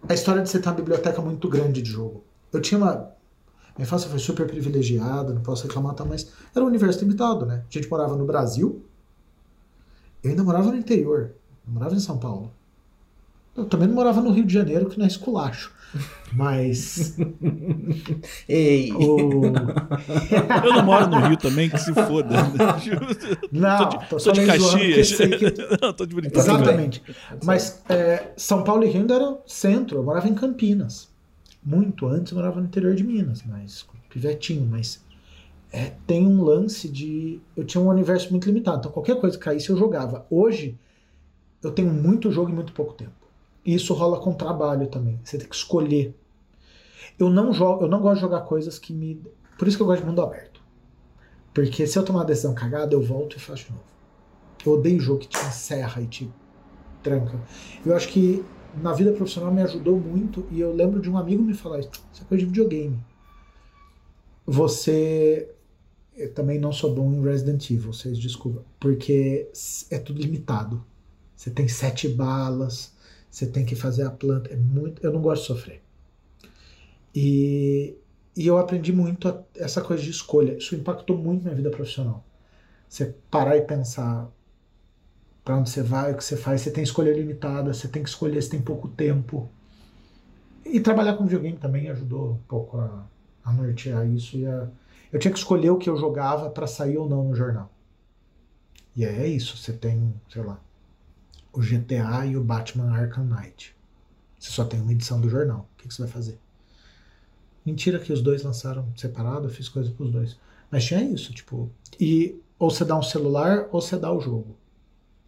a 0.07 0.13
história 0.13 0.41
de 0.41 0.49
você 0.49 0.59
ter 0.59 0.69
uma 0.69 0.75
biblioteca 0.75 1.21
muito 1.21 1.49
grande 1.49 1.81
de 1.81 1.89
jogo. 1.89 2.23
Eu 2.51 2.61
tinha 2.61 2.77
uma. 2.77 3.11
Minha 3.75 3.85
infância 3.85 4.09
foi 4.09 4.19
super 4.19 4.47
privilegiada, 4.47 5.33
não 5.33 5.41
posso 5.41 5.63
reclamar, 5.67 5.93
tá, 5.93 6.03
mas 6.03 6.31
era 6.55 6.65
um 6.65 6.67
universo 6.67 6.99
limitado, 7.01 7.45
né? 7.45 7.63
A 7.69 7.71
gente 7.71 7.87
morava 7.89 8.15
no 8.15 8.25
Brasil, 8.25 8.83
eu 10.23 10.31
ainda 10.31 10.43
morava 10.43 10.71
no 10.71 10.77
interior, 10.77 11.35
eu 11.65 11.73
morava 11.73 11.93
em 11.93 11.99
São 11.99 12.17
Paulo. 12.17 12.51
Eu 13.57 13.65
também 13.65 13.87
não 13.87 13.95
morava 13.95 14.21
no 14.21 14.31
Rio 14.31 14.45
de 14.45 14.53
Janeiro, 14.53 14.87
que 14.87 14.97
não 14.97 15.05
é 15.05 15.07
esculacho. 15.07 15.73
Mas. 16.33 17.17
Ei! 18.47 18.91
o... 18.93 19.45
Eu 20.65 20.73
não 20.73 20.85
moro 20.85 21.07
no 21.07 21.19
Rio 21.27 21.37
também, 21.37 21.69
que 21.69 21.77
se 21.77 21.93
foda. 21.93 22.35
Não, 23.51 23.77
tô 23.89 23.97
de, 23.97 24.09
tô 24.09 24.19
só 24.19 24.31
tô 24.31 24.39
de 24.39 24.45
meio 24.45 24.59
zoando, 24.61 24.77
porque 24.77 24.95
Caxias. 24.95 25.17
que- 25.53 25.77
Não, 25.81 25.93
tô 25.93 26.05
de 26.05 26.15
brincando. 26.15 26.39
Exatamente. 26.39 27.01
Mas 27.43 27.81
é, 27.89 28.31
São 28.35 28.63
Paulo 28.63 28.83
e 28.83 28.87
Rio 28.87 29.01
ainda 29.01 29.15
era 29.15 29.37
centro, 29.47 29.97
eu 29.97 30.03
morava 30.03 30.27
em 30.27 30.33
Campinas. 30.35 31.09
Muito 31.63 32.05
antes 32.07 32.31
eu 32.31 32.37
morava 32.37 32.59
no 32.59 32.67
interior 32.67 32.93
de 32.93 33.03
Minas, 33.03 33.43
mas 33.45 33.85
pivetinho, 34.09 34.67
mas 34.69 35.03
é, 35.71 35.93
tem 36.05 36.25
um 36.27 36.43
lance 36.43 36.87
de. 36.89 37.39
Eu 37.55 37.63
tinha 37.65 37.81
um 37.81 37.87
universo 37.87 38.29
muito 38.31 38.45
limitado, 38.45 38.79
então 38.79 38.91
qualquer 38.91 39.19
coisa 39.19 39.37
que 39.37 39.43
caísse 39.43 39.69
eu 39.69 39.77
jogava. 39.77 40.25
Hoje 40.29 40.77
eu 41.63 41.71
tenho 41.71 41.91
muito 41.91 42.29
jogo 42.31 42.51
em 42.51 42.53
muito 42.53 42.73
pouco 42.73 42.93
tempo. 42.93 43.11
E 43.67 43.75
isso 43.75 43.93
rola 43.93 44.17
com 44.21 44.33
trabalho 44.33 44.87
também. 44.87 45.19
Você 45.21 45.37
tem 45.37 45.45
que 45.45 45.53
escolher. 45.53 46.15
Eu 47.19 47.29
não 47.29 47.51
jogo, 47.51 47.83
eu 47.83 47.89
não 47.89 47.99
gosto 47.99 48.15
de 48.15 48.21
jogar 48.21 48.41
coisas 48.41 48.79
que 48.79 48.93
me. 48.93 49.21
Por 49.59 49.67
isso 49.67 49.75
que 49.75 49.83
eu 49.83 49.87
gosto 49.87 49.99
de 49.99 50.07
mundo 50.07 50.21
aberto. 50.21 50.61
Porque 51.53 51.85
se 51.85 51.99
eu 51.99 52.05
tomar 52.05 52.19
uma 52.19 52.25
decisão 52.25 52.53
cagada, 52.53 52.93
eu 52.93 53.01
volto 53.01 53.35
e 53.35 53.39
faço 53.41 53.65
de 53.65 53.71
novo. 53.71 53.83
Eu 54.65 54.71
odeio 54.71 55.01
jogo 55.01 55.19
que 55.19 55.27
te 55.27 55.37
encerra 55.37 56.01
e 56.01 56.07
te 56.07 56.31
tranca. 57.03 57.37
Eu 57.85 57.93
acho 57.93 58.07
que 58.07 58.41
na 58.81 58.93
vida 58.93 59.11
profissional 59.11 59.53
me 59.53 59.61
ajudou 59.61 59.99
muito 59.99 60.47
e 60.49 60.61
eu 60.61 60.73
lembro 60.73 61.01
de 61.01 61.09
um 61.09 61.17
amigo 61.17 61.43
me 61.43 61.53
falar 61.53 61.79
isso. 61.79 61.91
Isso 62.13 62.23
é 62.23 62.25
coisa 62.25 62.45
de 62.45 62.49
videogame. 62.49 62.97
Você. 64.45 65.53
Eu 66.15 66.33
também 66.33 66.57
não 66.57 66.71
sou 66.71 66.95
bom 66.95 67.11
em 67.11 67.21
Resident 67.21 67.69
Evil, 67.69 67.91
vocês 67.91 68.17
desculpem. 68.17 68.63
Porque 68.79 69.51
é 69.91 69.99
tudo 69.99 70.21
limitado. 70.21 70.81
Você 71.35 71.51
tem 71.51 71.67
sete 71.67 72.07
balas, 72.07 72.95
você 73.37 73.47
tem 73.47 73.65
que 73.65 73.75
fazer 73.75 74.03
a 74.03 74.11
planta. 74.11 74.51
É 74.53 74.55
muito. 74.57 75.03
Eu 75.05 75.11
não 75.13 75.21
gosto 75.21 75.41
de 75.43 75.47
sofrer. 75.49 75.83
E, 77.15 77.95
e 78.35 78.45
eu 78.47 78.57
aprendi 78.57 78.91
muito 78.93 79.27
a- 79.27 79.43
essa 79.55 79.81
coisa 79.81 80.03
de 80.03 80.09
escolha. 80.11 80.57
Isso 80.57 80.75
impactou 80.75 81.17
muito 81.17 81.43
minha 81.43 81.55
vida 81.55 81.69
profissional. 81.69 82.23
Você 82.89 83.15
parar 83.31 83.57
e 83.57 83.61
pensar 83.63 84.29
para 85.43 85.57
onde 85.57 85.69
você 85.69 85.81
vai, 85.81 86.11
o 86.11 86.17
que 86.17 86.23
você 86.23 86.35
faz, 86.37 86.61
você 86.61 86.69
tem 86.71 86.83
escolha 86.83 87.11
limitada, 87.13 87.73
você 87.73 87.87
tem 87.87 88.03
que 88.03 88.09
escolher, 88.09 88.41
você 88.41 88.49
tem 88.49 88.61
pouco 88.61 88.87
tempo. 88.89 89.49
E 90.65 90.79
trabalhar 90.79 91.15
com 91.15 91.23
videogame 91.23 91.57
também 91.57 91.89
ajudou 91.89 92.31
um 92.33 92.37
pouco 92.47 92.77
a, 92.77 93.05
a 93.43 93.53
nortear 93.53 94.07
isso. 94.09 94.37
E 94.37 94.45
a- 94.45 94.67
eu 95.11 95.19
tinha 95.19 95.31
que 95.31 95.37
escolher 95.39 95.69
o 95.69 95.77
que 95.77 95.89
eu 95.89 95.97
jogava 95.97 96.49
para 96.49 96.67
sair 96.67 96.97
ou 96.97 97.07
não 97.09 97.23
no 97.23 97.35
jornal. 97.35 97.71
E 98.95 99.05
é 99.05 99.25
isso, 99.27 99.55
você 99.55 99.71
tem, 99.71 100.13
sei 100.29 100.43
lá, 100.43 100.59
o 101.57 101.61
GTA 101.61 102.23
e 102.27 102.37
o 102.37 102.43
Batman 102.43 102.91
Arkham 102.91 103.25
Knight. 103.25 103.75
Você 104.37 104.51
só 104.51 104.63
tem 104.63 104.79
uma 104.79 104.91
edição 104.91 105.19
do 105.19 105.27
jornal. 105.27 105.67
O 105.73 105.81
que, 105.81 105.87
que 105.87 105.93
você 105.93 106.03
vai 106.03 106.11
fazer? 106.11 106.37
Mentira 107.65 107.97
que 107.97 108.13
os 108.13 108.21
dois 108.21 108.43
lançaram 108.43 108.87
separado, 108.95 109.47
eu 109.47 109.49
fiz 109.49 109.67
coisa 109.67 109.89
pros 109.89 110.11
dois. 110.11 110.37
Mas 110.69 110.85
tinha 110.85 111.01
isso, 111.01 111.33
tipo. 111.33 111.71
E 111.99 112.39
ou 112.59 112.69
você 112.69 112.85
dá 112.85 112.95
um 112.95 113.01
celular 113.01 113.67
ou 113.71 113.81
você 113.81 113.97
dá 113.97 114.11
o 114.13 114.21
jogo. 114.21 114.55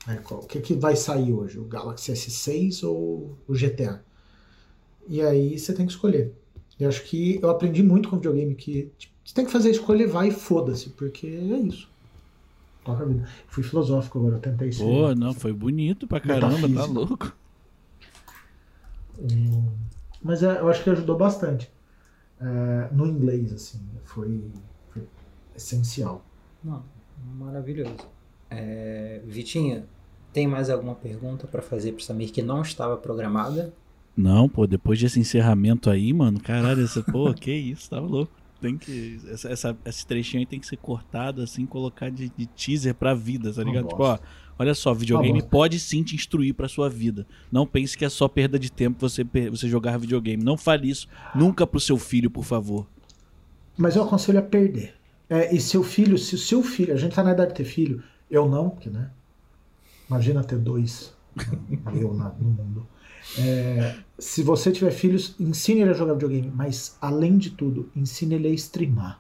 É, 0.07 0.21
o 0.32 0.45
que, 0.45 0.61
que 0.61 0.73
vai 0.75 0.95
sair 0.95 1.34
hoje? 1.34 1.57
O 1.59 1.65
Galaxy 1.65 2.11
S6 2.11 2.88
ou 2.88 3.36
o 3.47 3.53
GTA? 3.53 4.03
E 5.07 5.21
aí 5.21 5.57
você 5.57 5.73
tem 5.73 5.88
que 5.88 5.91
escolher. 5.91 6.32
Eu 6.80 6.89
acho 6.89 7.03
que 7.03 7.39
eu 7.41 7.49
aprendi 7.49 7.82
muito 7.82 8.07
com 8.07 8.17
videogame 8.17 8.53
que 8.53 8.91
tipo, 8.99 9.13
você 9.25 9.34
tem 9.34 9.45
que 9.45 9.51
fazer 9.51 9.69
a 9.69 9.71
escolha 9.71 10.03
e 10.03 10.07
vai 10.07 10.27
e 10.27 10.32
foda-se, 10.32 10.91
porque 10.91 11.25
é 11.25 11.57
isso. 11.57 11.89
Toca 12.84 13.03
a 13.03 13.05
vida. 13.05 13.27
Fui 13.47 13.63
filosófico 13.63 14.19
agora, 14.19 14.36
eu 14.36 14.39
tentei 14.39 14.71
ser. 14.71 14.84
Pô, 14.84 15.13
não, 15.15 15.34
foi 15.34 15.53
bonito 15.53 16.07
pra 16.07 16.19
caramba, 16.19 16.69
tá 16.69 16.86
louco. 16.86 17.36
Um, 19.19 19.65
Mas 20.21 20.43
é, 20.43 20.59
eu 20.59 20.69
acho 20.69 20.84
que 20.84 20.89
ajudou 20.89 21.17
bastante. 21.17 21.69
É, 22.39 22.89
no 22.93 23.05
inglês, 23.05 23.51
assim, 23.53 23.80
foi, 24.05 24.41
foi 24.89 25.03
essencial. 25.55 26.23
Não, 26.63 26.84
maravilhoso. 27.38 27.95
É, 28.49 29.21
Vitinha, 29.25 29.86
tem 30.32 30.47
mais 30.47 30.69
alguma 30.69 30.95
pergunta 30.95 31.47
pra 31.47 31.61
fazer 31.61 31.91
pro 31.91 32.03
Samir 32.03 32.32
que 32.32 32.41
não 32.41 32.61
estava 32.61 32.95
programada? 32.97 33.73
Não, 34.15 34.49
pô, 34.49 34.65
depois 34.67 34.99
desse 34.99 35.19
encerramento 35.19 35.89
aí, 35.89 36.11
mano, 36.13 36.39
caralho, 36.39 36.84
essa, 36.84 37.03
pô, 37.03 37.34
que 37.36 37.51
isso, 37.51 37.89
tava 37.89 38.05
louco. 38.07 38.39
Tem 38.62 38.78
que. 38.78 39.20
Essa, 39.28 39.49
essa, 39.49 39.78
esse 39.86 40.05
trechinho 40.05 40.41
aí 40.41 40.45
tem 40.45 40.60
que 40.60 40.68
ser 40.68 40.78
cortado, 40.78 41.41
assim, 41.41 41.66
colocar 41.66 42.10
de, 42.12 42.30
de 42.36 42.45
teaser 42.45 42.93
pra 42.93 43.14
vida, 43.14 43.53
tá 43.53 43.64
ligado? 43.64 43.88
Tipo, 43.88 44.03
ó, 44.03 44.18
olha 44.57 44.74
só, 44.74 44.93
videogame 44.93 45.34
bosta. 45.39 45.49
pode 45.49 45.80
sim 45.80 46.03
te 46.03 46.16
instruir 46.16 46.53
pra 46.53 46.68
sua 46.68 46.89
vida. 46.89 47.26
Não 47.51 47.66
pense 47.66 47.97
que 47.97 48.03
é 48.03 48.10
só 48.10 48.28
perda 48.28 48.60
de 48.60 48.70
tempo 48.72 48.99
você, 48.99 49.24
você 49.49 49.70
jogar 49.70 49.97
videogame. 49.97 50.43
Não 50.43 50.57
fale 50.57 50.89
isso 50.89 51.07
nunca 51.34 51.66
pro 51.66 51.80
seu 51.80 51.97
filho, 51.97 52.30
por 52.30 52.43
favor. 52.43 52.86
Mas 53.78 53.95
eu 53.95 54.03
aconselho 54.03 54.39
a 54.39 54.41
perder. 54.43 54.93
É, 55.30 55.55
e 55.55 55.62
seu 55.62 55.84
filho, 55.84 56.18
se 56.18 56.36
o 56.36 56.38
seu 56.38 56.62
filho, 56.62 56.93
a 56.93 56.97
gente 56.97 57.16
tá 57.16 57.24
na 57.24 57.32
idade 57.32 57.51
de 57.51 57.55
ter 57.57 57.64
filho, 57.64 58.03
eu 58.30 58.49
não, 58.49 58.76
né? 58.88 59.12
Imagina 60.10 60.43
ter 60.43 60.57
dois, 60.57 61.14
eu 61.95 62.14
na- 62.14 62.34
no 62.39 62.49
mundo. 62.49 62.88
É, 63.38 63.95
se 64.17 64.41
você 64.41 64.71
tiver 64.71 64.91
filhos, 64.91 65.36
ensine 65.39 65.82
ele 65.82 65.91
a 65.91 65.93
jogar 65.93 66.13
videogame, 66.13 66.51
mas 66.53 66.97
além 67.01 67.38
de 67.38 67.51
tudo, 67.51 67.89
ensine 67.95 68.36
ele 68.36 68.47
a 68.47 68.51
streamar. 68.51 69.19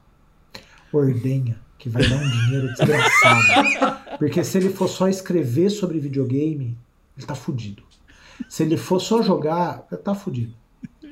Ordenha, 0.91 1.59
que 1.77 1.89
vai 1.89 2.07
dar 2.07 2.15
um 2.15 2.29
dinheiro 2.29 2.67
desgraçado. 2.73 4.17
Porque 4.17 4.43
se 4.43 4.57
ele 4.57 4.69
for 4.69 4.87
só 4.87 5.07
escrever 5.07 5.69
sobre 5.69 5.99
videogame, 5.99 6.77
ele 7.17 7.25
tá 7.25 7.35
fudido. 7.35 7.83
Se 8.47 8.63
ele 8.63 8.77
for 8.77 8.99
só 8.99 9.21
jogar, 9.21 9.85
ele 9.91 10.01
tá 10.01 10.15
fudido. 10.15 10.53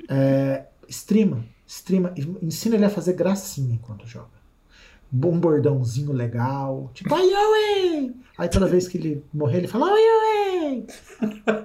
É, 0.09 0.65
streama, 0.87 1.45
streama, 1.65 2.13
ensina 2.41 2.75
ele 2.75 2.85
a 2.85 2.89
fazer 2.89 3.13
gracinha 3.13 3.75
enquanto 3.75 4.07
joga. 4.07 4.37
Um 5.11 5.39
bordãozinho 5.39 6.11
legal, 6.11 6.91
tipo, 6.93 7.13
ai, 7.13 7.29
ai, 7.33 8.13
Aí 8.37 8.49
toda 8.49 8.67
vez 8.67 8.87
que 8.87 8.97
ele 8.97 9.23
morrer, 9.33 9.59
ele 9.59 9.67
fala, 9.67 9.87
ai, 9.87 10.03
ai. 10.03 10.85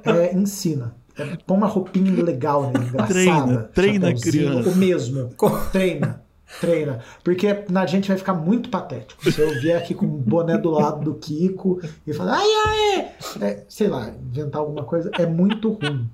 É, 0.05 0.35
ensina. 0.35 0.95
É, 1.19 1.37
põe 1.47 1.57
uma 1.57 1.67
roupinha 1.67 2.23
legal 2.23 2.71
nele, 2.71 2.87
engraçada. 2.89 3.69
Treina, 3.75 4.09
treina 4.09 4.15
criança. 4.15 4.69
O 4.69 4.77
mesmo. 4.77 5.31
Treina. 5.71 6.23
Treina. 6.61 7.01
Porque 7.25 7.65
na 7.69 7.87
gente 7.87 8.09
vai 8.09 8.17
ficar 8.17 8.35
muito 8.35 8.69
patético. 8.69 9.31
Se 9.31 9.41
eu 9.41 9.61
vier 9.61 9.77
aqui 9.77 9.95
com 9.95 10.07
um 10.07 10.09
boné 10.09 10.59
do 10.59 10.71
lado 10.71 11.03
do 11.03 11.15
Kiko 11.15 11.81
e 12.07 12.13
falar, 12.13 12.39
ai, 12.39 12.49
ai, 12.67 13.13
é, 13.41 13.65
sei 13.69 13.89
lá, 13.89 14.11
inventar 14.11 14.61
alguma 14.61 14.85
coisa, 14.85 15.11
é 15.19 15.25
muito 15.25 15.71
ruim. 15.73 16.09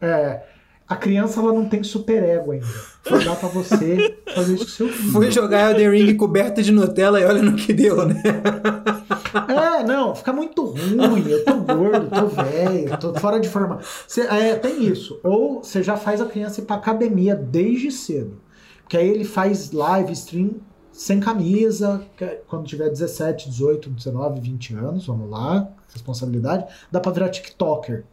É, 0.00 0.40
a 0.88 0.96
criança 0.96 1.40
ela 1.40 1.52
não 1.52 1.68
tem 1.68 1.82
super 1.82 2.22
ego 2.22 2.52
ainda. 2.52 2.66
Vai 3.08 3.24
dar 3.24 3.36
pra 3.36 3.48
você 3.48 4.16
fazer 4.34 4.54
isso 4.54 4.64
com 4.64 4.70
seu 4.70 4.88
filho. 4.88 5.12
Fui 5.12 5.30
jogar 5.30 5.70
Elden 5.70 5.90
Ring 5.90 6.16
coberto 6.16 6.62
de 6.62 6.72
Nutella 6.72 7.20
e 7.20 7.24
olha 7.24 7.42
no 7.42 7.54
que 7.54 7.72
deu, 7.72 8.06
né? 8.06 8.20
É, 9.80 9.84
não, 9.84 10.14
fica 10.14 10.32
muito 10.32 10.64
ruim. 10.64 11.28
Eu 11.28 11.44
tô 11.44 11.54
gordo, 11.74 12.08
tô 12.10 12.26
velho, 12.26 12.96
tô 12.98 13.14
fora 13.14 13.38
de 13.40 13.48
forma. 13.48 13.80
Cê- 14.06 14.22
é, 14.26 14.54
tem 14.56 14.84
isso. 14.84 15.20
Ou 15.22 15.62
você 15.62 15.82
já 15.82 15.96
faz 15.96 16.20
a 16.20 16.26
criança 16.26 16.60
ir 16.60 16.64
pra 16.64 16.76
academia 16.76 17.34
desde 17.34 17.90
cedo. 17.90 18.40
Porque 18.82 18.96
aí 18.96 19.08
ele 19.08 19.24
faz 19.24 19.70
live 19.72 20.12
stream 20.12 20.56
sem 20.92 21.20
camisa, 21.20 22.04
é 22.20 22.40
quando 22.48 22.66
tiver 22.66 22.88
17, 22.90 23.48
18, 23.48 23.88
19, 23.90 24.40
20 24.40 24.74
anos, 24.74 25.06
vamos 25.06 25.30
lá, 25.30 25.68
responsabilidade, 25.92 26.66
dá 26.90 27.00
pra 27.00 27.12
virar 27.12 27.28
TikToker. 27.28 28.04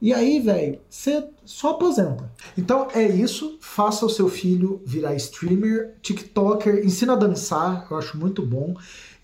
E 0.00 0.12
aí, 0.14 0.38
velho, 0.38 0.78
você 0.88 1.26
só 1.44 1.70
aposenta. 1.70 2.30
Então 2.56 2.86
é 2.94 3.02
isso, 3.02 3.58
faça 3.60 4.06
o 4.06 4.10
seu 4.10 4.28
filho 4.28 4.80
virar 4.84 5.14
streamer, 5.14 5.94
TikToker, 6.02 6.84
ensina 6.84 7.14
a 7.14 7.16
dançar, 7.16 7.86
eu 7.90 7.96
acho 7.96 8.16
muito 8.18 8.42
bom. 8.44 8.74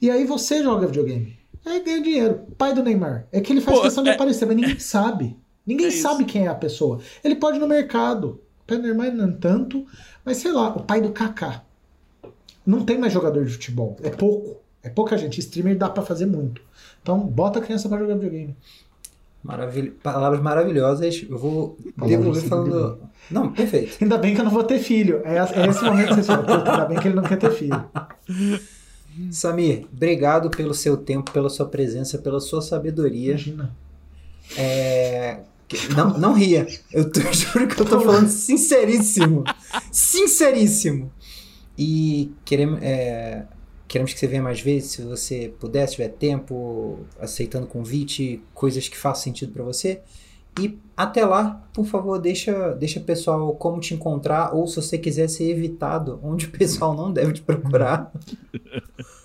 E 0.04 0.10
aí 0.10 0.26
você 0.26 0.62
joga 0.62 0.86
videogame. 0.86 1.34
Aí 1.64 1.82
ganha 1.82 2.02
dinheiro. 2.02 2.40
Pai 2.58 2.74
do 2.74 2.82
Neymar. 2.82 3.26
É 3.32 3.40
que 3.40 3.50
ele 3.54 3.62
faz 3.62 3.78
Pô, 3.78 3.82
questão 3.84 4.04
de 4.04 4.10
é- 4.10 4.12
aparecer, 4.14 4.44
mas 4.44 4.54
ninguém 4.54 4.78
sabe. 4.78 5.34
Ninguém 5.66 5.86
É 5.88 5.90
sabe 5.90 6.26
quem 6.26 6.44
é 6.44 6.48
a 6.48 6.54
pessoa. 6.54 7.00
Ele 7.24 7.36
pode 7.36 7.56
ir 7.56 7.60
no 7.60 7.66
mercado. 7.66 8.38
O 8.62 8.66
pai 8.66 8.76
do 8.76 8.82
Neymar 8.82 9.10
não 9.14 9.32
tanto, 9.32 9.86
mas 10.22 10.36
sei 10.36 10.52
lá, 10.52 10.68
o 10.76 10.82
pai 10.82 11.00
do 11.00 11.08
Kaká. 11.08 11.62
Não 12.66 12.84
tem 12.84 12.98
mais 12.98 13.14
jogador 13.14 13.46
de 13.46 13.52
futebol. 13.54 13.96
É 14.02 14.10
pouco. 14.10 14.56
É 14.82 14.90
pouca 14.90 15.16
gente. 15.16 15.40
Streamer 15.40 15.78
dá 15.78 15.88
pra 15.88 16.02
fazer 16.02 16.26
muito. 16.26 16.60
Então, 17.02 17.20
bota 17.20 17.58
a 17.58 17.62
criança 17.62 17.88
pra 17.88 17.96
jogar 17.98 18.16
videogame. 18.16 18.54
Maravil... 19.42 19.94
Palavras 20.02 20.42
maravilhosas. 20.42 21.22
Eu 21.30 21.38
vou 21.38 21.78
devolver 21.96 22.42
falando. 22.42 22.98
Não, 23.30 23.50
perfeito. 23.52 23.96
Ainda 24.02 24.18
bem 24.18 24.34
que 24.34 24.40
eu 24.42 24.44
não 24.44 24.52
vou 24.52 24.64
ter 24.64 24.80
filho. 24.80 25.22
É, 25.24 25.36
é 25.38 25.66
esse 25.66 25.82
momento 25.82 26.08
que 26.08 26.14
você 26.16 26.22
fala, 26.24 26.42
"Puta, 26.42 26.70
ainda 26.72 26.84
bem 26.84 26.98
que 27.00 27.08
ele 27.08 27.14
não 27.16 27.22
quer 27.22 27.38
ter 27.38 27.50
filho. 27.52 27.84
Samir, 29.30 29.86
obrigado 29.92 30.50
pelo 30.50 30.74
seu 30.74 30.96
tempo, 30.96 31.30
pela 31.30 31.48
sua 31.48 31.66
presença, 31.66 32.18
pela 32.18 32.40
sua 32.40 32.60
sabedoria. 32.62 33.32
Imagina. 33.32 33.76
É, 34.56 35.40
Não, 35.94 36.18
não 36.18 36.32
ria. 36.32 36.66
Eu 36.92 37.10
tô, 37.10 37.20
juro 37.32 37.66
que 37.68 37.80
eu 37.80 37.86
tô 37.86 38.00
falando 38.00 38.28
sinceríssimo. 38.28 39.44
Sinceríssimo. 39.90 41.12
E 41.76 42.32
queremos, 42.44 42.80
é, 42.82 43.46
queremos 43.88 44.12
que 44.12 44.20
você 44.20 44.26
venha 44.26 44.42
mais 44.42 44.60
vezes, 44.60 44.92
se 44.92 45.02
você 45.02 45.52
puder, 45.58 45.86
se 45.86 45.92
tiver 45.96 46.08
tempo, 46.08 47.00
aceitando 47.18 47.66
convite, 47.66 48.40
coisas 48.52 48.88
que 48.88 48.96
façam 48.96 49.24
sentido 49.24 49.52
pra 49.52 49.64
você. 49.64 50.00
E 50.58 50.78
até 50.96 51.24
lá, 51.24 51.62
por 51.72 51.84
favor, 51.84 52.18
deixa, 52.20 52.70
deixa 52.74 53.00
pessoal 53.00 53.52
como 53.54 53.80
te 53.80 53.94
encontrar, 53.94 54.54
ou 54.54 54.66
se 54.66 54.76
você 54.76 54.96
quiser 54.96 55.28
ser 55.28 55.50
evitado, 55.50 56.20
onde 56.22 56.46
o 56.46 56.50
pessoal 56.50 56.94
não 56.94 57.12
deve 57.12 57.32
te 57.34 57.42
procurar. 57.42 58.12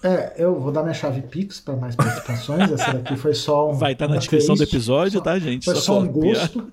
É, 0.02 0.36
eu 0.38 0.58
vou 0.58 0.72
dar 0.72 0.82
minha 0.82 0.94
chave 0.94 1.22
Pix 1.22 1.60
para 1.60 1.76
mais 1.76 1.94
participações. 1.94 2.72
Essa 2.72 2.94
daqui 2.94 3.18
foi 3.18 3.34
só 3.34 3.70
um. 3.70 3.74
Vai 3.74 3.92
estar 3.92 4.08
na 4.08 4.16
um 4.16 4.18
descrição 4.18 4.56
do 4.56 4.64
episódio, 4.64 5.20
tá, 5.20 5.38
gente? 5.38 5.66
Foi 5.66 5.76
só 5.76 6.00
um 6.00 6.08
copiar. 6.08 6.40
gosto. 6.40 6.72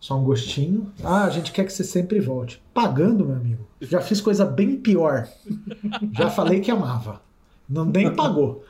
Só 0.00 0.18
um 0.18 0.24
gostinho. 0.24 0.92
Ah, 1.04 1.24
a 1.24 1.30
gente 1.30 1.52
quer 1.52 1.64
que 1.64 1.72
você 1.72 1.84
sempre 1.84 2.18
volte. 2.18 2.60
Pagando, 2.74 3.24
meu 3.24 3.36
amigo. 3.36 3.66
Já 3.80 4.00
fiz 4.00 4.20
coisa 4.20 4.44
bem 4.44 4.76
pior. 4.76 5.28
Já 6.18 6.28
falei 6.28 6.58
que 6.58 6.68
amava. 6.68 7.22
Não 7.68 7.84
nem 7.84 8.12
pagou. 8.12 8.64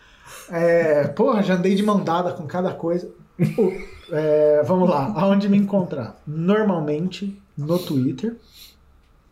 É, 0.51 1.09
porra, 1.09 1.43
já 1.43 1.55
andei 1.55 1.75
de 1.75 1.83
mão 1.83 2.05
dada 2.05 2.33
com 2.33 2.47
cada 2.47 2.75
coisa. 2.75 3.11
É, 4.11 4.63
vamos 4.63 4.89
lá, 4.89 5.13
aonde 5.17 5.49
me 5.49 5.57
encontrar? 5.57 6.21
Normalmente 6.27 7.41
no 7.57 7.79
Twitter, 7.79 8.37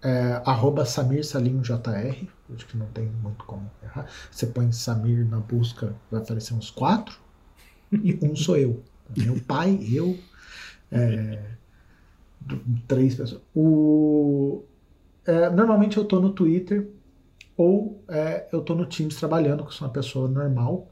é, 0.02 0.42
arroba 0.44 0.84
Samir 0.84 1.24
Salim 1.24 1.60
JR. 1.60 2.28
Acho 2.54 2.66
que 2.66 2.76
não 2.76 2.86
tem 2.86 3.06
muito 3.06 3.44
como 3.44 3.70
errar. 3.82 4.06
Você 4.30 4.46
põe 4.46 4.70
Samir 4.72 5.26
na 5.26 5.38
busca, 5.38 5.94
vai 6.10 6.20
aparecer 6.20 6.54
uns 6.54 6.70
quatro. 6.70 7.18
E 7.92 8.18
um 8.22 8.34
sou 8.34 8.56
eu. 8.56 8.82
Meu 9.16 9.40
pai, 9.40 9.78
eu. 9.90 10.18
é, 10.90 11.42
três 12.86 13.14
pessoas. 13.14 13.40
O, 13.54 14.62
é, 15.26 15.48
normalmente 15.50 15.96
eu 15.96 16.04
tô 16.04 16.20
no 16.20 16.30
Twitter 16.30 16.88
ou 17.56 18.02
é, 18.08 18.48
eu 18.52 18.60
tô 18.60 18.74
no 18.74 18.86
Teams 18.86 19.16
trabalhando, 19.16 19.64
que 19.64 19.74
sou 19.74 19.86
uma 19.86 19.92
pessoa 19.92 20.28
normal. 20.28 20.90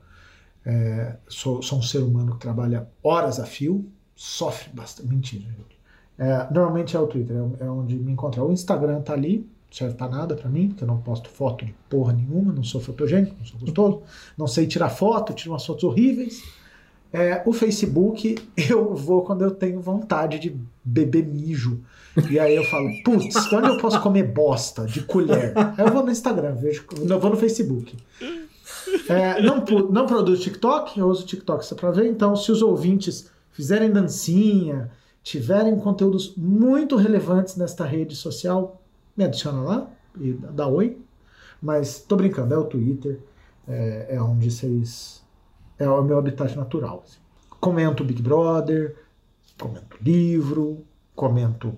É, 0.64 1.16
sou, 1.28 1.62
sou 1.62 1.78
um 1.78 1.82
ser 1.82 1.98
humano 1.98 2.34
que 2.34 2.38
trabalha 2.38 2.88
horas 3.02 3.40
a 3.40 3.46
fio, 3.46 3.84
sofre 4.14 4.70
bastante. 4.72 5.08
Mentira, 5.08 5.44
gente. 5.44 5.82
É, 6.18 6.46
normalmente 6.52 6.96
é 6.96 7.00
o 7.00 7.06
Twitter, 7.06 7.36
é, 7.36 7.64
é 7.64 7.70
onde 7.70 7.96
me 7.96 8.12
encontrar. 8.12 8.44
O 8.44 8.52
Instagram 8.52 9.00
tá 9.00 9.12
ali, 9.12 9.48
serve 9.70 9.94
pra 9.94 10.08
nada 10.08 10.34
pra 10.36 10.48
mim, 10.48 10.68
porque 10.68 10.84
eu 10.84 10.88
não 10.88 10.98
posto 10.98 11.28
foto 11.28 11.64
de 11.64 11.74
porra 11.88 12.12
nenhuma, 12.12 12.52
não 12.52 12.62
sou 12.62 12.80
fotogênico, 12.80 13.34
não 13.38 13.44
sou 13.44 13.58
gostoso, 13.58 14.02
não 14.36 14.46
sei 14.46 14.66
tirar 14.66 14.90
foto, 14.90 15.32
tiro 15.32 15.52
umas 15.52 15.64
fotos 15.64 15.84
horríveis. 15.84 16.42
É, 17.12 17.42
o 17.44 17.52
Facebook, 17.52 18.36
eu 18.56 18.94
vou 18.94 19.22
quando 19.22 19.42
eu 19.42 19.50
tenho 19.50 19.80
vontade 19.80 20.38
de 20.38 20.56
beber 20.84 21.26
mijo. 21.26 21.80
E 22.30 22.38
aí 22.38 22.54
eu 22.54 22.64
falo, 22.64 22.88
putz, 23.02 23.34
onde 23.52 23.68
eu 23.68 23.78
posso 23.78 24.00
comer 24.00 24.24
bosta 24.24 24.86
de 24.86 25.02
colher? 25.02 25.52
Aí 25.56 25.86
eu 25.86 25.92
vou 25.92 26.04
no 26.04 26.10
Instagram, 26.10 26.54
vejo, 26.54 26.84
eu 27.08 27.20
vou 27.20 27.30
no 27.30 27.36
Facebook. 27.36 27.96
É, 29.08 29.40
não, 29.42 29.64
não 29.90 30.06
produzo 30.06 30.42
TikTok, 30.42 30.98
eu 30.98 31.06
uso 31.06 31.26
TikTok 31.26 31.64
só 31.64 31.74
pra 31.74 31.90
ver. 31.90 32.06
Então, 32.06 32.34
se 32.36 32.50
os 32.50 32.62
ouvintes 32.62 33.30
fizerem 33.50 33.90
dancinha, 33.90 34.90
tiverem 35.22 35.78
conteúdos 35.78 36.34
muito 36.36 36.96
relevantes 36.96 37.56
nesta 37.56 37.84
rede 37.84 38.16
social, 38.16 38.80
me 39.16 39.24
adiciona 39.24 39.60
lá 39.60 39.90
e 40.18 40.32
dá 40.32 40.66
oi. 40.66 40.98
Mas 41.60 42.00
tô 42.00 42.16
brincando, 42.16 42.54
é 42.54 42.58
o 42.58 42.64
Twitter, 42.64 43.20
é, 43.68 44.16
é 44.16 44.22
onde 44.22 44.50
vocês. 44.50 45.22
É 45.78 45.88
o 45.88 46.02
meu 46.02 46.18
habitat 46.18 46.56
natural. 46.56 47.04
assim. 47.06 47.18
Comento 47.60 48.04
Big 48.04 48.20
Brother, 48.20 48.96
comento 49.58 49.96
livro, 50.00 50.84
comento 51.14 51.74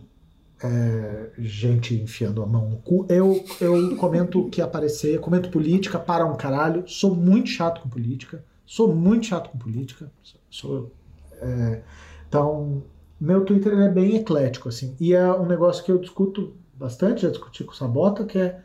é, 0.65 1.31
gente 1.37 1.95
enfiando 1.95 2.43
a 2.43 2.47
mão 2.47 2.71
no 2.71 2.79
cu. 2.79 3.05
Eu, 3.11 3.45
eu 3.61 3.95
comento 3.97 4.41
o 4.41 4.49
que 4.49 4.63
aparecer, 4.63 5.21
comento 5.21 5.51
política 5.51 5.99
para 5.99 6.25
um 6.25 6.37
caralho. 6.37 6.85
Sou 6.87 7.15
muito 7.15 7.51
chato 7.51 7.83
com 7.83 7.89
política. 7.91 8.43
Sou 8.65 8.95
muito 8.95 9.27
chato 9.27 9.51
com 9.51 9.59
política. 9.59 10.11
Sou, 10.49 10.91
é, 11.35 11.83
então, 12.27 12.83
meu 13.21 13.45
Twitter 13.45 13.79
é 13.79 13.91
bem 13.91 14.17
eclético, 14.17 14.71
assim. 14.71 14.97
E 14.99 15.13
é 15.13 15.31
um 15.31 15.45
negócio 15.45 15.85
que 15.85 15.93
eu 15.93 15.99
discuto 15.99 16.55
bastante, 16.75 17.23
já 17.23 17.29
discuti 17.29 17.63
com 17.63 17.73
o 17.73 17.77
Sabota, 17.77 18.25
que 18.25 18.39
é, 18.39 18.61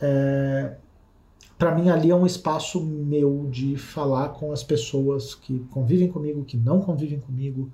é 0.00 0.76
para 1.56 1.72
mim 1.72 1.88
ali 1.88 2.10
é 2.10 2.16
um 2.16 2.26
espaço 2.26 2.84
meu 2.84 3.46
de 3.48 3.76
falar 3.76 4.30
com 4.30 4.50
as 4.50 4.64
pessoas 4.64 5.36
que 5.36 5.60
convivem 5.70 6.08
comigo, 6.08 6.44
que 6.44 6.56
não 6.56 6.80
convivem 6.80 7.20
comigo, 7.20 7.72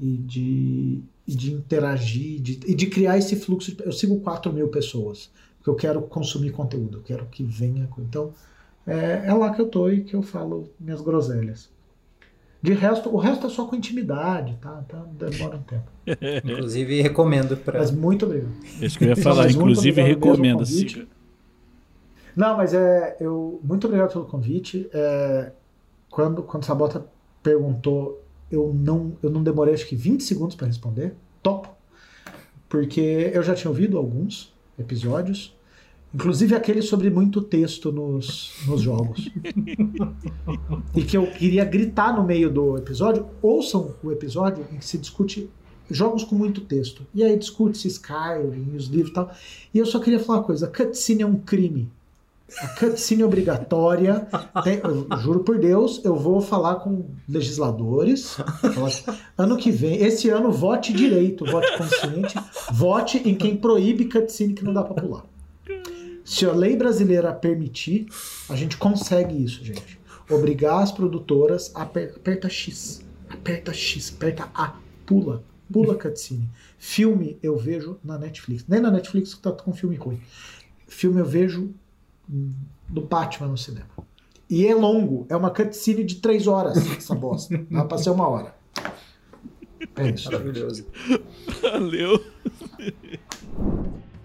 e 0.00 0.16
de, 0.16 1.00
e 1.26 1.34
de 1.34 1.52
interagir 1.52 2.40
de, 2.40 2.60
e 2.66 2.74
de 2.74 2.86
criar 2.86 3.18
esse 3.18 3.36
fluxo. 3.36 3.76
Eu 3.84 3.92
sigo 3.92 4.20
4 4.20 4.52
mil 4.52 4.68
pessoas, 4.68 5.30
porque 5.58 5.70
eu 5.70 5.74
quero 5.74 6.02
consumir 6.02 6.50
conteúdo, 6.50 6.98
eu 6.98 7.02
quero 7.02 7.26
que 7.26 7.44
venha. 7.44 7.88
Então, 7.98 8.32
é, 8.86 9.26
é 9.26 9.34
lá 9.34 9.52
que 9.52 9.60
eu 9.60 9.68
tô 9.68 9.90
e 9.90 10.02
que 10.02 10.14
eu 10.14 10.22
falo 10.22 10.70
minhas 10.80 11.00
groselhas. 11.00 11.68
De 12.62 12.74
resto, 12.74 13.08
o 13.08 13.16
resto 13.16 13.46
é 13.46 13.50
só 13.50 13.64
com 13.64 13.74
intimidade, 13.74 14.56
tá? 14.60 14.82
Então 14.86 15.08
demora 15.18 15.56
um 15.56 15.62
tempo. 15.62 15.90
Inclusive, 16.44 17.00
recomendo 17.00 17.56
para. 17.56 17.78
Mas 17.78 17.90
muito 17.90 18.26
obrigado. 18.26 18.52
Isso 18.82 18.98
que 18.98 19.04
eu 19.04 19.08
ia 19.08 19.16
falar, 19.16 19.44
Mas 19.44 19.54
inclusive 19.54 20.16
convite. 20.16 20.92
siga. 20.92 21.06
Não, 22.36 22.56
mas 22.56 22.74
é. 22.74 23.16
Eu, 23.18 23.60
muito 23.64 23.86
obrigado 23.86 24.12
pelo 24.12 24.26
convite. 24.26 24.88
É, 24.92 25.52
quando, 26.10 26.42
quando 26.42 26.64
Sabota 26.64 27.06
perguntou, 27.42 28.19
eu 28.50 28.74
não, 28.74 29.16
eu 29.22 29.30
não 29.30 29.42
demorei 29.42 29.74
acho 29.74 29.86
que 29.86 29.96
20 29.96 30.22
segundos 30.22 30.56
para 30.56 30.66
responder. 30.66 31.14
Top. 31.42 31.68
Porque 32.68 33.30
eu 33.32 33.42
já 33.42 33.54
tinha 33.54 33.70
ouvido 33.70 33.96
alguns 33.96 34.52
episódios. 34.78 35.56
Inclusive 36.12 36.56
aquele 36.56 36.82
sobre 36.82 37.08
muito 37.08 37.40
texto 37.40 37.92
nos, 37.92 38.52
nos 38.66 38.80
jogos. 38.80 39.30
e 40.94 41.02
que 41.02 41.16
eu 41.16 41.26
queria 41.30 41.64
gritar 41.64 42.16
no 42.16 42.24
meio 42.24 42.50
do 42.50 42.76
episódio. 42.76 43.26
Ouçam 43.40 43.94
o 44.02 44.10
episódio 44.10 44.66
em 44.72 44.78
que 44.78 44.84
se 44.84 44.98
discute 44.98 45.48
jogos 45.88 46.24
com 46.24 46.34
muito 46.34 46.62
texto. 46.62 47.06
E 47.14 47.22
aí 47.22 47.36
discute-se 47.36 47.86
Skyrim, 47.88 48.74
os 48.76 48.86
livros 48.86 49.10
e 49.10 49.14
tal. 49.14 49.30
E 49.72 49.78
eu 49.78 49.86
só 49.86 50.00
queria 50.00 50.18
falar 50.18 50.40
uma 50.40 50.44
coisa: 50.44 50.66
cutscene 50.66 51.22
é 51.22 51.26
um 51.26 51.36
crime. 51.36 51.88
A 52.58 52.68
cutscene 52.68 53.22
obrigatória. 53.24 54.26
tem- 54.64 54.80
juro 55.20 55.40
por 55.40 55.58
Deus, 55.58 56.00
eu 56.04 56.16
vou 56.16 56.40
falar 56.40 56.76
com 56.76 57.06
legisladores. 57.28 58.36
falar 58.74 59.18
ano 59.38 59.56
que 59.56 59.70
vem, 59.70 60.02
esse 60.02 60.28
ano, 60.28 60.50
vote 60.50 60.92
direito, 60.92 61.44
vote 61.44 61.68
consciente, 61.78 62.34
vote 62.72 63.18
em 63.24 63.34
quem 63.34 63.56
proíbe 63.56 64.06
cutscene 64.06 64.54
que 64.54 64.64
não 64.64 64.72
dá 64.72 64.82
pra 64.82 65.00
pular. 65.02 65.24
Se 66.24 66.44
a 66.46 66.52
lei 66.52 66.76
brasileira 66.76 67.32
permitir, 67.32 68.06
a 68.48 68.54
gente 68.56 68.76
consegue 68.76 69.42
isso, 69.42 69.64
gente. 69.64 69.98
Obrigar 70.30 70.82
as 70.82 70.92
produtoras 70.92 71.72
a 71.74 71.82
aper- 71.82 72.14
aperta 72.16 72.48
X, 72.48 73.04
aperta 73.28 73.72
X, 73.72 74.12
aperta 74.16 74.48
A, 74.54 74.74
pula, 75.04 75.42
pula 75.72 75.94
cutscene. 75.96 76.48
Filme 76.78 77.36
eu 77.42 77.56
vejo 77.56 77.98
na 78.04 78.16
Netflix. 78.18 78.64
Nem 78.68 78.80
na 78.80 78.90
Netflix 78.90 79.34
que 79.34 79.40
tá 79.42 79.50
com 79.50 79.72
filme 79.72 79.96
ruim. 79.96 80.20
Filme 80.86 81.20
eu 81.20 81.24
vejo 81.24 81.70
do 82.88 83.00
Batman 83.02 83.48
no 83.48 83.58
cinema. 83.58 83.88
E 84.48 84.66
é 84.66 84.74
longo, 84.74 85.26
é 85.28 85.36
uma 85.36 85.50
cutscene 85.50 86.04
de 86.04 86.16
três 86.16 86.46
horas, 86.46 86.76
essa 86.96 87.14
bosta. 87.14 87.56
Dá 87.70 87.84
pra 87.84 87.98
ser 87.98 88.10
uma 88.10 88.28
hora. 88.28 88.54
É 89.96 90.10
isso. 90.10 90.30
Maravilhoso. 90.30 90.86
Valeu. 91.62 92.22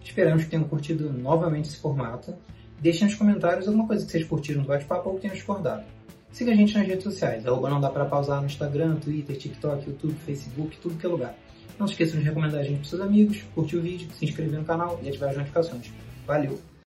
Esperamos 0.04 0.44
que 0.44 0.50
tenham 0.50 0.66
curtido 0.66 1.12
novamente 1.12 1.70
esse 1.70 1.78
formato. 1.78 2.34
Deixem 2.80 3.08
nos 3.08 3.16
comentários 3.16 3.68
alguma 3.68 3.88
coisa 3.88 4.06
que 4.06 4.12
vocês 4.12 4.26
curtiram 4.26 4.62
do 4.62 4.68
bate-papo 4.68 5.10
ou 5.10 5.16
que 5.16 5.22
tenham 5.22 5.36
discordado. 5.36 5.84
Siga 6.32 6.52
a 6.52 6.56
gente 6.56 6.78
nas 6.78 6.86
redes 6.86 7.04
sociais, 7.04 7.46
arroba 7.48 7.70
não 7.70 7.80
dá 7.80 7.90
pra 7.90 8.04
pausar 8.04 8.42
no 8.42 8.48
Instagram, 8.48 8.98
Twitter, 8.98 9.38
TikTok, 9.38 9.90
YouTube, 9.90 10.16
Facebook, 10.26 10.78
tudo 10.82 10.98
que 10.98 11.06
é 11.06 11.10
lugar. 11.10 11.36
Não 11.80 11.88
se 11.88 11.94
esqueçam 11.94 12.20
de 12.20 12.26
recomendar 12.26 12.60
a 12.60 12.64
gente 12.64 12.80
para 12.80 12.90
seus 12.90 13.02
amigos, 13.02 13.42
curtir 13.54 13.78
o 13.78 13.82
vídeo, 13.82 14.10
se 14.12 14.26
inscrever 14.26 14.60
no 14.60 14.66
canal 14.66 15.00
e 15.02 15.08
ativar 15.08 15.30
as 15.30 15.38
notificações. 15.38 15.92
Valeu! 16.28 16.60